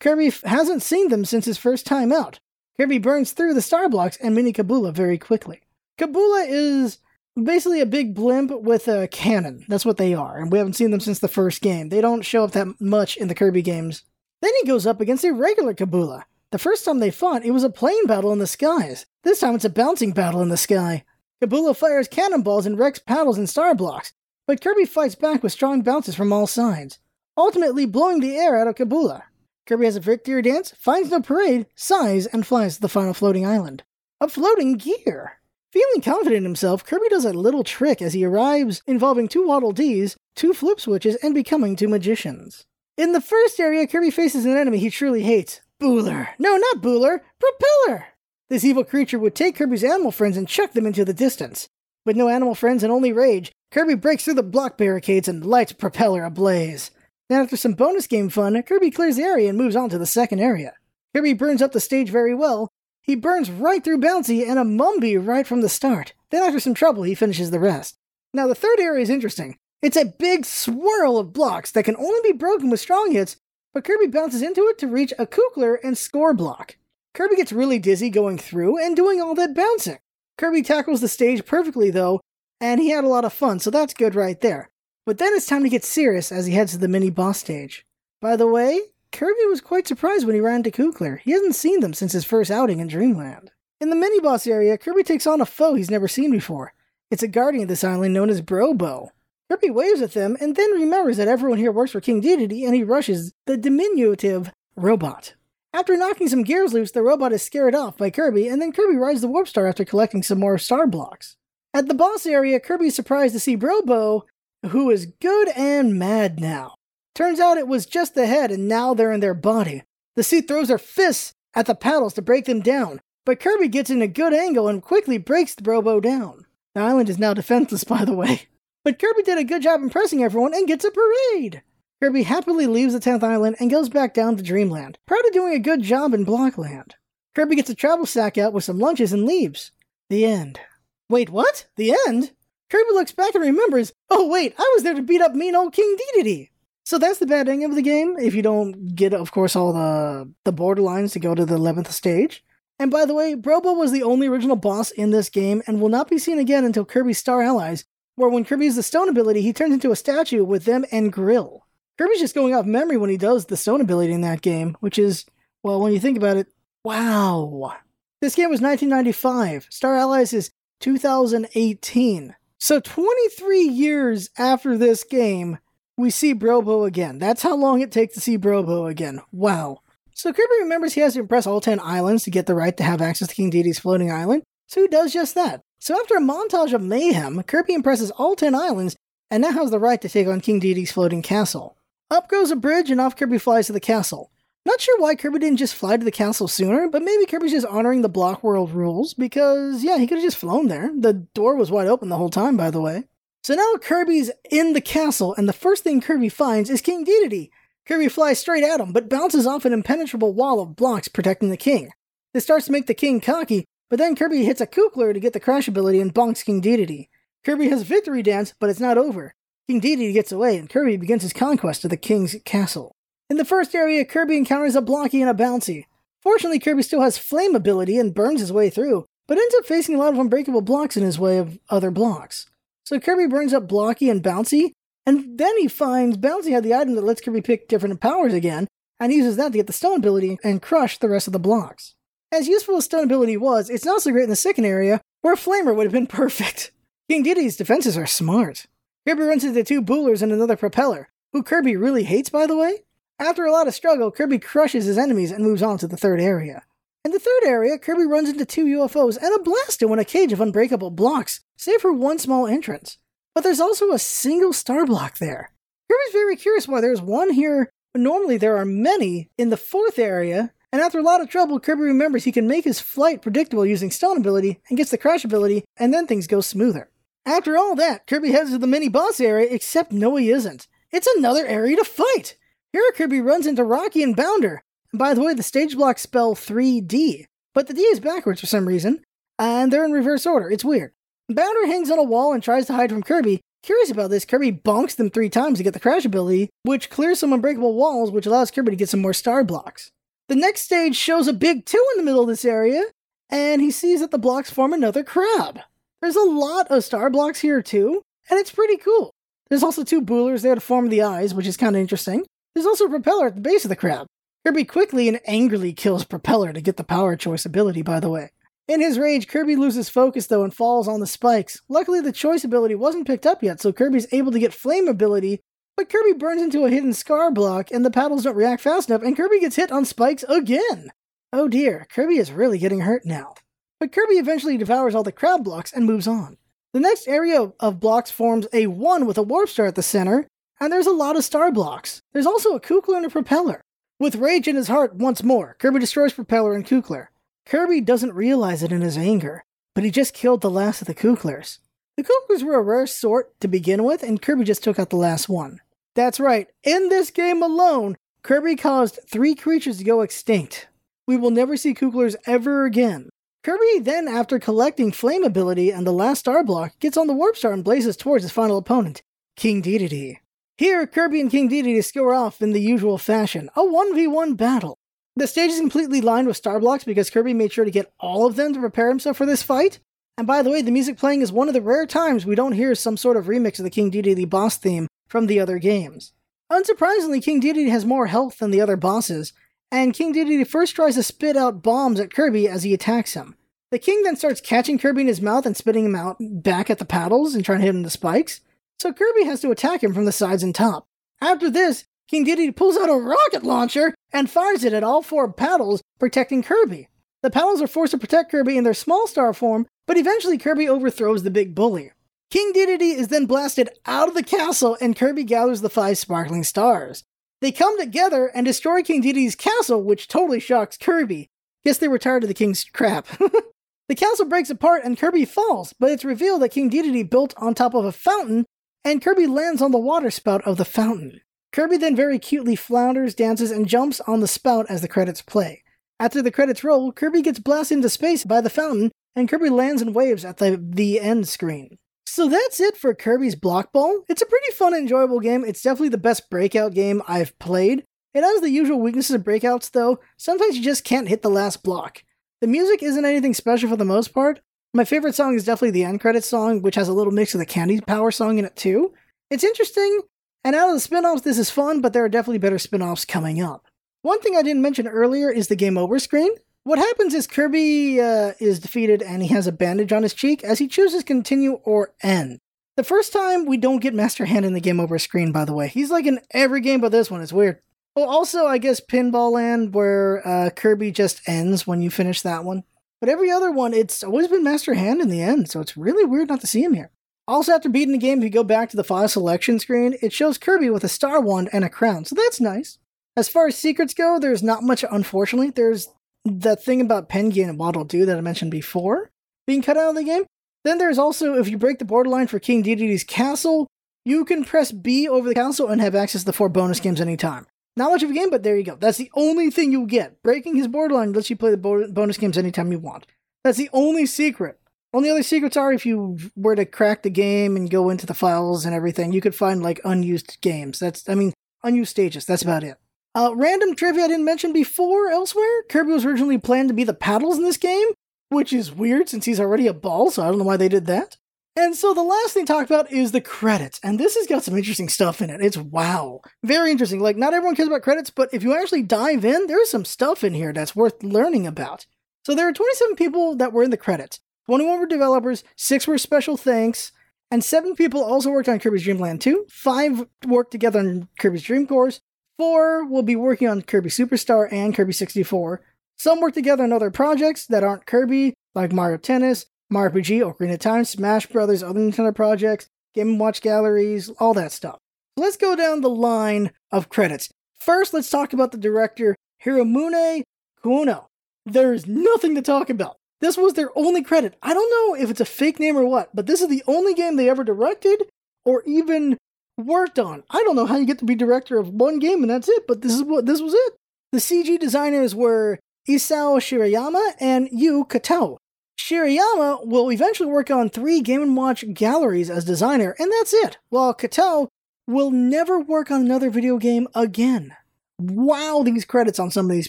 Kirby 0.00 0.26
f- 0.26 0.42
hasn't 0.42 0.82
seen 0.82 1.08
them 1.08 1.24
since 1.24 1.46
his 1.46 1.56
first 1.56 1.86
time 1.86 2.12
out. 2.12 2.38
Kirby 2.76 2.98
burns 2.98 3.32
through 3.32 3.54
the 3.54 3.62
star 3.62 3.88
blocks 3.88 4.18
and 4.18 4.34
mini 4.34 4.52
Kabula 4.52 4.92
very 4.92 5.16
quickly. 5.16 5.62
Kabula 5.98 6.44
is 6.46 6.98
basically 7.42 7.80
a 7.80 7.86
big 7.86 8.14
blimp 8.14 8.50
with 8.50 8.88
a 8.88 9.08
cannon. 9.08 9.64
That's 9.68 9.84
what 9.84 9.96
they 9.96 10.14
are, 10.14 10.38
and 10.38 10.50
we 10.50 10.58
haven't 10.58 10.74
seen 10.74 10.90
them 10.90 11.00
since 11.00 11.18
the 11.18 11.28
first 11.28 11.60
game. 11.60 11.88
They 11.88 12.00
don't 12.00 12.22
show 12.22 12.44
up 12.44 12.52
that 12.52 12.80
much 12.80 13.16
in 13.16 13.28
the 13.28 13.34
Kirby 13.34 13.62
games. 13.62 14.02
Then 14.42 14.52
he 14.60 14.66
goes 14.66 14.86
up 14.86 15.00
against 15.00 15.24
a 15.24 15.32
regular 15.32 15.74
Kabula. 15.74 16.24
The 16.52 16.58
first 16.58 16.84
time 16.84 16.98
they 16.98 17.10
fought, 17.10 17.44
it 17.44 17.50
was 17.50 17.64
a 17.64 17.70
plane 17.70 18.06
battle 18.06 18.32
in 18.32 18.38
the 18.38 18.46
skies. 18.46 19.06
This 19.24 19.40
time 19.40 19.54
it's 19.54 19.64
a 19.64 19.70
bouncing 19.70 20.12
battle 20.12 20.42
in 20.42 20.48
the 20.48 20.56
sky. 20.56 21.04
Kabula 21.42 21.76
fires 21.76 22.08
cannonballs 22.08 22.64
and 22.66 22.78
wrecks 22.78 22.98
paddles 22.98 23.36
and 23.36 23.48
star 23.48 23.74
blocks, 23.74 24.12
but 24.46 24.60
Kirby 24.60 24.86
fights 24.86 25.14
back 25.14 25.42
with 25.42 25.52
strong 25.52 25.82
bounces 25.82 26.14
from 26.14 26.32
all 26.32 26.46
sides, 26.46 26.98
ultimately 27.36 27.84
blowing 27.84 28.20
the 28.20 28.36
air 28.36 28.56
out 28.56 28.68
of 28.68 28.76
Kabula. 28.76 29.22
Kirby 29.66 29.84
has 29.84 29.96
a 29.96 30.00
victory 30.00 30.40
dance, 30.42 30.72
finds 30.78 31.10
no 31.10 31.20
parade, 31.20 31.66
sighs, 31.74 32.26
and 32.26 32.46
flies 32.46 32.76
to 32.76 32.80
the 32.80 32.88
final 32.88 33.12
floating 33.12 33.44
island. 33.44 33.82
A 34.20 34.28
floating 34.28 34.76
gear! 34.76 35.40
Feeling 35.76 36.00
confident 36.00 36.36
in 36.36 36.44
himself, 36.44 36.86
Kirby 36.86 37.10
does 37.10 37.26
a 37.26 37.34
little 37.34 37.62
trick 37.62 38.00
as 38.00 38.14
he 38.14 38.24
arrives 38.24 38.82
involving 38.86 39.28
two 39.28 39.46
Waddle 39.46 39.72
Dees, 39.72 40.16
two 40.34 40.54
flip 40.54 40.80
switches, 40.80 41.16
and 41.16 41.34
becoming 41.34 41.76
two 41.76 41.86
magicians. 41.86 42.64
In 42.96 43.12
the 43.12 43.20
first 43.20 43.60
area, 43.60 43.86
Kirby 43.86 44.10
faces 44.10 44.46
an 44.46 44.56
enemy 44.56 44.78
he 44.78 44.88
truly 44.88 45.22
hates 45.22 45.60
Booler. 45.78 46.28
No, 46.38 46.56
not 46.56 46.80
Booler, 46.80 47.20
Propeller! 47.38 48.06
This 48.48 48.64
evil 48.64 48.84
creature 48.84 49.18
would 49.18 49.34
take 49.34 49.56
Kirby's 49.56 49.84
animal 49.84 50.12
friends 50.12 50.38
and 50.38 50.48
chuck 50.48 50.72
them 50.72 50.86
into 50.86 51.04
the 51.04 51.12
distance. 51.12 51.68
With 52.06 52.16
no 52.16 52.30
animal 52.30 52.54
friends 52.54 52.82
and 52.82 52.90
only 52.90 53.12
rage, 53.12 53.52
Kirby 53.70 53.96
breaks 53.96 54.24
through 54.24 54.32
the 54.32 54.42
block 54.42 54.78
barricades 54.78 55.28
and 55.28 55.44
lights 55.44 55.72
Propeller 55.74 56.24
ablaze. 56.24 56.90
Then, 57.28 57.42
after 57.42 57.58
some 57.58 57.74
bonus 57.74 58.06
game 58.06 58.30
fun, 58.30 58.62
Kirby 58.62 58.92
clears 58.92 59.16
the 59.16 59.24
area 59.24 59.50
and 59.50 59.58
moves 59.58 59.76
on 59.76 59.90
to 59.90 59.98
the 59.98 60.06
second 60.06 60.40
area. 60.40 60.72
Kirby 61.14 61.34
burns 61.34 61.60
up 61.60 61.72
the 61.72 61.80
stage 61.80 62.08
very 62.08 62.34
well, 62.34 62.70
he 63.06 63.14
burns 63.14 63.50
right 63.50 63.82
through 63.82 64.00
Bouncy 64.00 64.48
and 64.48 64.58
a 64.58 64.62
Mumby 64.62 65.16
right 65.16 65.46
from 65.46 65.60
the 65.60 65.68
start. 65.68 66.12
Then, 66.30 66.42
after 66.42 66.58
some 66.58 66.74
trouble, 66.74 67.04
he 67.04 67.14
finishes 67.14 67.50
the 67.50 67.60
rest. 67.60 67.96
Now, 68.34 68.48
the 68.48 68.54
third 68.54 68.80
area 68.80 69.02
is 69.02 69.10
interesting. 69.10 69.56
It's 69.80 69.96
a 69.96 70.12
big 70.18 70.44
swirl 70.44 71.18
of 71.18 71.32
blocks 71.32 71.70
that 71.72 71.84
can 71.84 71.96
only 71.96 72.32
be 72.32 72.36
broken 72.36 72.68
with 72.68 72.80
strong 72.80 73.12
hits, 73.12 73.36
but 73.72 73.84
Kirby 73.84 74.08
bounces 74.08 74.42
into 74.42 74.66
it 74.66 74.78
to 74.78 74.88
reach 74.88 75.12
a 75.18 75.26
Kukler 75.26 75.78
and 75.84 75.96
score 75.96 76.34
block. 76.34 76.76
Kirby 77.14 77.36
gets 77.36 77.52
really 77.52 77.78
dizzy 77.78 78.10
going 78.10 78.38
through 78.38 78.78
and 78.78 78.96
doing 78.96 79.20
all 79.20 79.34
that 79.36 79.54
bouncing. 79.54 79.98
Kirby 80.36 80.62
tackles 80.62 81.00
the 81.00 81.08
stage 81.08 81.46
perfectly, 81.46 81.90
though, 81.90 82.20
and 82.60 82.80
he 82.80 82.90
had 82.90 83.04
a 83.04 83.08
lot 83.08 83.24
of 83.24 83.32
fun, 83.32 83.60
so 83.60 83.70
that's 83.70 83.94
good 83.94 84.14
right 84.14 84.40
there. 84.40 84.70
But 85.04 85.18
then 85.18 85.32
it's 85.34 85.46
time 85.46 85.62
to 85.62 85.68
get 85.68 85.84
serious 85.84 86.32
as 86.32 86.46
he 86.46 86.54
heads 86.54 86.72
to 86.72 86.78
the 86.78 86.88
mini 86.88 87.10
boss 87.10 87.38
stage. 87.38 87.86
By 88.20 88.36
the 88.36 88.48
way, 88.48 88.80
Kirby 89.16 89.46
was 89.48 89.62
quite 89.62 89.88
surprised 89.88 90.26
when 90.26 90.34
he 90.34 90.42
ran 90.42 90.56
into 90.56 90.70
Kukler. 90.70 91.20
He 91.20 91.30
hasn't 91.30 91.54
seen 91.54 91.80
them 91.80 91.94
since 91.94 92.12
his 92.12 92.26
first 92.26 92.50
outing 92.50 92.80
in 92.80 92.86
Dreamland. 92.86 93.50
In 93.80 93.88
the 93.88 93.96
mini 93.96 94.20
boss 94.20 94.46
area, 94.46 94.76
Kirby 94.76 95.04
takes 95.04 95.26
on 95.26 95.40
a 95.40 95.46
foe 95.46 95.72
he's 95.72 95.90
never 95.90 96.06
seen 96.06 96.30
before. 96.30 96.74
It's 97.10 97.22
a 97.22 97.28
guardian 97.28 97.62
of 97.62 97.68
this 97.70 97.82
island 97.82 98.12
known 98.12 98.28
as 98.28 98.42
Brobo. 98.42 99.08
Kirby 99.50 99.70
waves 99.70 100.02
at 100.02 100.12
them 100.12 100.36
and 100.38 100.54
then 100.54 100.70
remembers 100.72 101.16
that 101.16 101.28
everyone 101.28 101.56
here 101.56 101.72
works 101.72 101.92
for 101.92 102.00
King 102.02 102.20
Dedede 102.20 102.66
and 102.66 102.74
he 102.74 102.84
rushes 102.84 103.32
the 103.46 103.56
diminutive 103.56 104.52
robot. 104.76 105.32
After 105.72 105.96
knocking 105.96 106.28
some 106.28 106.42
gears 106.42 106.74
loose, 106.74 106.90
the 106.90 107.00
robot 107.00 107.32
is 107.32 107.42
scared 107.42 107.74
off 107.74 107.96
by 107.96 108.10
Kirby, 108.10 108.48
and 108.48 108.60
then 108.60 108.70
Kirby 108.70 108.98
rides 108.98 109.22
the 109.22 109.28
Warp 109.28 109.48
Star 109.48 109.66
after 109.66 109.86
collecting 109.86 110.22
some 110.22 110.40
more 110.40 110.58
star 110.58 110.86
blocks. 110.86 111.36
At 111.72 111.88
the 111.88 111.94
boss 111.94 112.26
area, 112.26 112.60
Kirby 112.60 112.88
is 112.88 112.94
surprised 112.94 113.32
to 113.32 113.40
see 113.40 113.56
Brobo, 113.56 114.24
who 114.68 114.90
is 114.90 115.06
good 115.22 115.48
and 115.56 115.98
mad 115.98 116.38
now. 116.38 116.75
Turns 117.16 117.40
out 117.40 117.56
it 117.56 117.66
was 117.66 117.86
just 117.86 118.14
the 118.14 118.26
head, 118.26 118.50
and 118.50 118.68
now 118.68 118.92
they're 118.92 119.10
in 119.10 119.20
their 119.20 119.32
body. 119.32 119.84
The 120.16 120.22
sea 120.22 120.42
throws 120.42 120.68
her 120.68 120.76
fists 120.76 121.32
at 121.54 121.64
the 121.64 121.74
paddles 121.74 122.12
to 122.14 122.22
break 122.22 122.44
them 122.44 122.60
down, 122.60 123.00
but 123.24 123.40
Kirby 123.40 123.68
gets 123.68 123.88
in 123.88 124.02
a 124.02 124.06
good 124.06 124.34
angle 124.34 124.68
and 124.68 124.82
quickly 124.82 125.16
breaks 125.16 125.54
the 125.54 125.62
Brobo 125.62 126.02
down. 126.02 126.44
The 126.74 126.82
island 126.82 127.08
is 127.08 127.18
now 127.18 127.32
defenseless, 127.32 127.84
by 127.84 128.04
the 128.04 128.12
way. 128.12 128.42
But 128.84 129.00
Kirby 129.00 129.22
did 129.24 129.36
a 129.36 129.42
good 129.42 129.62
job 129.62 129.82
impressing 129.82 130.22
everyone 130.22 130.54
and 130.54 130.68
gets 130.68 130.84
a 130.84 130.92
parade! 130.92 131.62
Kirby 132.00 132.22
happily 132.22 132.68
leaves 132.68 132.92
the 132.92 133.00
10th 133.00 133.24
island 133.24 133.56
and 133.58 133.68
goes 133.68 133.88
back 133.88 134.14
down 134.14 134.36
to 134.36 134.44
Dreamland, 134.44 134.96
proud 135.06 135.26
of 135.26 135.32
doing 135.32 135.54
a 135.54 135.58
good 135.58 135.82
job 135.82 136.14
in 136.14 136.24
Blockland. 136.24 136.92
Kirby 137.34 137.56
gets 137.56 137.68
a 137.68 137.74
travel 137.74 138.06
sack 138.06 138.38
out 138.38 138.52
with 138.52 138.62
some 138.62 138.78
lunches 138.78 139.12
and 139.12 139.24
leaves. 139.24 139.72
The 140.08 140.24
end. 140.24 140.60
Wait, 141.08 141.30
what? 141.30 141.66
The 141.74 141.96
end? 142.06 142.30
Kirby 142.70 142.92
looks 142.92 143.10
back 143.10 143.34
and 143.34 143.42
remembers, 143.42 143.92
oh 144.08 144.28
wait, 144.28 144.54
I 144.56 144.70
was 144.74 144.84
there 144.84 144.94
to 144.94 145.02
beat 145.02 145.20
up 145.20 145.34
mean 145.34 145.56
old 145.56 145.72
King 145.72 145.96
Dedede! 146.14 146.50
So 146.86 146.98
that's 146.98 147.18
the 147.18 147.26
bad 147.26 147.48
ending 147.48 147.64
of 147.64 147.74
the 147.74 147.82
game. 147.82 148.14
If 148.16 148.32
you 148.36 148.42
don't 148.42 148.94
get, 148.94 149.12
of 149.12 149.32
course, 149.32 149.56
all 149.56 149.72
the 149.72 150.32
the 150.44 150.52
borderlines 150.52 151.12
to 151.12 151.18
go 151.18 151.34
to 151.34 151.44
the 151.44 151.56
eleventh 151.56 151.90
stage. 151.90 152.44
And 152.78 152.92
by 152.92 153.04
the 153.04 153.14
way, 153.14 153.34
Brobo 153.34 153.76
was 153.76 153.90
the 153.90 154.04
only 154.04 154.28
original 154.28 154.54
boss 154.54 154.92
in 154.92 155.10
this 155.10 155.28
game 155.28 155.62
and 155.66 155.80
will 155.80 155.88
not 155.88 156.08
be 156.08 156.16
seen 156.16 156.38
again 156.38 156.64
until 156.64 156.84
Kirby's 156.84 157.18
Star 157.18 157.42
Allies, 157.42 157.86
where 158.14 158.28
when 158.28 158.44
Kirby 158.44 158.66
uses 158.66 158.76
the 158.76 158.82
stone 158.84 159.08
ability, 159.08 159.42
he 159.42 159.52
turns 159.52 159.74
into 159.74 159.90
a 159.90 159.96
statue 159.96 160.44
with 160.44 160.64
them 160.64 160.84
and 160.92 161.12
Grill. 161.12 161.66
Kirby's 161.98 162.20
just 162.20 162.36
going 162.36 162.54
off 162.54 162.66
memory 162.66 162.98
when 162.98 163.10
he 163.10 163.16
does 163.16 163.46
the 163.46 163.56
stone 163.56 163.80
ability 163.80 164.12
in 164.12 164.20
that 164.20 164.40
game, 164.40 164.76
which 164.78 164.96
is, 164.96 165.24
well, 165.64 165.80
when 165.80 165.92
you 165.92 165.98
think 165.98 166.16
about 166.16 166.36
it, 166.36 166.46
wow. 166.84 167.74
This 168.20 168.36
game 168.36 168.50
was 168.50 168.60
1995. 168.60 169.66
Star 169.70 169.96
Allies 169.96 170.32
is 170.32 170.52
2018. 170.80 172.36
So 172.58 172.78
23 172.78 173.62
years 173.62 174.30
after 174.38 174.78
this 174.78 175.02
game, 175.02 175.58
we 175.96 176.10
see 176.10 176.34
Brobo 176.34 176.86
again. 176.86 177.18
That's 177.18 177.42
how 177.42 177.56
long 177.56 177.80
it 177.80 177.90
takes 177.90 178.14
to 178.14 178.20
see 178.20 178.36
Brobo 178.36 178.88
again. 178.90 179.20
Wow. 179.32 179.80
So 180.12 180.32
Kirby 180.32 180.60
remembers 180.60 180.94
he 180.94 181.00
has 181.00 181.14
to 181.14 181.20
impress 181.20 181.46
all 181.46 181.60
10 181.60 181.80
islands 181.80 182.24
to 182.24 182.30
get 182.30 182.46
the 182.46 182.54
right 182.54 182.76
to 182.76 182.82
have 182.82 183.02
access 183.02 183.28
to 183.28 183.34
King 183.34 183.50
Dedede's 183.50 183.78
floating 183.78 184.10
island, 184.10 184.42
so 184.66 184.80
he 184.80 184.88
does 184.88 185.12
just 185.12 185.34
that. 185.34 185.60
So 185.78 185.98
after 186.00 186.16
a 186.16 186.20
montage 186.20 186.72
of 186.72 186.82
mayhem, 186.82 187.42
Kirby 187.42 187.74
impresses 187.74 188.10
all 188.12 188.34
10 188.34 188.54
islands 188.54 188.96
and 189.30 189.42
now 189.42 189.52
has 189.52 189.70
the 189.70 189.78
right 189.78 190.00
to 190.00 190.08
take 190.08 190.26
on 190.26 190.40
King 190.40 190.60
Dedede's 190.60 190.92
floating 190.92 191.22
castle. 191.22 191.76
Up 192.10 192.28
goes 192.28 192.50
a 192.50 192.56
bridge 192.56 192.90
and 192.90 193.00
off 193.00 193.16
Kirby 193.16 193.38
flies 193.38 193.66
to 193.66 193.72
the 193.72 193.80
castle. 193.80 194.30
Not 194.64 194.80
sure 194.80 194.98
why 194.98 195.14
Kirby 195.14 195.38
didn't 195.38 195.58
just 195.58 195.74
fly 195.74 195.96
to 195.96 196.04
the 196.04 196.10
castle 196.10 196.48
sooner, 196.48 196.88
but 196.88 197.02
maybe 197.02 197.26
Kirby's 197.26 197.52
just 197.52 197.66
honoring 197.66 198.02
the 198.02 198.08
Block 198.08 198.42
World 198.42 198.72
rules 198.72 199.14
because, 199.14 199.84
yeah, 199.84 199.98
he 199.98 200.06
could 200.06 200.18
have 200.18 200.24
just 200.24 200.38
flown 200.38 200.68
there. 200.68 200.90
The 200.92 201.12
door 201.12 201.56
was 201.56 201.70
wide 201.70 201.86
open 201.86 202.08
the 202.08 202.16
whole 202.16 202.30
time, 202.30 202.56
by 202.56 202.70
the 202.70 202.80
way. 202.80 203.04
So 203.46 203.54
now 203.54 203.74
Kirby's 203.80 204.32
in 204.50 204.72
the 204.72 204.80
castle, 204.80 205.32
and 205.36 205.48
the 205.48 205.52
first 205.52 205.84
thing 205.84 206.00
Kirby 206.00 206.30
finds 206.30 206.68
is 206.68 206.80
King 206.80 207.04
Dedede. 207.04 207.50
Kirby 207.86 208.08
flies 208.08 208.40
straight 208.40 208.64
at 208.64 208.80
him, 208.80 208.92
but 208.92 209.08
bounces 209.08 209.46
off 209.46 209.64
an 209.64 209.72
impenetrable 209.72 210.34
wall 210.34 210.58
of 210.58 210.74
blocks 210.74 211.06
protecting 211.06 211.50
the 211.50 211.56
king. 211.56 211.90
This 212.34 212.42
starts 212.42 212.66
to 212.66 212.72
make 212.72 212.88
the 212.88 212.92
king 212.92 213.20
cocky, 213.20 213.64
but 213.88 214.00
then 214.00 214.16
Kirby 214.16 214.44
hits 214.44 214.60
a 214.60 214.66
Kukler 214.66 215.14
to 215.14 215.20
get 215.20 215.32
the 215.32 215.38
crash 215.38 215.68
ability 215.68 216.00
and 216.00 216.12
bonks 216.12 216.44
King 216.44 216.60
Dedede. 216.60 217.06
Kirby 217.44 217.68
has 217.68 217.84
victory 217.84 218.20
dance, 218.20 218.52
but 218.58 218.68
it's 218.68 218.80
not 218.80 218.98
over. 218.98 219.32
King 219.68 219.80
Dedede 219.80 220.12
gets 220.12 220.32
away, 220.32 220.58
and 220.58 220.68
Kirby 220.68 220.96
begins 220.96 221.22
his 221.22 221.32
conquest 221.32 221.84
of 221.84 221.90
the 221.90 221.96
king's 221.96 222.34
castle. 222.44 222.96
In 223.30 223.36
the 223.36 223.44
first 223.44 223.76
area, 223.76 224.04
Kirby 224.04 224.38
encounters 224.38 224.74
a 224.74 224.82
Blocky 224.82 225.22
and 225.22 225.30
a 225.30 225.34
Bouncy. 225.34 225.84
Fortunately, 226.20 226.58
Kirby 226.58 226.82
still 226.82 227.02
has 227.02 227.16
flame 227.16 227.54
ability 227.54 227.96
and 227.96 228.12
burns 228.12 228.40
his 228.40 228.52
way 228.52 228.70
through, 228.70 229.04
but 229.28 229.38
ends 229.38 229.54
up 229.56 229.66
facing 229.66 229.94
a 229.94 229.98
lot 229.98 230.12
of 230.12 230.18
unbreakable 230.18 230.62
blocks 230.62 230.96
in 230.96 231.04
his 231.04 231.16
way 231.16 231.38
of 231.38 231.60
other 231.70 231.92
blocks. 231.92 232.46
So 232.86 233.00
Kirby 233.00 233.26
burns 233.26 233.52
up 233.52 233.66
Blocky 233.66 234.08
and 234.08 234.22
Bouncy, 234.22 234.70
and 235.04 235.38
then 235.38 235.58
he 235.58 235.66
finds 235.66 236.16
Bouncy 236.16 236.52
had 236.52 236.62
the 236.62 236.74
item 236.74 236.94
that 236.94 237.04
lets 237.04 237.20
Kirby 237.20 237.42
pick 237.42 237.68
different 237.68 238.00
powers 238.00 238.32
again, 238.32 238.68
and 239.00 239.12
uses 239.12 239.36
that 239.36 239.52
to 239.52 239.58
get 239.58 239.66
the 239.66 239.72
stone 239.72 239.96
ability 239.96 240.38
and 240.44 240.62
crush 240.62 240.98
the 240.98 241.08
rest 241.08 241.26
of 241.26 241.32
the 241.32 241.40
blocks. 241.40 241.94
As 242.32 242.46
useful 242.46 242.76
as 242.76 242.84
stone 242.84 243.04
ability 243.04 243.36
was, 243.36 243.70
it's 243.70 243.84
not 243.84 244.02
so 244.02 244.12
great 244.12 244.24
in 244.24 244.30
the 244.30 244.36
second 244.36 244.66
area, 244.66 245.00
where 245.22 245.34
a 245.34 245.36
Flamer 245.36 245.74
would 245.74 245.84
have 245.84 245.92
been 245.92 246.06
perfect. 246.22 246.70
King 247.08 247.24
Dedede's 247.24 247.56
defenses 247.56 247.96
are 247.96 248.06
smart. 248.06 248.66
Kirby 249.06 249.22
runs 249.22 249.44
into 249.44 249.64
two 249.64 249.82
Boolers 249.82 250.22
and 250.22 250.32
another 250.32 250.56
Propeller, 250.56 251.08
who 251.32 251.42
Kirby 251.42 251.76
really 251.76 252.04
hates, 252.04 252.30
by 252.30 252.46
the 252.46 252.56
way. 252.56 252.84
After 253.18 253.44
a 253.44 253.52
lot 253.52 253.66
of 253.66 253.74
struggle, 253.74 254.12
Kirby 254.12 254.38
crushes 254.38 254.84
his 254.84 254.98
enemies 254.98 255.32
and 255.32 255.42
moves 255.42 255.62
on 255.62 255.78
to 255.78 255.88
the 255.88 255.96
third 255.96 256.20
area. 256.20 256.62
In 257.06 257.12
the 257.12 257.20
third 257.20 257.44
area, 257.44 257.78
Kirby 257.78 258.04
runs 258.04 258.28
into 258.28 258.44
two 258.44 258.64
UFOs 258.64 259.16
and 259.16 259.32
a 259.32 259.38
blaster 259.38 259.92
in 259.92 260.00
a 260.00 260.04
cage 260.04 260.32
of 260.32 260.40
unbreakable 260.40 260.90
blocks, 260.90 261.38
save 261.56 261.80
for 261.80 261.92
one 261.92 262.18
small 262.18 262.48
entrance. 262.48 262.98
But 263.32 263.44
there's 263.44 263.60
also 263.60 263.92
a 263.92 263.98
single 264.00 264.52
star 264.52 264.84
block 264.84 265.18
there. 265.18 265.52
Kirby's 265.88 266.12
very 266.12 266.34
curious 266.34 266.66
why 266.66 266.80
there's 266.80 267.00
one 267.00 267.30
here, 267.30 267.70
but 267.92 268.00
normally 268.00 268.38
there 268.38 268.56
are 268.56 268.64
many 268.64 269.30
in 269.38 269.50
the 269.50 269.56
fourth 269.56 270.00
area, 270.00 270.52
and 270.72 270.82
after 270.82 270.98
a 270.98 271.02
lot 271.04 271.20
of 271.20 271.30
trouble, 271.30 271.60
Kirby 271.60 271.82
remembers 271.82 272.24
he 272.24 272.32
can 272.32 272.48
make 272.48 272.64
his 272.64 272.80
flight 272.80 273.22
predictable 273.22 273.64
using 273.64 273.92
stone 273.92 274.16
ability 274.16 274.60
and 274.68 274.76
gets 274.76 274.90
the 274.90 274.98
crash 274.98 275.24
ability, 275.24 275.62
and 275.76 275.94
then 275.94 276.08
things 276.08 276.26
go 276.26 276.40
smoother. 276.40 276.90
After 277.24 277.56
all 277.56 277.76
that, 277.76 278.08
Kirby 278.08 278.32
heads 278.32 278.50
to 278.50 278.58
the 278.58 278.66
mini 278.66 278.88
boss 278.88 279.20
area, 279.20 279.46
except 279.48 279.92
no, 279.92 280.16
he 280.16 280.30
isn't. 280.30 280.66
It's 280.90 281.06
another 281.16 281.46
area 281.46 281.76
to 281.76 281.84
fight! 281.84 282.34
Here, 282.72 282.90
Kirby 282.96 283.20
runs 283.20 283.46
into 283.46 283.62
Rocky 283.62 284.02
and 284.02 284.16
Bounder, 284.16 284.64
by 284.92 285.14
the 285.14 285.22
way, 285.22 285.34
the 285.34 285.42
stage 285.42 285.76
blocks 285.76 286.02
spell 286.02 286.34
3D, 286.34 287.26
but 287.54 287.66
the 287.66 287.74
D 287.74 287.82
is 287.82 288.00
backwards 288.00 288.40
for 288.40 288.46
some 288.46 288.66
reason, 288.66 289.02
and 289.38 289.72
they're 289.72 289.84
in 289.84 289.92
reverse 289.92 290.26
order. 290.26 290.50
It's 290.50 290.64
weird. 290.64 290.92
Bounder 291.28 291.66
hangs 291.66 291.90
on 291.90 291.98
a 291.98 292.04
wall 292.04 292.32
and 292.32 292.42
tries 292.42 292.66
to 292.66 292.74
hide 292.74 292.90
from 292.90 293.02
Kirby. 293.02 293.40
Curious 293.62 293.90
about 293.90 294.10
this, 294.10 294.24
Kirby 294.24 294.52
bonks 294.52 294.94
them 294.94 295.10
three 295.10 295.28
times 295.28 295.58
to 295.58 295.64
get 295.64 295.74
the 295.74 295.80
crash 295.80 296.04
ability, 296.04 296.50
which 296.62 296.88
clears 296.88 297.18
some 297.18 297.32
unbreakable 297.32 297.74
walls, 297.74 298.12
which 298.12 298.26
allows 298.26 298.50
Kirby 298.50 298.70
to 298.70 298.76
get 298.76 298.88
some 298.88 299.00
more 299.00 299.12
star 299.12 299.42
blocks. 299.42 299.90
The 300.28 300.36
next 300.36 300.62
stage 300.62 300.96
shows 300.96 301.26
a 301.26 301.32
big 301.32 301.66
2 301.66 301.76
in 301.92 301.98
the 301.98 302.04
middle 302.04 302.22
of 302.22 302.28
this 302.28 302.44
area, 302.44 302.82
and 303.28 303.60
he 303.60 303.70
sees 303.70 304.00
that 304.00 304.12
the 304.12 304.18
blocks 304.18 304.50
form 304.50 304.72
another 304.72 305.02
crab. 305.02 305.60
There's 306.00 306.16
a 306.16 306.20
lot 306.22 306.68
of 306.70 306.84
star 306.84 307.10
blocks 307.10 307.40
here 307.40 307.62
too, 307.62 308.02
and 308.30 308.38
it's 308.38 308.52
pretty 308.52 308.76
cool. 308.76 309.10
There's 309.48 309.62
also 309.62 309.84
two 309.84 310.02
boolers 310.02 310.42
there 310.42 310.54
to 310.54 310.60
form 310.60 310.88
the 310.88 311.02
eyes, 311.02 311.34
which 311.34 311.46
is 311.46 311.56
kind 311.56 311.74
of 311.74 311.80
interesting. 311.80 312.24
There's 312.54 312.66
also 312.66 312.86
a 312.86 312.90
propeller 312.90 313.28
at 313.28 313.34
the 313.34 313.40
base 313.40 313.64
of 313.64 313.68
the 313.68 313.76
crab. 313.76 314.06
Kirby 314.46 314.64
quickly 314.64 315.08
and 315.08 315.18
angrily 315.26 315.72
kills 315.72 316.04
Propeller 316.04 316.52
to 316.52 316.60
get 316.60 316.76
the 316.76 316.84
power 316.84 317.16
choice 317.16 317.44
ability, 317.44 317.82
by 317.82 317.98
the 317.98 318.08
way. 318.08 318.30
In 318.68 318.80
his 318.80 318.96
rage, 318.96 319.26
Kirby 319.26 319.56
loses 319.56 319.88
focus 319.88 320.28
though 320.28 320.44
and 320.44 320.54
falls 320.54 320.86
on 320.86 321.00
the 321.00 321.06
spikes. 321.08 321.62
Luckily, 321.68 322.00
the 322.00 322.12
choice 322.12 322.44
ability 322.44 322.76
wasn't 322.76 323.08
picked 323.08 323.26
up 323.26 323.42
yet, 323.42 323.60
so 323.60 323.72
Kirby's 323.72 324.06
able 324.12 324.30
to 324.30 324.38
get 324.38 324.54
flame 324.54 324.86
ability, 324.86 325.40
but 325.76 325.90
Kirby 325.90 326.12
burns 326.12 326.42
into 326.42 326.64
a 326.64 326.70
hidden 326.70 326.92
scar 326.92 327.32
block 327.32 327.72
and 327.72 327.84
the 327.84 327.90
paddles 327.90 328.22
don't 328.22 328.36
react 328.36 328.62
fast 328.62 328.88
enough, 328.88 329.02
and 329.02 329.16
Kirby 329.16 329.40
gets 329.40 329.56
hit 329.56 329.72
on 329.72 329.84
spikes 329.84 330.22
again. 330.28 330.92
Oh 331.32 331.48
dear, 331.48 331.84
Kirby 331.90 332.18
is 332.18 332.30
really 332.30 332.58
getting 332.58 332.82
hurt 332.82 333.04
now. 333.04 333.34
But 333.80 333.90
Kirby 333.90 334.14
eventually 334.14 334.56
devours 334.56 334.94
all 334.94 335.02
the 335.02 335.10
crab 335.10 335.42
blocks 335.42 335.72
and 335.72 335.84
moves 335.84 336.06
on. 336.06 336.36
The 336.72 336.78
next 336.78 337.08
area 337.08 337.50
of 337.58 337.80
blocks 337.80 338.12
forms 338.12 338.46
a 338.52 338.68
1 338.68 339.06
with 339.06 339.18
a 339.18 339.24
warp 339.24 339.48
star 339.48 339.66
at 339.66 339.74
the 339.74 339.82
center, 339.82 340.28
and 340.60 340.72
there's 340.72 340.86
a 340.86 340.92
lot 340.92 341.16
of 341.16 341.24
star 341.24 341.50
blocks. 341.50 342.00
There's 342.12 342.26
also 342.26 342.54
a 342.54 342.60
Kukler 342.60 342.98
and 342.98 343.06
a 343.06 343.10
propeller. 343.10 343.64
With 343.98 344.16
rage 344.16 344.46
in 344.46 344.56
his 344.56 344.68
heart 344.68 344.94
once 344.94 345.22
more, 345.22 345.56
Kirby 345.58 345.78
destroys 345.78 346.12
Propeller 346.12 346.54
and 346.54 346.66
Kukler. 346.66 347.06
Kirby 347.46 347.80
doesn't 347.80 348.12
realize 348.12 348.62
it 348.62 348.70
in 348.70 348.82
his 348.82 348.98
anger, 348.98 349.44
but 349.74 349.84
he 349.84 349.90
just 349.90 350.12
killed 350.12 350.42
the 350.42 350.50
last 350.50 350.82
of 350.82 350.86
the 350.86 350.94
Kuklers. 350.94 351.60
The 351.96 352.04
Kuklers 352.04 352.42
were 352.42 352.56
a 352.56 352.62
rare 352.62 352.86
sort 352.86 353.40
to 353.40 353.48
begin 353.48 353.84
with, 353.84 354.02
and 354.02 354.20
Kirby 354.20 354.44
just 354.44 354.62
took 354.62 354.78
out 354.78 354.90
the 354.90 354.96
last 354.96 355.30
one. 355.30 355.60
That's 355.94 356.20
right, 356.20 356.48
in 356.62 356.90
this 356.90 357.08
game 357.10 357.42
alone, 357.42 357.96
Kirby 358.22 358.56
caused 358.56 358.98
three 359.10 359.34
creatures 359.34 359.78
to 359.78 359.84
go 359.84 360.02
extinct. 360.02 360.68
We 361.06 361.16
will 361.16 361.30
never 361.30 361.56
see 361.56 361.72
Kuklers 361.72 362.16
ever 362.26 362.66
again. 362.66 363.08
Kirby 363.44 363.78
then, 363.80 364.08
after 364.08 364.38
collecting 364.38 364.92
Flame 364.92 365.24
ability 365.24 365.70
and 365.70 365.86
the 365.86 365.92
last 365.92 366.18
star 366.18 366.44
block, 366.44 366.78
gets 366.80 366.98
on 366.98 367.06
the 367.06 367.14
Warp 367.14 367.36
Star 367.36 367.52
and 367.52 367.64
blazes 367.64 367.96
towards 367.96 368.24
his 368.24 368.32
final 368.32 368.58
opponent, 368.58 369.02
King 369.36 369.62
Dedede. 369.62 370.18
Here, 370.58 370.86
Kirby 370.86 371.20
and 371.20 371.30
King 371.30 371.50
Dedede 371.50 371.84
score 371.84 372.14
off 372.14 372.40
in 372.40 372.52
the 372.52 372.60
usual 372.60 372.96
fashion, 372.96 373.50
a 373.54 373.60
1v1 373.60 374.38
battle. 374.38 374.78
The 375.14 375.26
stage 375.26 375.50
is 375.50 375.60
completely 375.60 376.00
lined 376.00 376.28
with 376.28 376.38
star 376.38 376.58
blocks 376.60 376.82
because 376.82 377.10
Kirby 377.10 377.34
made 377.34 377.52
sure 377.52 377.66
to 377.66 377.70
get 377.70 377.92
all 378.00 378.24
of 378.24 378.36
them 378.36 378.54
to 378.54 378.60
prepare 378.60 378.88
himself 378.88 379.18
for 379.18 379.26
this 379.26 379.42
fight. 379.42 379.80
And 380.16 380.26
by 380.26 380.40
the 380.40 380.48
way, 380.48 380.62
the 380.62 380.70
music 380.70 380.96
playing 380.96 381.20
is 381.20 381.30
one 381.30 381.48
of 381.48 381.54
the 381.54 381.60
rare 381.60 381.84
times 381.84 382.24
we 382.24 382.34
don't 382.34 382.52
hear 382.52 382.74
some 382.74 382.96
sort 382.96 383.18
of 383.18 383.26
remix 383.26 383.58
of 383.58 383.64
the 383.64 383.70
King 383.70 383.90
Dedede 383.90 384.30
boss 384.30 384.56
theme 384.56 384.88
from 385.06 385.26
the 385.26 385.38
other 385.38 385.58
games. 385.58 386.14
Unsurprisingly, 386.50 387.22
King 387.22 387.38
Dedede 387.38 387.68
has 387.68 387.84
more 387.84 388.06
health 388.06 388.38
than 388.38 388.50
the 388.50 388.62
other 388.62 388.78
bosses, 388.78 389.34
and 389.70 389.92
King 389.92 390.14
Dedede 390.14 390.48
first 390.48 390.74
tries 390.74 390.94
to 390.94 391.02
spit 391.02 391.36
out 391.36 391.62
bombs 391.62 392.00
at 392.00 392.10
Kirby 392.10 392.48
as 392.48 392.62
he 392.62 392.72
attacks 392.72 393.12
him. 393.12 393.36
The 393.70 393.78
king 393.78 394.04
then 394.04 394.16
starts 394.16 394.40
catching 394.40 394.78
Kirby 394.78 395.02
in 395.02 395.08
his 395.08 395.20
mouth 395.20 395.44
and 395.44 395.54
spitting 395.54 395.84
him 395.84 395.96
out 395.96 396.16
back 396.18 396.70
at 396.70 396.78
the 396.78 396.86
paddles 396.86 397.34
and 397.34 397.44
trying 397.44 397.58
to 397.58 397.64
hit 397.64 397.70
him 397.70 397.82
with 397.82 397.84
the 397.84 397.90
spikes 397.90 398.40
so 398.80 398.92
Kirby 398.92 399.24
has 399.24 399.40
to 399.40 399.50
attack 399.50 399.82
him 399.82 399.94
from 399.94 400.04
the 400.04 400.12
sides 400.12 400.42
and 400.42 400.54
top. 400.54 400.86
After 401.20 401.50
this, 401.50 401.84
King 402.08 402.24
Dedede 402.24 402.54
pulls 402.54 402.76
out 402.76 402.88
a 402.88 402.94
rocket 402.94 403.42
launcher 403.42 403.94
and 404.12 404.30
fires 404.30 404.64
it 404.64 404.72
at 404.72 404.84
all 404.84 405.02
four 405.02 405.32
paddles, 405.32 405.82
protecting 405.98 406.42
Kirby. 406.42 406.88
The 407.22 407.30
paddles 407.30 407.60
are 407.60 407.66
forced 407.66 407.92
to 407.92 407.98
protect 407.98 408.30
Kirby 408.30 408.56
in 408.56 408.64
their 408.64 408.74
small 408.74 409.06
star 409.06 409.32
form, 409.32 409.66
but 409.86 409.96
eventually 409.96 410.38
Kirby 410.38 410.68
overthrows 410.68 411.22
the 411.22 411.30
big 411.30 411.54
bully. 411.54 411.90
King 412.30 412.52
Dedede 412.52 412.96
is 412.96 413.08
then 413.08 413.26
blasted 413.26 413.70
out 413.86 414.08
of 414.08 414.14
the 414.14 414.22
castle 414.22 414.76
and 414.80 414.96
Kirby 414.96 415.24
gathers 415.24 415.60
the 415.60 415.70
five 415.70 415.98
sparkling 415.98 416.44
stars. 416.44 417.04
They 417.40 417.52
come 417.52 417.78
together 417.78 418.26
and 418.34 418.46
destroy 418.46 418.82
King 418.82 419.02
Dedede's 419.02 419.34
castle, 419.34 419.82
which 419.82 420.08
totally 420.08 420.40
shocks 420.40 420.76
Kirby. 420.76 421.28
Guess 421.64 421.78
they 421.78 421.88
were 421.88 421.98
tired 421.98 422.24
of 422.24 422.28
the 422.28 422.34
king's 422.34 422.64
crap. 422.64 423.06
the 423.88 423.94
castle 423.94 424.26
breaks 424.26 424.50
apart 424.50 424.82
and 424.84 424.98
Kirby 424.98 425.24
falls, 425.24 425.74
but 425.78 425.90
it's 425.90 426.04
revealed 426.04 426.42
that 426.42 426.50
King 426.50 426.70
Dedede 426.70 427.10
built 427.10 427.34
on 427.36 427.54
top 427.54 427.74
of 427.74 427.84
a 427.84 427.92
fountain 427.92 428.44
and 428.86 429.02
Kirby 429.02 429.26
lands 429.26 429.60
on 429.60 429.72
the 429.72 429.78
water 429.78 430.12
spout 430.12 430.42
of 430.46 430.58
the 430.58 430.64
fountain. 430.64 431.20
Kirby 431.50 431.76
then 431.76 431.96
very 431.96 432.20
cutely 432.20 432.54
flounders, 432.54 433.16
dances, 433.16 433.50
and 433.50 433.66
jumps 433.66 434.00
on 434.06 434.20
the 434.20 434.28
spout 434.28 434.64
as 434.68 434.80
the 434.80 434.86
credits 434.86 435.22
play. 435.22 435.64
After 435.98 436.22
the 436.22 436.30
credits 436.30 436.62
roll, 436.62 436.92
Kirby 436.92 437.22
gets 437.22 437.40
blasted 437.40 437.78
into 437.78 437.88
space 437.88 438.22
by 438.22 438.40
the 438.40 438.48
fountain, 438.48 438.92
and 439.16 439.28
Kirby 439.28 439.50
lands 439.50 439.82
in 439.82 439.92
waves 439.92 440.24
at 440.24 440.36
the, 440.36 440.62
the 440.62 441.00
end 441.00 441.26
screen. 441.26 441.78
So 442.06 442.28
that's 442.28 442.60
it 442.60 442.76
for 442.76 442.94
Kirby's 442.94 443.34
Block 443.34 443.72
Ball. 443.72 444.02
It's 444.08 444.22
a 444.22 444.26
pretty 444.26 444.52
fun, 444.52 444.72
enjoyable 444.72 445.18
game. 445.18 445.44
It's 445.44 445.62
definitely 445.62 445.88
the 445.88 445.98
best 445.98 446.30
breakout 446.30 446.72
game 446.72 447.02
I've 447.08 447.36
played. 447.40 447.82
It 448.14 448.22
has 448.22 448.40
the 448.40 448.50
usual 448.50 448.80
weaknesses 448.80 449.16
of 449.16 449.24
breakouts, 449.24 449.72
though. 449.72 449.98
Sometimes 450.16 450.56
you 450.56 450.62
just 450.62 450.84
can't 450.84 451.08
hit 451.08 451.22
the 451.22 451.28
last 451.28 451.64
block. 451.64 452.04
The 452.40 452.46
music 452.46 452.84
isn't 452.84 453.04
anything 453.04 453.34
special 453.34 453.68
for 453.68 453.76
the 453.76 453.84
most 453.84 454.14
part, 454.14 454.40
my 454.76 454.84
favorite 454.84 455.14
song 455.14 455.34
is 455.34 455.44
definitely 455.44 455.70
the 455.70 455.84
end 455.84 456.00
credits 456.00 456.28
song, 456.28 456.62
which 456.62 456.74
has 456.74 456.88
a 456.88 456.92
little 456.92 457.12
mix 457.12 457.34
of 457.34 457.38
the 457.38 457.46
Candy 457.46 457.80
Power 457.80 458.10
song 458.10 458.38
in 458.38 458.44
it 458.44 458.54
too. 458.54 458.92
It's 459.30 459.42
interesting, 459.42 460.02
and 460.44 460.54
out 460.54 460.68
of 460.68 460.74
the 460.74 460.80
spin 460.80 461.04
offs, 461.04 461.22
this 461.22 461.38
is 461.38 461.50
fun, 461.50 461.80
but 461.80 461.92
there 461.92 462.04
are 462.04 462.08
definitely 462.08 462.38
better 462.38 462.58
spin 462.58 462.82
offs 462.82 463.04
coming 463.04 463.42
up. 463.42 463.66
One 464.02 464.20
thing 464.20 464.36
I 464.36 464.42
didn't 464.42 464.62
mention 464.62 464.86
earlier 464.86 465.30
is 465.30 465.48
the 465.48 465.56
game 465.56 465.76
over 465.76 465.98
screen. 465.98 466.30
What 466.62 466.78
happens 466.78 467.14
is 467.14 467.26
Kirby 467.26 468.00
uh, 468.00 468.32
is 468.38 468.60
defeated 468.60 469.02
and 469.02 469.22
he 469.22 469.28
has 469.28 469.46
a 469.46 469.52
bandage 469.52 469.92
on 469.92 470.02
his 470.02 470.14
cheek 470.14 470.44
as 470.44 470.58
he 470.58 470.68
chooses 470.68 471.02
continue 471.02 471.54
or 471.64 471.94
end. 472.02 472.38
The 472.76 472.84
first 472.84 473.12
time 473.12 473.46
we 473.46 473.56
don't 473.56 473.80
get 473.80 473.94
Master 473.94 474.24
Hand 474.26 474.44
in 474.44 474.52
the 474.52 474.60
game 474.60 474.80
over 474.80 474.98
screen, 474.98 475.32
by 475.32 475.44
the 475.44 475.54
way. 475.54 475.68
He's 475.68 475.90
like 475.90 476.06
in 476.06 476.20
every 476.32 476.60
game 476.60 476.80
but 476.80 476.92
this 476.92 477.10
one. 477.10 477.20
It's 477.22 477.32
weird. 477.32 477.58
Well, 477.94 478.08
also, 478.08 478.46
I 478.46 478.58
guess 478.58 478.80
Pinball 478.80 479.32
Land, 479.32 479.74
where 479.74 480.26
uh, 480.26 480.50
Kirby 480.50 480.90
just 480.90 481.26
ends 481.26 481.66
when 481.66 481.80
you 481.80 481.90
finish 481.90 482.20
that 482.22 482.44
one. 482.44 482.64
But 483.06 483.12
every 483.12 483.30
other 483.30 483.52
one, 483.52 483.72
it's 483.72 484.02
always 484.02 484.26
been 484.26 484.42
Master 484.42 484.74
Hand 484.74 485.00
in 485.00 485.08
the 485.08 485.22
end, 485.22 485.48
so 485.48 485.60
it's 485.60 485.76
really 485.76 486.04
weird 486.04 486.28
not 486.28 486.40
to 486.40 486.46
see 486.48 486.64
him 486.64 486.74
here. 486.74 486.90
Also, 487.28 487.52
after 487.52 487.68
beating 487.68 487.92
the 487.92 487.98
game, 487.98 488.18
if 488.18 488.24
you 488.24 488.30
go 488.30 488.42
back 488.42 488.68
to 488.70 488.76
the 488.76 488.82
file 488.82 489.06
selection 489.06 489.60
screen, 489.60 489.96
it 490.02 490.12
shows 490.12 490.38
Kirby 490.38 490.70
with 490.70 490.82
a 490.82 490.88
star 490.88 491.20
wand 491.20 491.48
and 491.52 491.64
a 491.64 491.68
crown, 491.68 492.04
so 492.04 492.16
that's 492.16 492.40
nice. 492.40 492.78
As 493.16 493.28
far 493.28 493.46
as 493.46 493.54
secrets 493.54 493.94
go, 493.94 494.18
there's 494.18 494.42
not 494.42 494.64
much, 494.64 494.84
unfortunately. 494.90 495.50
There's 495.50 495.86
the 496.24 496.56
thing 496.56 496.80
about 496.80 497.08
Penguin 497.08 497.48
and 497.48 497.60
Waddle 497.60 497.84
Doo 497.84 498.06
that 498.06 498.18
I 498.18 498.22
mentioned 498.22 498.50
before 498.50 499.12
being 499.46 499.62
cut 499.62 499.76
out 499.76 499.90
of 499.90 499.94
the 499.94 500.02
game. 500.02 500.24
Then 500.64 500.78
there's 500.78 500.98
also, 500.98 501.34
if 501.34 501.48
you 501.48 501.58
break 501.58 501.78
the 501.78 501.84
borderline 501.84 502.26
for 502.26 502.40
King 502.40 502.64
Dedede's 502.64 503.04
castle, 503.04 503.68
you 504.04 504.24
can 504.24 504.44
press 504.44 504.72
B 504.72 505.08
over 505.08 505.28
the 505.28 505.34
castle 505.36 505.68
and 505.68 505.80
have 505.80 505.94
access 505.94 506.22
to 506.22 506.26
the 506.26 506.32
four 506.32 506.48
bonus 506.48 506.80
games 506.80 507.00
anytime. 507.00 507.46
Not 507.76 507.90
much 507.90 508.02
of 508.02 508.10
a 508.10 508.14
game, 508.14 508.30
but 508.30 508.42
there 508.42 508.56
you 508.56 508.64
go. 508.64 508.76
That's 508.76 508.98
the 508.98 509.10
only 509.14 509.50
thing 509.50 509.70
you'll 509.70 509.86
get. 509.86 510.22
Breaking 510.22 510.56
his 510.56 510.68
borderline 510.68 511.12
lets 511.12 511.28
you 511.28 511.36
play 511.36 511.50
the 511.50 511.58
bo- 511.58 511.88
bonus 511.88 512.16
games 512.16 512.38
anytime 512.38 512.72
you 512.72 512.78
want. 512.78 513.06
That's 513.44 513.58
the 513.58 513.70
only 513.72 514.06
secret. 514.06 514.58
Only 514.94 515.10
other 515.10 515.22
secrets 515.22 515.58
are 515.58 515.72
if 515.72 515.84
you 515.84 516.16
were 516.36 516.56
to 516.56 516.64
crack 516.64 517.02
the 517.02 517.10
game 517.10 517.54
and 517.54 517.70
go 517.70 517.90
into 517.90 518.06
the 518.06 518.14
files 518.14 518.64
and 518.64 518.74
everything, 518.74 519.12
you 519.12 519.20
could 519.20 519.34
find 519.34 519.62
like 519.62 519.80
unused 519.84 520.38
games. 520.40 520.78
That's, 520.78 521.06
I 521.06 521.14
mean, 521.14 521.34
unused 521.62 521.90
stages. 521.90 522.24
That's 522.24 522.42
about 522.42 522.64
it. 522.64 522.78
Uh, 523.14 523.32
random 523.34 523.74
trivia 523.74 524.04
I 524.04 524.08
didn't 524.08 524.24
mention 524.24 524.52
before 524.54 525.08
elsewhere. 525.08 525.62
Kirby 525.68 525.92
was 525.92 526.04
originally 526.04 526.38
planned 526.38 526.68
to 526.68 526.74
be 526.74 526.84
the 526.84 526.94
paddles 526.94 527.36
in 527.36 527.44
this 527.44 527.56
game, 527.56 527.88
which 528.30 528.52
is 528.52 528.72
weird 528.72 529.08
since 529.08 529.26
he's 529.26 529.40
already 529.40 529.66
a 529.66 529.74
ball, 529.74 530.10
so 530.10 530.22
I 530.22 530.28
don't 530.28 530.38
know 530.38 530.44
why 530.44 530.56
they 530.56 530.68
did 530.68 530.86
that. 530.86 531.16
And 531.58 531.74
so 531.74 531.94
the 531.94 532.02
last 532.02 532.34
thing 532.34 532.44
to 532.44 532.52
talk 532.52 532.66
about 532.66 532.92
is 532.92 533.12
the 533.12 533.20
credits. 533.22 533.80
And 533.82 533.98
this 533.98 534.14
has 534.14 534.26
got 534.26 534.44
some 534.44 534.58
interesting 534.58 534.90
stuff 534.90 535.22
in 535.22 535.30
it. 535.30 535.40
It's 535.40 535.56
wow. 535.56 536.20
Very 536.44 536.70
interesting. 536.70 537.00
Like, 537.00 537.16
not 537.16 537.32
everyone 537.32 537.56
cares 537.56 537.68
about 537.68 537.80
credits, 537.80 538.10
but 538.10 538.28
if 538.32 538.42
you 538.42 538.54
actually 538.54 538.82
dive 538.82 539.24
in, 539.24 539.46
there's 539.46 539.70
some 539.70 539.86
stuff 539.86 540.22
in 540.22 540.34
here 540.34 540.52
that's 540.52 540.76
worth 540.76 541.02
learning 541.02 541.46
about. 541.46 541.86
So 542.26 542.34
there 542.34 542.46
are 542.46 542.52
27 542.52 542.96
people 542.96 543.36
that 543.36 543.54
were 543.54 543.62
in 543.62 543.70
the 543.70 543.78
credits. 543.78 544.20
21 544.46 544.80
were 544.80 544.86
developers, 544.86 545.44
6 545.56 545.86
were 545.86 545.96
special 545.96 546.36
thanks, 546.36 546.92
and 547.30 547.42
7 547.42 547.74
people 547.74 548.04
also 548.04 548.30
worked 548.30 548.48
on 548.48 548.60
Kirby's 548.60 548.84
Dream 548.84 548.98
Land 548.98 549.22
2. 549.22 549.46
5 549.48 550.06
worked 550.26 550.52
together 550.52 550.78
on 550.80 551.08
Kirby's 551.18 551.42
Dream 551.42 551.66
Course. 551.66 552.00
4 552.38 552.84
will 552.84 553.02
be 553.02 553.16
working 553.16 553.48
on 553.48 553.62
Kirby 553.62 553.88
Superstar 553.88 554.46
and 554.52 554.74
Kirby 554.74 554.92
64. 554.92 555.62
Some 555.96 556.20
work 556.20 556.34
together 556.34 556.64
on 556.64 556.72
other 556.72 556.90
projects 556.90 557.46
that 557.46 557.64
aren't 557.64 557.86
Kirby, 557.86 558.34
like 558.54 558.72
Mario 558.72 558.98
Tennis, 558.98 559.46
Mario 559.68 559.96
RPG, 559.96 560.20
Ocarina 560.20 560.54
of 560.54 560.60
Time, 560.60 560.84
Smash 560.84 561.26
Brothers, 561.26 561.62
other 561.62 561.80
Nintendo 561.80 562.14
projects, 562.14 562.68
Game 562.94 563.18
& 563.18 563.18
Watch 563.18 563.40
galleries, 563.40 564.10
all 564.20 564.32
that 564.34 564.52
stuff. 564.52 564.78
Let's 565.16 565.36
go 565.36 565.56
down 565.56 565.80
the 565.80 565.90
line 565.90 566.52
of 566.70 566.88
credits. 566.88 567.30
First, 567.58 567.92
let's 567.92 568.10
talk 568.10 568.32
about 568.32 568.52
the 568.52 568.58
director, 568.58 569.16
Hiromune 569.44 570.22
Kuno. 570.62 571.08
There's 571.44 571.86
nothing 571.86 572.34
to 572.34 572.42
talk 572.42 572.70
about. 572.70 572.96
This 573.20 573.36
was 573.36 573.54
their 573.54 573.70
only 573.76 574.02
credit. 574.02 574.36
I 574.42 574.52
don't 574.52 574.70
know 574.70 575.02
if 575.02 575.10
it's 575.10 575.20
a 575.20 575.24
fake 575.24 575.58
name 575.58 575.76
or 575.76 575.86
what, 575.86 576.14
but 576.14 576.26
this 576.26 576.42
is 576.42 576.48
the 576.48 576.62
only 576.66 576.94
game 576.94 577.16
they 577.16 577.30
ever 577.30 577.44
directed 577.44 578.04
or 578.44 578.62
even 578.66 579.16
worked 579.56 579.98
on. 579.98 580.22
I 580.30 580.42
don't 580.44 580.56
know 580.56 580.66
how 580.66 580.76
you 580.76 580.84
get 580.84 580.98
to 580.98 581.04
be 581.04 581.14
director 581.14 581.58
of 581.58 581.70
one 581.70 581.98
game 581.98 582.22
and 582.22 582.30
that's 582.30 582.48
it, 582.48 582.66
but 582.68 582.82
this 582.82 582.92
is 582.92 583.02
what 583.02 583.26
this 583.26 583.40
was 583.40 583.54
it. 583.54 583.74
The 584.12 584.18
CG 584.18 584.58
designers 584.60 585.14
were 585.14 585.58
Isao 585.88 586.38
Shirayama 586.38 587.14
and 587.18 587.48
Yu 587.50 587.86
Katao. 587.88 588.36
Shirayama 588.78 589.66
will 589.66 589.90
eventually 589.90 590.28
work 590.28 590.50
on 590.50 590.68
three 590.68 591.00
Game 591.00 591.34
& 591.34 591.36
Watch 591.36 591.64
galleries 591.72 592.30
as 592.30 592.44
designer, 592.44 592.94
and 592.98 593.10
that's 593.10 593.32
it, 593.32 593.58
while 593.68 593.94
Katao 593.94 594.48
will 594.86 595.10
never 595.10 595.58
work 595.58 595.90
on 595.90 596.02
another 596.02 596.30
video 596.30 596.58
game 596.58 596.86
again. 596.94 597.56
Wow, 597.98 598.62
these 598.64 598.84
credits 598.84 599.18
on 599.18 599.30
some 599.30 599.46
of 599.46 599.52
these 599.52 599.68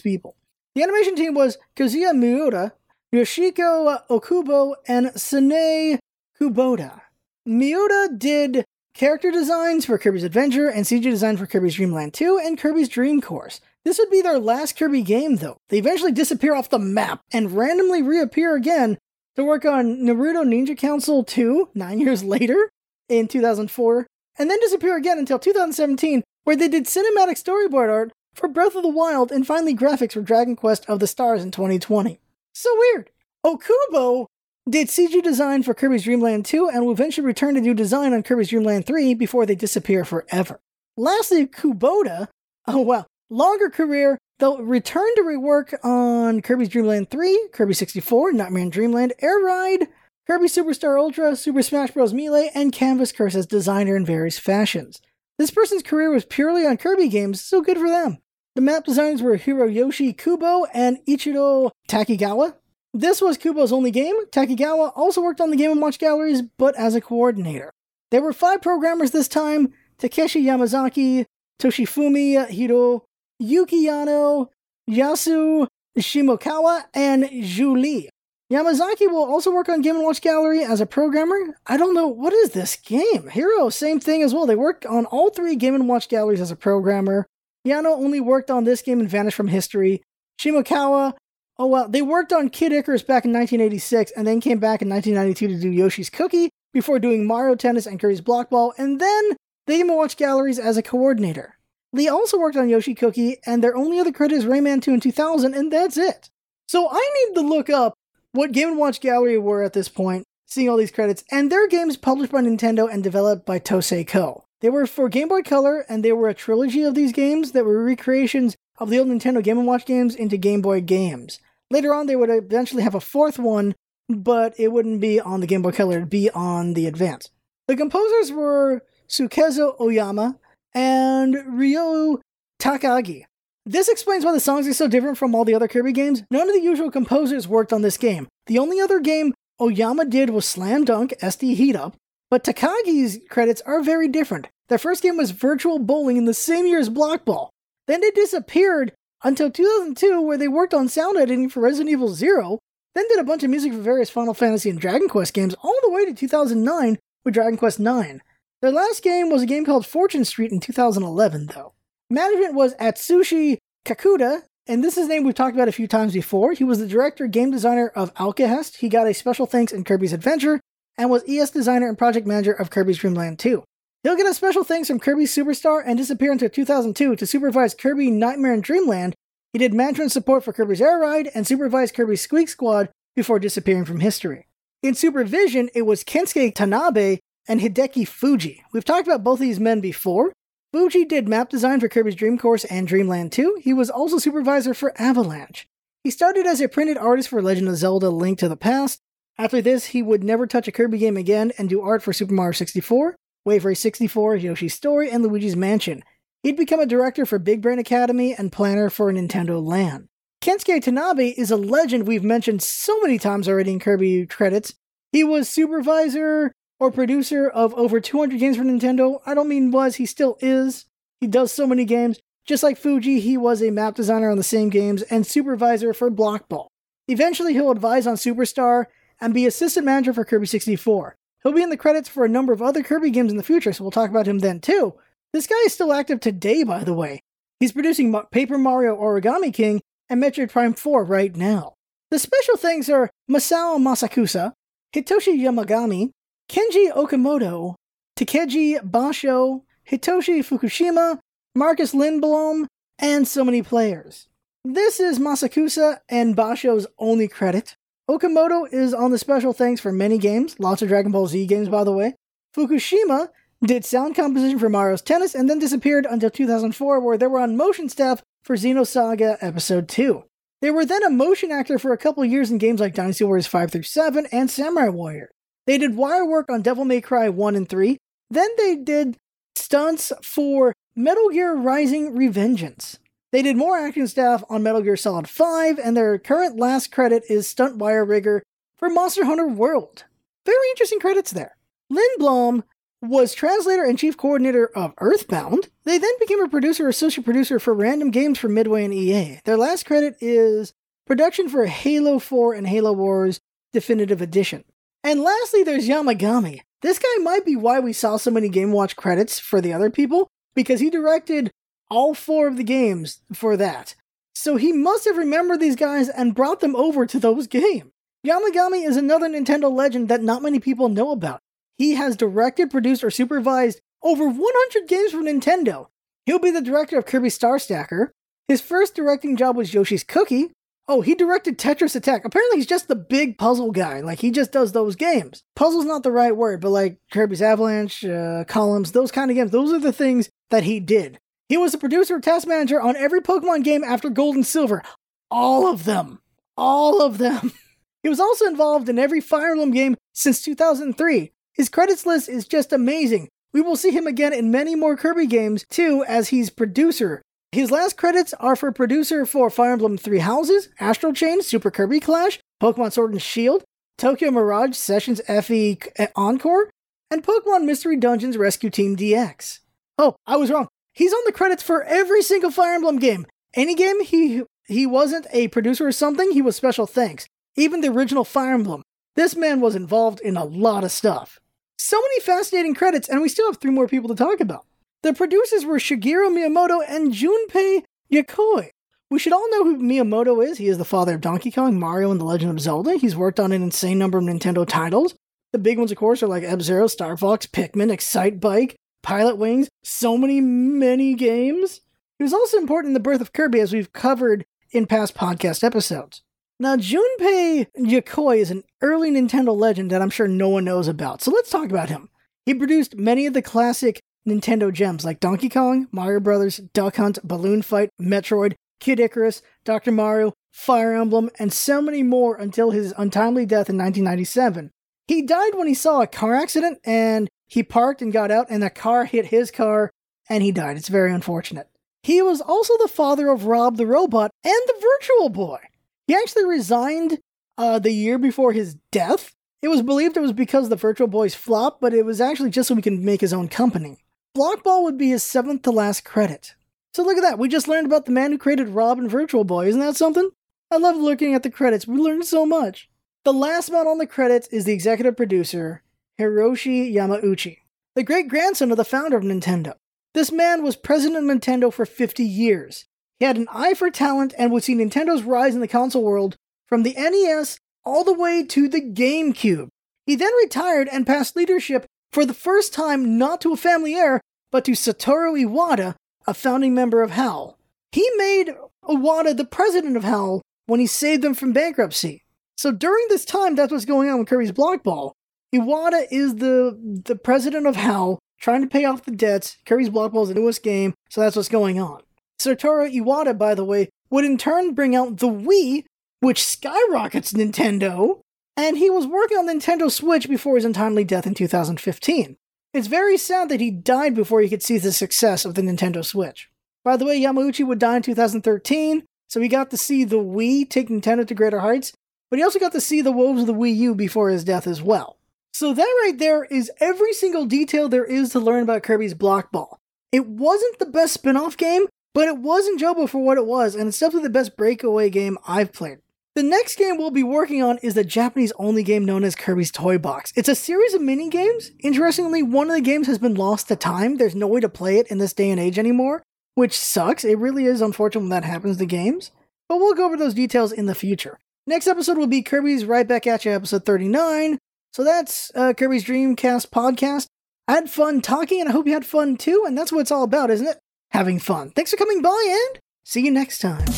people. 0.00 0.36
The 0.74 0.82
animation 0.82 1.16
team 1.16 1.34
was 1.34 1.58
Kazuya 1.74 2.14
Miura, 2.14 2.72
Yoshiko 3.12 4.06
Okubo, 4.08 4.74
and 4.86 5.10
Sune 5.18 5.98
Kubota. 6.38 7.00
Miura 7.46 8.08
did 8.16 8.64
character 8.94 9.30
designs 9.30 9.86
for 9.86 9.96
Kirby's 9.96 10.24
Adventure 10.24 10.68
and 10.68 10.84
CG 10.84 11.02
design 11.02 11.36
for 11.36 11.46
Kirby's 11.46 11.76
Dream 11.76 11.92
Land 11.92 12.14
2 12.14 12.38
and 12.44 12.58
Kirby's 12.58 12.88
Dream 12.88 13.20
Course. 13.20 13.60
This 13.84 13.98
would 13.98 14.10
be 14.10 14.22
their 14.22 14.38
last 14.38 14.76
Kirby 14.76 15.02
game, 15.02 15.36
though. 15.36 15.58
They 15.68 15.78
eventually 15.78 16.12
disappear 16.12 16.54
off 16.54 16.68
the 16.68 16.78
map 16.78 17.20
and 17.32 17.52
randomly 17.52 18.02
reappear 18.02 18.54
again 18.54 18.98
to 19.36 19.44
work 19.44 19.64
on 19.64 19.98
Naruto 19.98 20.44
Ninja 20.44 20.76
Council 20.76 21.24
2 21.24 21.70
nine 21.74 22.00
years 22.00 22.24
later 22.24 22.70
in 23.08 23.28
2004, 23.28 24.06
and 24.38 24.50
then 24.50 24.60
disappear 24.60 24.96
again 24.96 25.18
until 25.18 25.38
2017, 25.38 26.22
where 26.44 26.56
they 26.56 26.68
did 26.68 26.84
cinematic 26.84 27.42
storyboard 27.42 27.88
art 27.88 28.12
for 28.34 28.48
Breath 28.48 28.76
of 28.76 28.82
the 28.82 28.88
Wild 28.88 29.32
and 29.32 29.46
finally 29.46 29.74
graphics 29.74 30.12
for 30.12 30.22
Dragon 30.22 30.56
Quest 30.56 30.84
of 30.86 31.00
the 31.00 31.06
Stars 31.06 31.42
in 31.42 31.50
2020. 31.50 32.20
So 32.52 32.76
weird. 32.78 33.10
Okubo 33.44 34.26
did 34.68 34.88
CG 34.88 35.22
design 35.22 35.62
for 35.62 35.72
Kirby's 35.72 36.04
Dream 36.04 36.20
Land 36.20 36.44
2 36.44 36.68
and 36.68 36.84
will 36.84 36.92
eventually 36.92 37.26
return 37.26 37.54
to 37.54 37.60
do 37.60 37.72
design 37.72 38.12
on 38.12 38.22
Kirby's 38.22 38.48
Dream 38.48 38.64
Land 38.64 38.86
3 38.86 39.14
before 39.14 39.46
they 39.46 39.54
disappear 39.54 40.04
forever. 40.04 40.60
Lastly, 40.96 41.46
Kubota, 41.46 42.28
oh 42.66 42.80
well, 42.80 43.06
longer 43.30 43.70
career, 43.70 44.18
they'll 44.38 44.58
return 44.58 45.14
to 45.16 45.22
rework 45.22 45.74
on 45.84 46.42
Kirby's 46.42 46.68
Dream 46.68 46.86
Land 46.86 47.10
3, 47.10 47.48
Kirby 47.52 47.74
64, 47.74 48.32
Nightmare 48.32 48.70
Dreamland, 48.70 49.14
Air 49.20 49.38
Ride, 49.38 49.88
Kirby 50.26 50.46
Superstar 50.46 50.98
Ultra, 50.98 51.36
Super 51.36 51.62
Smash 51.62 51.92
Bros. 51.92 52.12
Melee, 52.12 52.50
and 52.54 52.72
Canvas 52.72 53.12
Curse 53.12 53.34
as 53.34 53.46
designer 53.46 53.96
in 53.96 54.04
various 54.04 54.38
fashions. 54.38 55.00
This 55.38 55.50
person's 55.50 55.82
career 55.82 56.10
was 56.10 56.24
purely 56.24 56.66
on 56.66 56.76
Kirby 56.76 57.08
games, 57.08 57.40
so 57.40 57.60
good 57.60 57.78
for 57.78 57.88
them. 57.88 58.18
The 58.54 58.62
map 58.62 58.84
designers 58.84 59.22
were 59.22 59.38
Hiroyoshi 59.38 60.18
Kubo 60.18 60.64
and 60.74 60.98
Ichiro 61.06 61.70
Takigawa. 61.88 62.54
This 62.92 63.22
was 63.22 63.38
Kubo's 63.38 63.72
only 63.72 63.90
game. 63.90 64.26
Takigawa 64.26 64.92
also 64.96 65.22
worked 65.22 65.40
on 65.40 65.50
the 65.50 65.56
Game 65.56 65.78
& 65.80 65.80
Watch 65.80 65.98
galleries, 65.98 66.42
but 66.42 66.74
as 66.76 66.94
a 66.94 67.00
coordinator. 67.00 67.70
There 68.10 68.22
were 68.22 68.32
five 68.32 68.60
programmers 68.60 69.12
this 69.12 69.28
time 69.28 69.72
Takeshi 69.98 70.42
Yamazaki, 70.42 71.26
Toshifumi 71.60 72.48
Hiro, 72.48 73.04
Yuki 73.38 73.86
Yano, 73.86 74.48
Yasu 74.88 75.66
Shimokawa, 75.98 76.84
and 76.94 77.28
Julie. 77.42 78.10
Yamazaki 78.52 79.06
will 79.10 79.24
also 79.24 79.52
work 79.52 79.68
on 79.68 79.82
Game 79.82 80.02
& 80.02 80.02
Watch 80.02 80.22
Gallery 80.22 80.64
as 80.64 80.80
a 80.80 80.86
programmer. 80.86 81.38
I 81.66 81.76
don't 81.76 81.94
know, 81.94 82.08
what 82.08 82.32
is 82.32 82.50
this 82.50 82.76
game? 82.76 83.28
Hero, 83.28 83.68
same 83.68 84.00
thing 84.00 84.22
as 84.22 84.32
well. 84.32 84.46
They 84.46 84.56
worked 84.56 84.86
on 84.86 85.04
all 85.06 85.28
three 85.28 85.54
Game 85.54 85.86
& 85.86 85.88
Watch 85.88 86.08
Galleries 86.08 86.40
as 86.40 86.50
a 86.50 86.56
programmer. 86.56 87.26
Yano 87.66 87.96
only 87.96 88.20
worked 88.20 88.50
on 88.50 88.64
this 88.64 88.80
game 88.80 89.00
and 89.00 89.08
vanished 89.08 89.36
from 89.36 89.48
history. 89.48 90.02
Shimokawa, 90.40 91.14
oh 91.58 91.66
well, 91.66 91.88
they 91.88 92.00
worked 92.00 92.32
on 92.32 92.48
Kid 92.48 92.72
Icarus 92.72 93.02
back 93.02 93.26
in 93.26 93.32
1986 93.32 94.12
and 94.12 94.26
then 94.26 94.40
came 94.40 94.58
back 94.58 94.80
in 94.80 94.88
1992 94.88 95.48
to 95.48 95.60
do 95.60 95.70
Yoshi's 95.70 96.08
Cookie 96.08 96.48
before 96.72 96.98
doing 96.98 97.26
Mario 97.26 97.54
Tennis 97.54 97.84
and 97.84 98.00
Kirby's 98.00 98.22
Block 98.22 98.48
Ball, 98.48 98.72
and 98.78 98.98
then 98.98 99.36
they 99.66 99.76
Game 99.76 99.88
& 99.88 99.94
Watch 99.94 100.16
Galleries 100.16 100.58
as 100.58 100.78
a 100.78 100.82
coordinator. 100.82 101.57
Lee 101.92 102.08
also 102.08 102.38
worked 102.38 102.56
on 102.56 102.68
Yoshi 102.68 102.94
Cookie, 102.94 103.38
and 103.46 103.62
their 103.62 103.76
only 103.76 103.98
other 103.98 104.12
credit 104.12 104.36
is 104.36 104.44
Rayman 104.44 104.82
2 104.82 104.94
in 104.94 105.00
2000, 105.00 105.54
and 105.54 105.72
that's 105.72 105.96
it. 105.96 106.28
So 106.66 106.88
I 106.90 107.26
need 107.26 107.34
to 107.34 107.40
look 107.40 107.70
up 107.70 107.94
what 108.32 108.52
Game 108.52 108.76
& 108.76 108.78
Watch 108.78 109.00
Gallery 109.00 109.38
were 109.38 109.62
at 109.62 109.72
this 109.72 109.88
point, 109.88 110.24
seeing 110.46 110.68
all 110.68 110.76
these 110.76 110.90
credits, 110.90 111.24
and 111.30 111.50
their 111.50 111.66
games 111.66 111.96
published 111.96 112.32
by 112.32 112.42
Nintendo 112.42 112.92
and 112.92 113.02
developed 113.02 113.46
by 113.46 113.58
TOSE 113.58 114.04
Co. 114.06 114.44
They 114.60 114.68
were 114.68 114.86
for 114.86 115.08
Game 115.08 115.28
Boy 115.28 115.42
Color, 115.42 115.86
and 115.88 116.04
they 116.04 116.12
were 116.12 116.28
a 116.28 116.34
trilogy 116.34 116.82
of 116.82 116.94
these 116.94 117.12
games 117.12 117.52
that 117.52 117.64
were 117.64 117.82
recreations 117.82 118.56
of 118.78 118.90
the 118.90 118.98
old 118.98 119.08
Nintendo 119.08 119.42
Game 119.42 119.64
& 119.64 119.66
Watch 119.66 119.86
games 119.86 120.14
into 120.14 120.36
Game 120.36 120.60
Boy 120.60 120.82
games. 120.82 121.38
Later 121.70 121.94
on, 121.94 122.06
they 122.06 122.16
would 122.16 122.30
eventually 122.30 122.82
have 122.82 122.94
a 122.94 123.00
fourth 123.00 123.38
one, 123.38 123.74
but 124.08 124.54
it 124.58 124.72
wouldn't 124.72 125.00
be 125.00 125.20
on 125.20 125.40
the 125.40 125.46
Game 125.46 125.62
Boy 125.62 125.72
Color, 125.72 125.96
it'd 125.98 126.10
be 126.10 126.30
on 126.30 126.74
the 126.74 126.86
Advance. 126.86 127.30
The 127.66 127.76
composers 127.76 128.32
were 128.32 128.82
Sukezo 129.08 129.78
Oyama 129.80 130.38
and 130.74 131.36
Ryo 131.46 132.20
Takagi. 132.60 133.24
This 133.66 133.88
explains 133.88 134.24
why 134.24 134.32
the 134.32 134.40
songs 134.40 134.66
are 134.66 134.72
so 134.72 134.88
different 134.88 135.18
from 135.18 135.34
all 135.34 135.44
the 135.44 135.54
other 135.54 135.68
Kirby 135.68 135.92
games. 135.92 136.22
None 136.30 136.48
of 136.48 136.54
the 136.54 136.62
usual 136.62 136.90
composers 136.90 137.46
worked 137.46 137.72
on 137.72 137.82
this 137.82 137.98
game. 137.98 138.26
The 138.46 138.58
only 138.58 138.80
other 138.80 138.98
game 138.98 139.34
Oyama 139.60 140.06
did 140.06 140.30
was 140.30 140.46
Slam 140.46 140.84
Dunk 140.84 141.14
SD 141.20 141.54
Heat 141.54 141.76
Up, 141.76 141.94
but 142.30 142.44
Takagi's 142.44 143.18
credits 143.28 143.60
are 143.62 143.82
very 143.82 144.08
different. 144.08 144.48
Their 144.68 144.78
first 144.78 145.02
game 145.02 145.16
was 145.16 145.32
Virtual 145.32 145.78
Bowling 145.78 146.16
in 146.16 146.24
the 146.24 146.34
same 146.34 146.66
year 146.66 146.78
as 146.78 146.88
Block 146.88 147.24
Ball. 147.24 147.50
Then 147.86 148.00
they 148.00 148.10
disappeared 148.10 148.92
until 149.22 149.50
2002, 149.50 150.20
where 150.20 150.38
they 150.38 150.48
worked 150.48 150.74
on 150.74 150.88
sound 150.88 151.16
editing 151.16 151.48
for 151.48 151.60
Resident 151.60 151.90
Evil 151.90 152.08
Zero, 152.08 152.58
then 152.94 153.06
did 153.08 153.18
a 153.18 153.24
bunch 153.24 153.42
of 153.42 153.50
music 153.50 153.72
for 153.72 153.80
various 153.80 154.10
Final 154.10 154.34
Fantasy 154.34 154.70
and 154.70 154.80
Dragon 154.80 155.08
Quest 155.08 155.34
games, 155.34 155.54
all 155.62 155.78
the 155.82 155.90
way 155.90 156.04
to 156.04 156.14
2009 156.14 156.98
with 157.24 157.34
Dragon 157.34 157.56
Quest 157.56 157.80
IX. 157.80 158.20
Their 158.60 158.72
last 158.72 159.04
game 159.04 159.30
was 159.30 159.42
a 159.42 159.46
game 159.46 159.64
called 159.64 159.86
Fortune 159.86 160.24
Street 160.24 160.50
in 160.50 160.58
2011, 160.58 161.46
though. 161.54 161.74
Management 162.10 162.54
was 162.54 162.74
Atsushi 162.76 163.58
Kakuta, 163.84 164.42
and 164.66 164.82
this 164.82 164.98
is 164.98 165.06
a 165.06 165.08
name 165.08 165.22
we've 165.22 165.34
talked 165.34 165.54
about 165.54 165.68
a 165.68 165.72
few 165.72 165.86
times 165.86 166.12
before. 166.12 166.54
He 166.54 166.64
was 166.64 166.80
the 166.80 166.88
director 166.88 167.28
game 167.28 167.52
designer 167.52 167.92
of 167.94 168.12
Alcahest. 168.14 168.78
He 168.78 168.88
got 168.88 169.06
a 169.06 169.14
special 169.14 169.46
thanks 169.46 169.72
in 169.72 169.84
Kirby's 169.84 170.12
Adventure, 170.12 170.60
and 170.96 171.08
was 171.08 171.22
ES 171.28 171.52
designer 171.52 171.88
and 171.88 171.96
project 171.96 172.26
manager 172.26 172.52
of 172.52 172.70
Kirby's 172.70 172.98
Dream 172.98 173.14
Land 173.14 173.38
2. 173.38 173.62
He'll 174.02 174.16
get 174.16 174.26
a 174.26 174.34
special 174.34 174.64
thanks 174.64 174.88
from 174.88 174.98
Kirby 174.98 175.24
Superstar 175.24 175.82
and 175.86 175.96
disappear 175.96 176.32
into 176.32 176.48
2002 176.48 177.14
to 177.14 177.26
supervise 177.26 177.74
Kirby 177.74 178.10
Nightmare 178.10 178.54
in 178.54 178.60
Dreamland. 178.60 179.14
He 179.52 179.60
did 179.60 179.72
management 179.72 180.10
support 180.10 180.42
for 180.42 180.52
Kirby's 180.52 180.80
Air 180.80 180.98
Ride 180.98 181.30
and 181.32 181.46
supervised 181.46 181.94
Kirby's 181.94 182.22
Squeak 182.22 182.48
Squad 182.48 182.88
before 183.14 183.38
disappearing 183.38 183.84
from 183.84 184.00
history. 184.00 184.46
In 184.82 184.94
supervision, 184.94 185.68
it 185.74 185.82
was 185.82 186.02
Kensuke 186.02 186.54
Tanabe 186.54 187.18
and 187.48 187.60
Hideki 187.60 188.06
Fujii. 188.06 188.60
We've 188.72 188.84
talked 188.84 189.08
about 189.08 189.24
both 189.24 189.40
of 189.40 189.46
these 189.46 189.58
men 189.58 189.80
before. 189.80 190.32
Fujii 190.74 191.08
did 191.08 191.28
map 191.28 191.48
design 191.48 191.80
for 191.80 191.88
Kirby's 191.88 192.14
Dream 192.14 192.38
Course 192.38 192.64
and 192.66 192.86
Dreamland 192.86 193.32
2. 193.32 193.60
He 193.62 193.72
was 193.72 193.90
also 193.90 194.18
supervisor 194.18 194.74
for 194.74 194.92
Avalanche. 195.00 195.66
He 196.04 196.10
started 196.10 196.46
as 196.46 196.60
a 196.60 196.68
printed 196.68 196.98
artist 196.98 197.28
for 197.28 197.42
Legend 197.42 197.68
of 197.68 197.76
Zelda 197.76 198.10
Link 198.10 198.38
to 198.38 198.48
the 198.48 198.56
Past, 198.56 199.00
after 199.38 199.62
this, 199.62 199.86
he 199.86 200.02
would 200.02 200.24
never 200.24 200.48
touch 200.48 200.66
a 200.66 200.72
Kirby 200.72 200.98
game 200.98 201.16
again 201.16 201.52
and 201.58 201.68
do 201.68 201.80
art 201.80 202.02
for 202.02 202.12
Super 202.12 202.34
Mario 202.34 202.52
64, 202.52 203.16
Wave 203.44 203.64
Race 203.64 203.78
64, 203.80 204.36
Yoshi's 204.36 204.74
Story, 204.74 205.10
and 205.10 205.22
Luigi's 205.22 205.54
Mansion. 205.54 206.02
He'd 206.42 206.56
become 206.56 206.80
a 206.80 206.86
director 206.86 207.24
for 207.24 207.38
Big 207.38 207.62
Brain 207.62 207.78
Academy 207.78 208.34
and 208.34 208.50
planner 208.50 208.90
for 208.90 209.12
Nintendo 209.12 209.64
Land. 209.64 210.08
Kensuke 210.42 210.82
Tanabe 210.82 211.34
is 211.36 211.52
a 211.52 211.56
legend 211.56 212.06
we've 212.06 212.24
mentioned 212.24 212.62
so 212.62 213.00
many 213.00 213.18
times 213.18 213.48
already 213.48 213.72
in 213.72 213.78
Kirby 213.78 214.26
credits. 214.26 214.74
He 215.12 215.22
was 215.22 215.48
supervisor 215.48 216.52
or 216.80 216.90
producer 216.90 217.48
of 217.48 217.74
over 217.74 218.00
200 218.00 218.38
games 218.38 218.56
for 218.56 218.64
Nintendo. 218.64 219.20
I 219.26 219.34
don't 219.34 219.48
mean 219.48 219.70
was, 219.70 219.96
he 219.96 220.06
still 220.06 220.36
is. 220.40 220.86
He 221.20 221.26
does 221.26 221.52
so 221.52 221.66
many 221.66 221.84
games. 221.84 222.18
Just 222.46 222.62
like 222.62 222.80
Fujii, 222.80 223.20
he 223.20 223.36
was 223.36 223.62
a 223.62 223.70
map 223.70 223.94
designer 223.94 224.30
on 224.30 224.38
the 224.38 224.42
same 224.42 224.70
games 224.70 225.02
and 225.02 225.26
supervisor 225.26 225.92
for 225.92 226.08
Block 226.08 226.48
Ball. 226.48 226.68
Eventually, 227.08 227.52
he'll 227.52 227.70
advise 227.70 228.06
on 228.06 228.14
Superstar 228.16 228.86
and 229.20 229.34
be 229.34 229.46
assistant 229.46 229.84
manager 229.84 230.12
for 230.12 230.24
Kirby 230.24 230.46
64. 230.46 231.16
He'll 231.42 231.52
be 231.52 231.62
in 231.62 231.70
the 231.70 231.76
credits 231.76 232.08
for 232.08 232.24
a 232.24 232.28
number 232.28 232.52
of 232.52 232.62
other 232.62 232.82
Kirby 232.82 233.10
games 233.10 233.30
in 233.30 233.36
the 233.36 233.42
future, 233.42 233.72
so 233.72 233.84
we'll 233.84 233.90
talk 233.90 234.10
about 234.10 234.26
him 234.26 234.38
then 234.38 234.60
too. 234.60 234.94
This 235.32 235.46
guy 235.46 235.60
is 235.66 235.72
still 235.72 235.92
active 235.92 236.20
today, 236.20 236.62
by 236.62 236.84
the 236.84 236.94
way. 236.94 237.20
He's 237.60 237.72
producing 237.72 238.14
Paper 238.30 238.56
Mario 238.56 238.96
Origami 238.96 239.52
King 239.52 239.80
and 240.08 240.22
Metroid 240.22 240.50
Prime 240.50 240.74
4 240.74 241.04
right 241.04 241.34
now. 241.34 241.74
The 242.10 242.18
special 242.18 242.56
things 242.56 242.88
are 242.88 243.10
Masao 243.30 243.78
Masakusa, 243.78 244.52
Hitoshi 244.94 245.38
Yamagami, 245.38 246.10
Kenji 246.48 246.90
Okamoto, 246.90 247.74
Takeji 248.18 248.80
Basho, 248.80 249.62
Hitoshi 249.90 250.38
Fukushima, 250.38 251.18
Marcus 251.54 251.92
Lindblom, 251.92 252.64
and 252.98 253.28
so 253.28 253.44
many 253.44 253.62
players. 253.62 254.28
This 254.64 254.98
is 254.98 255.18
Masakusa 255.18 255.98
and 256.08 256.34
Basho's 256.34 256.86
only 256.98 257.28
credit. 257.28 257.76
Okamoto 258.08 258.66
is 258.72 258.94
on 258.94 259.10
the 259.10 259.18
special 259.18 259.52
thanks 259.52 259.82
for 259.82 259.92
many 259.92 260.16
games, 260.16 260.58
lots 260.58 260.80
of 260.80 260.88
Dragon 260.88 261.12
Ball 261.12 261.26
Z 261.26 261.46
games, 261.46 261.68
by 261.68 261.84
the 261.84 261.92
way. 261.92 262.14
Fukushima 262.56 263.28
did 263.62 263.84
sound 263.84 264.16
composition 264.16 264.58
for 264.58 264.70
Mario's 264.70 265.02
Tennis 265.02 265.34
and 265.34 265.50
then 265.50 265.58
disappeared 265.58 266.06
until 266.08 266.30
2004, 266.30 267.00
where 267.00 267.18
they 267.18 267.26
were 267.26 267.40
on 267.40 267.58
motion 267.58 267.90
staff 267.90 268.22
for 268.42 268.56
Xenosaga 268.56 269.36
Episode 269.42 269.86
2. 269.86 270.24
They 270.62 270.70
were 270.70 270.86
then 270.86 271.04
a 271.04 271.10
motion 271.10 271.52
actor 271.52 271.78
for 271.78 271.92
a 271.92 271.98
couple 271.98 272.24
years 272.24 272.50
in 272.50 272.56
games 272.56 272.80
like 272.80 272.94
Dynasty 272.94 273.24
Warriors 273.24 273.46
5 273.46 273.70
through 273.70 273.82
7 273.82 274.26
and 274.32 274.50
Samurai 274.50 274.88
Warrior. 274.88 275.30
They 275.68 275.76
did 275.76 275.96
wire 275.96 276.24
work 276.24 276.48
on 276.48 276.62
Devil 276.62 276.86
May 276.86 277.02
Cry 277.02 277.28
1 277.28 277.54
and 277.54 277.68
3. 277.68 277.98
Then 278.30 278.48
they 278.56 278.74
did 278.74 279.18
stunts 279.54 280.14
for 280.22 280.72
Metal 280.96 281.28
Gear 281.28 281.54
Rising 281.54 282.14
Revengeance. 282.14 282.96
They 283.32 283.42
did 283.42 283.58
more 283.58 283.76
acting 283.76 284.06
staff 284.06 284.42
on 284.48 284.62
Metal 284.62 284.80
Gear 284.80 284.96
Solid 284.96 285.28
5, 285.28 285.78
and 285.78 285.94
their 285.94 286.18
current 286.18 286.56
last 286.58 286.90
credit 286.90 287.22
is 287.28 287.46
stunt 287.46 287.76
wire 287.76 288.02
rigger 288.02 288.42
for 288.78 288.88
Monster 288.88 289.26
Hunter 289.26 289.46
World. 289.46 290.04
Very 290.46 290.70
interesting 290.70 291.00
credits 291.00 291.32
there. 291.32 291.54
Lindblom 291.92 292.62
was 293.02 293.34
translator 293.34 293.84
and 293.84 293.98
chief 293.98 294.16
coordinator 294.16 294.70
of 294.74 294.94
Earthbound. 294.96 295.68
They 295.84 295.98
then 295.98 296.14
became 296.18 296.40
a 296.40 296.48
producer 296.48 296.88
associate 296.88 297.26
producer 297.26 297.58
for 297.58 297.74
random 297.74 298.10
games 298.10 298.38
for 298.38 298.48
Midway 298.48 298.86
and 298.86 298.94
EA. 298.94 299.40
Their 299.44 299.58
last 299.58 299.84
credit 299.84 300.16
is 300.22 300.72
production 301.06 301.50
for 301.50 301.66
Halo 301.66 302.18
4 302.18 302.54
and 302.54 302.66
Halo 302.66 302.94
Wars 302.94 303.38
Definitive 303.74 304.22
Edition. 304.22 304.64
And 305.04 305.20
lastly, 305.20 305.62
there's 305.62 305.88
Yamagami. 305.88 306.60
This 306.82 306.98
guy 306.98 307.22
might 307.22 307.44
be 307.44 307.56
why 307.56 307.80
we 307.80 307.92
saw 307.92 308.16
so 308.16 308.30
many 308.30 308.48
Game 308.48 308.72
Watch 308.72 308.96
credits 308.96 309.38
for 309.38 309.60
the 309.60 309.72
other 309.72 309.90
people, 309.90 310.28
because 310.54 310.80
he 310.80 310.90
directed 310.90 311.50
all 311.90 312.14
four 312.14 312.46
of 312.46 312.56
the 312.56 312.64
games 312.64 313.20
for 313.32 313.56
that. 313.56 313.94
So 314.34 314.56
he 314.56 314.72
must 314.72 315.04
have 315.04 315.16
remembered 315.16 315.60
these 315.60 315.76
guys 315.76 316.08
and 316.08 316.34
brought 316.34 316.60
them 316.60 316.76
over 316.76 317.06
to 317.06 317.18
those 317.18 317.46
games. 317.46 317.90
Yamagami 318.26 318.86
is 318.86 318.96
another 318.96 319.28
Nintendo 319.28 319.70
legend 319.72 320.08
that 320.08 320.22
not 320.22 320.42
many 320.42 320.58
people 320.58 320.88
know 320.88 321.12
about. 321.12 321.40
He 321.76 321.94
has 321.94 322.16
directed, 322.16 322.70
produced, 322.70 323.04
or 323.04 323.10
supervised 323.10 323.80
over 324.02 324.28
100 324.28 324.88
games 324.88 325.12
for 325.12 325.18
Nintendo. 325.18 325.86
He'll 326.26 326.38
be 326.38 326.50
the 326.50 326.60
director 326.60 326.98
of 326.98 327.06
Kirby 327.06 327.30
Star 327.30 327.58
Stacker. 327.58 328.12
His 328.48 328.60
first 328.60 328.94
directing 328.94 329.36
job 329.36 329.56
was 329.56 329.72
Yoshi's 329.72 330.04
Cookie. 330.04 330.50
Oh, 330.90 331.02
he 331.02 331.14
directed 331.14 331.58
Tetris 331.58 331.94
Attack. 331.94 332.24
Apparently, 332.24 332.56
he's 332.56 332.66
just 332.66 332.88
the 332.88 332.96
big 332.96 333.36
puzzle 333.36 333.72
guy. 333.72 334.00
Like, 334.00 334.20
he 334.20 334.30
just 334.30 334.52
does 334.52 334.72
those 334.72 334.96
games. 334.96 335.44
Puzzle's 335.54 335.84
not 335.84 336.02
the 336.02 336.10
right 336.10 336.34
word, 336.34 336.62
but 336.62 336.70
like 336.70 336.98
Kirby's 337.12 337.42
Avalanche, 337.42 338.04
uh, 338.06 338.44
Columns, 338.44 338.92
those 338.92 339.12
kind 339.12 339.30
of 339.30 339.34
games, 339.34 339.50
those 339.50 339.70
are 339.70 339.78
the 339.78 339.92
things 339.92 340.30
that 340.48 340.62
he 340.62 340.80
did. 340.80 341.18
He 341.50 341.58
was 341.58 341.72
the 341.72 341.78
producer 341.78 342.18
task 342.20 342.48
manager 342.48 342.80
on 342.80 342.96
every 342.96 343.20
Pokemon 343.20 343.64
game 343.64 343.84
after 343.84 344.08
Gold 344.08 344.36
and 344.36 344.46
Silver. 344.46 344.82
All 345.30 345.70
of 345.70 345.84
them. 345.84 346.20
All 346.56 347.02
of 347.02 347.18
them. 347.18 347.52
he 348.02 348.08
was 348.08 348.20
also 348.20 348.46
involved 348.46 348.88
in 348.88 348.98
every 348.98 349.20
Fire 349.20 349.50
Emblem 349.50 349.70
game 349.70 349.94
since 350.14 350.42
2003. 350.42 351.32
His 351.52 351.68
credits 351.68 352.06
list 352.06 352.30
is 352.30 352.46
just 352.46 352.72
amazing. 352.72 353.28
We 353.52 353.60
will 353.60 353.76
see 353.76 353.90
him 353.90 354.06
again 354.06 354.32
in 354.32 354.50
many 354.50 354.74
more 354.74 354.96
Kirby 354.96 355.26
games 355.26 355.64
too, 355.68 356.04
as 356.06 356.28
he's 356.28 356.50
producer. 356.50 357.22
His 357.52 357.70
last 357.70 357.96
credits 357.96 358.34
are 358.34 358.56
for 358.56 358.70
producer 358.72 359.24
for 359.24 359.48
Fire 359.48 359.72
Emblem 359.72 359.96
Three 359.96 360.18
Houses, 360.18 360.68
Astral 360.78 361.14
Chain, 361.14 361.40
Super 361.40 361.70
Kirby 361.70 361.98
Clash, 361.98 362.38
Pokemon 362.62 362.92
Sword 362.92 363.12
and 363.12 363.22
Shield, 363.22 363.64
Tokyo 363.96 364.30
Mirage 364.30 364.76
Sessions 364.76 365.22
FE 365.26 365.78
Encore, 366.14 366.68
and 367.10 367.24
Pokemon 367.24 367.64
Mystery 367.64 367.96
Dungeons 367.96 368.36
Rescue 368.36 368.68
Team 368.68 368.96
DX. 368.96 369.60
Oh, 369.96 370.14
I 370.26 370.36
was 370.36 370.50
wrong. 370.50 370.68
He's 370.92 371.14
on 371.14 371.22
the 371.24 371.32
credits 371.32 371.62
for 371.62 371.82
every 371.84 372.20
single 372.20 372.50
Fire 372.50 372.74
Emblem 372.74 372.98
game. 372.98 373.26
Any 373.54 373.74
game 373.74 374.04
he 374.04 374.42
he 374.66 374.84
wasn't 374.84 375.26
a 375.32 375.48
producer 375.48 375.86
or 375.86 375.92
something, 375.92 376.32
he 376.32 376.42
was 376.42 376.54
special 376.54 376.86
thanks. 376.86 377.26
Even 377.56 377.80
the 377.80 377.88
original 377.88 378.24
Fire 378.24 378.52
Emblem. 378.52 378.82
This 379.16 379.34
man 379.34 379.62
was 379.62 379.74
involved 379.74 380.20
in 380.20 380.36
a 380.36 380.44
lot 380.44 380.84
of 380.84 380.92
stuff. 380.92 381.40
So 381.78 381.98
many 381.98 382.20
fascinating 382.20 382.74
credits, 382.74 383.08
and 383.08 383.22
we 383.22 383.30
still 383.30 383.46
have 383.46 383.56
three 383.56 383.70
more 383.70 383.88
people 383.88 384.08
to 384.10 384.14
talk 384.14 384.40
about. 384.40 384.66
The 385.04 385.14
producers 385.14 385.64
were 385.64 385.78
Shigeru 385.78 386.28
Miyamoto 386.28 386.80
and 386.88 387.12
Gunpei 387.12 387.84
Yokoi. 388.12 388.70
We 389.10 389.20
should 389.20 389.32
all 389.32 389.48
know 389.52 389.62
who 389.62 389.78
Miyamoto 389.78 390.44
is. 390.44 390.58
He 390.58 390.66
is 390.66 390.76
the 390.76 390.84
father 390.84 391.14
of 391.14 391.20
Donkey 391.20 391.52
Kong, 391.52 391.78
Mario, 391.78 392.10
and 392.10 392.20
The 392.20 392.24
Legend 392.24 392.50
of 392.50 392.60
Zelda. 392.60 392.96
He's 392.96 393.14
worked 393.14 393.38
on 393.38 393.52
an 393.52 393.62
insane 393.62 393.98
number 393.98 394.18
of 394.18 394.24
Nintendo 394.24 394.66
titles. 394.66 395.14
The 395.52 395.58
big 395.58 395.78
ones, 395.78 395.92
of 395.92 395.98
course, 395.98 396.20
are 396.22 396.26
like 396.26 396.42
F 396.42 396.62
Zero, 396.62 396.88
Star 396.88 397.16
Fox, 397.16 397.46
Pikmin, 397.46 397.92
Excitebike, 397.92 398.74
Pilotwings, 399.04 399.68
so 399.84 400.18
many, 400.18 400.40
many 400.40 401.14
games. 401.14 401.80
He 402.18 402.24
was 402.24 402.34
also 402.34 402.58
important 402.58 402.90
in 402.90 402.94
the 402.94 403.00
birth 403.00 403.20
of 403.20 403.32
Kirby, 403.32 403.60
as 403.60 403.72
we've 403.72 403.92
covered 403.92 404.44
in 404.72 404.86
past 404.86 405.14
podcast 405.14 405.62
episodes. 405.62 406.22
Now, 406.58 406.74
Gunpei 406.76 407.68
Yokoi 407.78 408.38
is 408.38 408.50
an 408.50 408.64
early 408.82 409.12
Nintendo 409.12 409.56
legend 409.56 409.92
that 409.92 410.02
I'm 410.02 410.10
sure 410.10 410.26
no 410.26 410.48
one 410.48 410.64
knows 410.64 410.88
about, 410.88 411.22
so 411.22 411.30
let's 411.30 411.50
talk 411.50 411.70
about 411.70 411.88
him. 411.88 412.08
He 412.44 412.52
produced 412.52 412.96
many 412.96 413.26
of 413.26 413.32
the 413.32 413.42
classic 413.42 414.00
Nintendo 414.28 414.72
gems 414.72 415.04
like 415.04 415.20
Donkey 415.20 415.48
Kong, 415.48 415.88
Mario 415.90 416.20
Brothers, 416.20 416.58
Duck 416.74 416.96
Hunt, 416.96 417.18
Balloon 417.24 417.62
Fight, 417.62 417.90
Metroid, 418.00 418.54
Kid 418.80 419.00
Icarus, 419.00 419.42
Dr. 419.64 419.92
Mario, 419.92 420.34
Fire 420.52 420.94
Emblem, 420.94 421.30
and 421.38 421.52
so 421.52 421.80
many 421.80 422.02
more 422.02 422.36
until 422.36 422.70
his 422.70 422.94
untimely 422.96 423.46
death 423.46 423.68
in 423.68 423.76
1997. 423.76 424.70
He 425.06 425.22
died 425.22 425.54
when 425.54 425.66
he 425.66 425.74
saw 425.74 426.02
a 426.02 426.06
car 426.06 426.34
accident 426.34 426.78
and 426.84 427.28
he 427.46 427.62
parked 427.62 428.02
and 428.02 428.12
got 428.12 428.30
out, 428.30 428.46
and 428.50 428.62
the 428.62 428.70
car 428.70 429.06
hit 429.06 429.26
his 429.26 429.50
car 429.50 429.90
and 430.28 430.42
he 430.42 430.52
died. 430.52 430.76
It's 430.76 430.88
very 430.88 431.12
unfortunate. 431.12 431.68
He 432.02 432.22
was 432.22 432.40
also 432.40 432.76
the 432.78 432.88
father 432.88 433.28
of 433.28 433.46
Rob 433.46 433.76
the 433.76 433.86
Robot 433.86 434.30
and 434.44 434.62
the 434.66 434.80
Virtual 434.80 435.30
Boy. 435.30 435.58
He 436.06 436.14
actually 436.14 436.44
resigned 436.44 437.18
uh, 437.56 437.78
the 437.78 437.92
year 437.92 438.18
before 438.18 438.52
his 438.52 438.76
death. 438.92 439.34
It 439.62 439.68
was 439.68 439.82
believed 439.82 440.16
it 440.16 440.20
was 440.20 440.32
because 440.32 440.68
the 440.68 440.76
Virtual 440.76 441.08
Boys 441.08 441.34
flopped, 441.34 441.80
but 441.80 441.92
it 441.92 442.04
was 442.04 442.20
actually 442.20 442.50
just 442.50 442.68
so 442.68 442.76
he 442.76 442.82
could 442.82 442.92
make 442.92 443.20
his 443.20 443.32
own 443.32 443.48
company. 443.48 443.98
Blockball 444.36 444.84
would 444.84 444.98
be 444.98 445.10
his 445.10 445.22
seventh 445.22 445.62
to 445.62 445.70
last 445.70 446.04
credit. 446.04 446.54
So 446.94 447.02
look 447.02 447.16
at 447.16 447.22
that, 447.22 447.38
we 447.38 447.48
just 447.48 447.68
learned 447.68 447.86
about 447.86 448.06
the 448.06 448.12
man 448.12 448.32
who 448.32 448.38
created 448.38 448.68
Rob 448.68 448.98
and 448.98 449.10
Virtual 449.10 449.44
Boy. 449.44 449.66
Isn't 449.66 449.80
that 449.80 449.96
something? 449.96 450.30
I 450.70 450.76
love 450.76 450.96
looking 450.96 451.34
at 451.34 451.42
the 451.42 451.50
credits, 451.50 451.86
we 451.86 451.96
learned 451.96 452.24
so 452.24 452.44
much. 452.44 452.88
The 453.24 453.32
last 453.32 453.70
man 453.70 453.86
on 453.86 453.98
the 453.98 454.06
credits 454.06 454.48
is 454.48 454.64
the 454.64 454.72
executive 454.72 455.16
producer, 455.16 455.82
Hiroshi 456.18 456.92
Yamauchi, 456.92 457.58
the 457.94 458.02
great 458.02 458.28
grandson 458.28 458.70
of 458.70 458.76
the 458.76 458.84
founder 458.84 459.16
of 459.16 459.24
Nintendo. 459.24 459.74
This 460.14 460.32
man 460.32 460.62
was 460.62 460.76
president 460.76 461.28
of 461.30 461.36
Nintendo 461.36 461.72
for 461.72 461.86
50 461.86 462.24
years. 462.24 462.86
He 463.18 463.26
had 463.26 463.36
an 463.36 463.48
eye 463.52 463.74
for 463.74 463.90
talent 463.90 464.34
and 464.38 464.52
would 464.52 464.64
see 464.64 464.74
Nintendo's 464.74 465.22
rise 465.22 465.54
in 465.54 465.60
the 465.60 465.68
console 465.68 466.04
world 466.04 466.36
from 466.66 466.82
the 466.82 466.94
NES 466.96 467.58
all 467.84 468.04
the 468.04 468.12
way 468.12 468.44
to 468.44 468.68
the 468.68 468.80
GameCube. 468.80 469.68
He 470.06 470.16
then 470.16 470.32
retired 470.42 470.88
and 470.88 471.06
passed 471.06 471.36
leadership 471.36 471.86
for 472.12 472.24
the 472.24 472.34
first 472.34 472.72
time 472.72 473.18
not 473.18 473.40
to 473.42 473.52
a 473.52 473.56
family 473.56 473.94
heir, 473.94 474.20
but 474.50 474.64
to 474.64 474.72
Satoru 474.72 475.44
Iwata, 475.44 475.94
a 476.26 476.34
founding 476.34 476.74
member 476.74 477.02
of 477.02 477.12
HAL. 477.12 477.58
He 477.92 478.08
made 478.16 478.54
Iwata 478.84 479.36
the 479.36 479.44
president 479.44 479.96
of 479.96 480.04
HAL 480.04 480.42
when 480.66 480.80
he 480.80 480.86
saved 480.86 481.22
them 481.22 481.34
from 481.34 481.52
bankruptcy. 481.52 482.22
So 482.56 482.72
during 482.72 483.06
this 483.08 483.24
time, 483.24 483.54
that's 483.54 483.72
what's 483.72 483.84
going 483.84 484.10
on 484.10 484.18
with 484.18 484.28
Kirby's 484.28 484.52
Block 484.52 484.82
Ball. 484.82 485.12
Iwata 485.54 486.06
is 486.10 486.36
the 486.36 486.78
the 487.04 487.16
president 487.16 487.66
of 487.66 487.76
HAL, 487.76 488.18
trying 488.40 488.60
to 488.62 488.68
pay 488.68 488.84
off 488.84 489.04
the 489.04 489.12
debts. 489.12 489.56
Kirby's 489.64 489.88
Block 489.88 490.12
Ball 490.12 490.24
is 490.24 490.28
the 490.28 490.34
newest 490.34 490.62
game, 490.62 490.94
so 491.08 491.20
that's 491.20 491.36
what's 491.36 491.48
going 491.48 491.80
on. 491.80 492.02
Satoru 492.40 492.92
Iwata, 492.92 493.36
by 493.36 493.54
the 493.54 493.64
way, 493.64 493.88
would 494.10 494.24
in 494.24 494.36
turn 494.36 494.74
bring 494.74 494.94
out 494.94 495.18
the 495.18 495.28
Wii, 495.28 495.84
which 496.20 496.44
skyrockets 496.44 497.32
Nintendo, 497.32 498.20
and 498.58 498.76
he 498.76 498.90
was 498.90 499.06
working 499.06 499.38
on 499.38 499.46
Nintendo 499.46 499.88
Switch 499.88 500.28
before 500.28 500.56
his 500.56 500.64
untimely 500.64 501.04
death 501.04 501.28
in 501.28 501.34
2015. 501.34 502.36
It's 502.74 502.88
very 502.88 503.16
sad 503.16 503.48
that 503.48 503.60
he 503.60 503.70
died 503.70 504.16
before 504.16 504.40
he 504.40 504.48
could 504.48 504.64
see 504.64 504.78
the 504.78 504.90
success 504.90 505.44
of 505.44 505.54
the 505.54 505.62
Nintendo 505.62 506.04
Switch. 506.04 506.50
By 506.84 506.96
the 506.96 507.04
way, 507.04 507.20
Yamauchi 507.20 507.64
would 507.64 507.78
die 507.78 507.96
in 507.96 508.02
2013, 508.02 509.04
so 509.28 509.40
he 509.40 509.46
got 509.46 509.70
to 509.70 509.76
see 509.76 510.02
the 510.02 510.16
Wii 510.16 510.68
take 510.68 510.88
Nintendo 510.88 511.24
to 511.26 511.34
greater 511.34 511.60
heights, 511.60 511.92
but 512.30 512.40
he 512.40 512.42
also 512.42 512.58
got 512.58 512.72
to 512.72 512.80
see 512.80 513.00
the 513.00 513.12
woes 513.12 513.42
of 513.42 513.46
the 513.46 513.54
Wii 513.54 513.76
U 513.76 513.94
before 513.94 514.28
his 514.28 514.42
death 514.42 514.66
as 514.66 514.82
well. 514.82 515.18
So 515.52 515.72
that 515.72 516.00
right 516.02 516.18
there 516.18 516.44
is 516.44 516.72
every 516.80 517.12
single 517.12 517.46
detail 517.46 517.88
there 517.88 518.04
is 518.04 518.30
to 518.30 518.40
learn 518.40 518.64
about 518.64 518.82
Kirby's 518.82 519.14
Block 519.14 519.52
Ball. 519.52 519.78
It 520.10 520.26
wasn't 520.26 520.80
the 520.80 520.86
best 520.86 521.14
spin-off 521.14 521.56
game, 521.56 521.86
but 522.12 522.26
it 522.26 522.38
was 522.38 522.66
enjoyable 522.66 523.06
for 523.06 523.22
what 523.22 523.38
it 523.38 523.46
was, 523.46 523.76
and 523.76 523.86
it's 523.86 524.00
definitely 524.00 524.26
the 524.26 524.32
best 524.32 524.56
breakaway 524.56 525.10
game 525.10 525.38
I've 525.46 525.72
played. 525.72 525.98
The 526.38 526.44
next 526.44 526.78
game 526.78 526.98
we'll 526.98 527.10
be 527.10 527.24
working 527.24 527.64
on 527.64 527.78
is 527.78 527.94
the 527.94 528.04
Japanese 528.04 528.52
only 528.60 528.84
game 528.84 529.04
known 529.04 529.24
as 529.24 529.34
Kirby's 529.34 529.72
Toy 529.72 529.98
Box. 529.98 530.32
It's 530.36 530.48
a 530.48 530.54
series 530.54 530.94
of 530.94 531.02
mini 531.02 531.28
games. 531.28 531.72
Interestingly, 531.80 532.44
one 532.44 532.70
of 532.70 532.76
the 532.76 532.80
games 532.80 533.08
has 533.08 533.18
been 533.18 533.34
lost 533.34 533.66
to 533.66 533.74
time. 533.74 534.18
There's 534.18 534.36
no 534.36 534.46
way 534.46 534.60
to 534.60 534.68
play 534.68 534.98
it 534.98 535.08
in 535.08 535.18
this 535.18 535.32
day 535.32 535.50
and 535.50 535.58
age 535.58 535.80
anymore, 535.80 536.22
which 536.54 536.78
sucks. 536.78 537.24
It 537.24 537.38
really 537.38 537.64
is 537.64 537.80
unfortunate 537.80 538.20
when 538.20 538.28
that 538.28 538.44
happens 538.44 538.76
to 538.76 538.86
games. 538.86 539.32
But 539.68 539.78
we'll 539.78 539.94
go 539.94 540.06
over 540.06 540.16
those 540.16 540.32
details 540.32 540.70
in 540.70 540.86
the 540.86 540.94
future. 540.94 541.40
Next 541.66 541.88
episode 541.88 542.16
will 542.16 542.28
be 542.28 542.42
Kirby's 542.42 542.84
Right 542.84 543.08
Back 543.08 543.26
At 543.26 543.44
You 543.44 543.50
episode 543.50 543.84
39. 543.84 544.58
So 544.92 545.02
that's 545.02 545.50
uh, 545.56 545.72
Kirby's 545.72 546.04
Dreamcast 546.04 546.68
podcast. 546.70 547.26
I 547.66 547.72
had 547.72 547.90
fun 547.90 548.20
talking, 548.20 548.60
and 548.60 548.68
I 548.68 548.72
hope 548.72 548.86
you 548.86 548.92
had 548.92 549.04
fun 549.04 549.38
too. 549.38 549.64
And 549.66 549.76
that's 549.76 549.90
what 549.90 550.02
it's 550.02 550.12
all 550.12 550.22
about, 550.22 550.52
isn't 550.52 550.68
it? 550.68 550.78
Having 551.10 551.40
fun. 551.40 551.70
Thanks 551.70 551.90
for 551.90 551.96
coming 551.96 552.22
by, 552.22 552.68
and 552.70 552.80
see 553.02 553.22
you 553.22 553.32
next 553.32 553.58
time. 553.58 553.88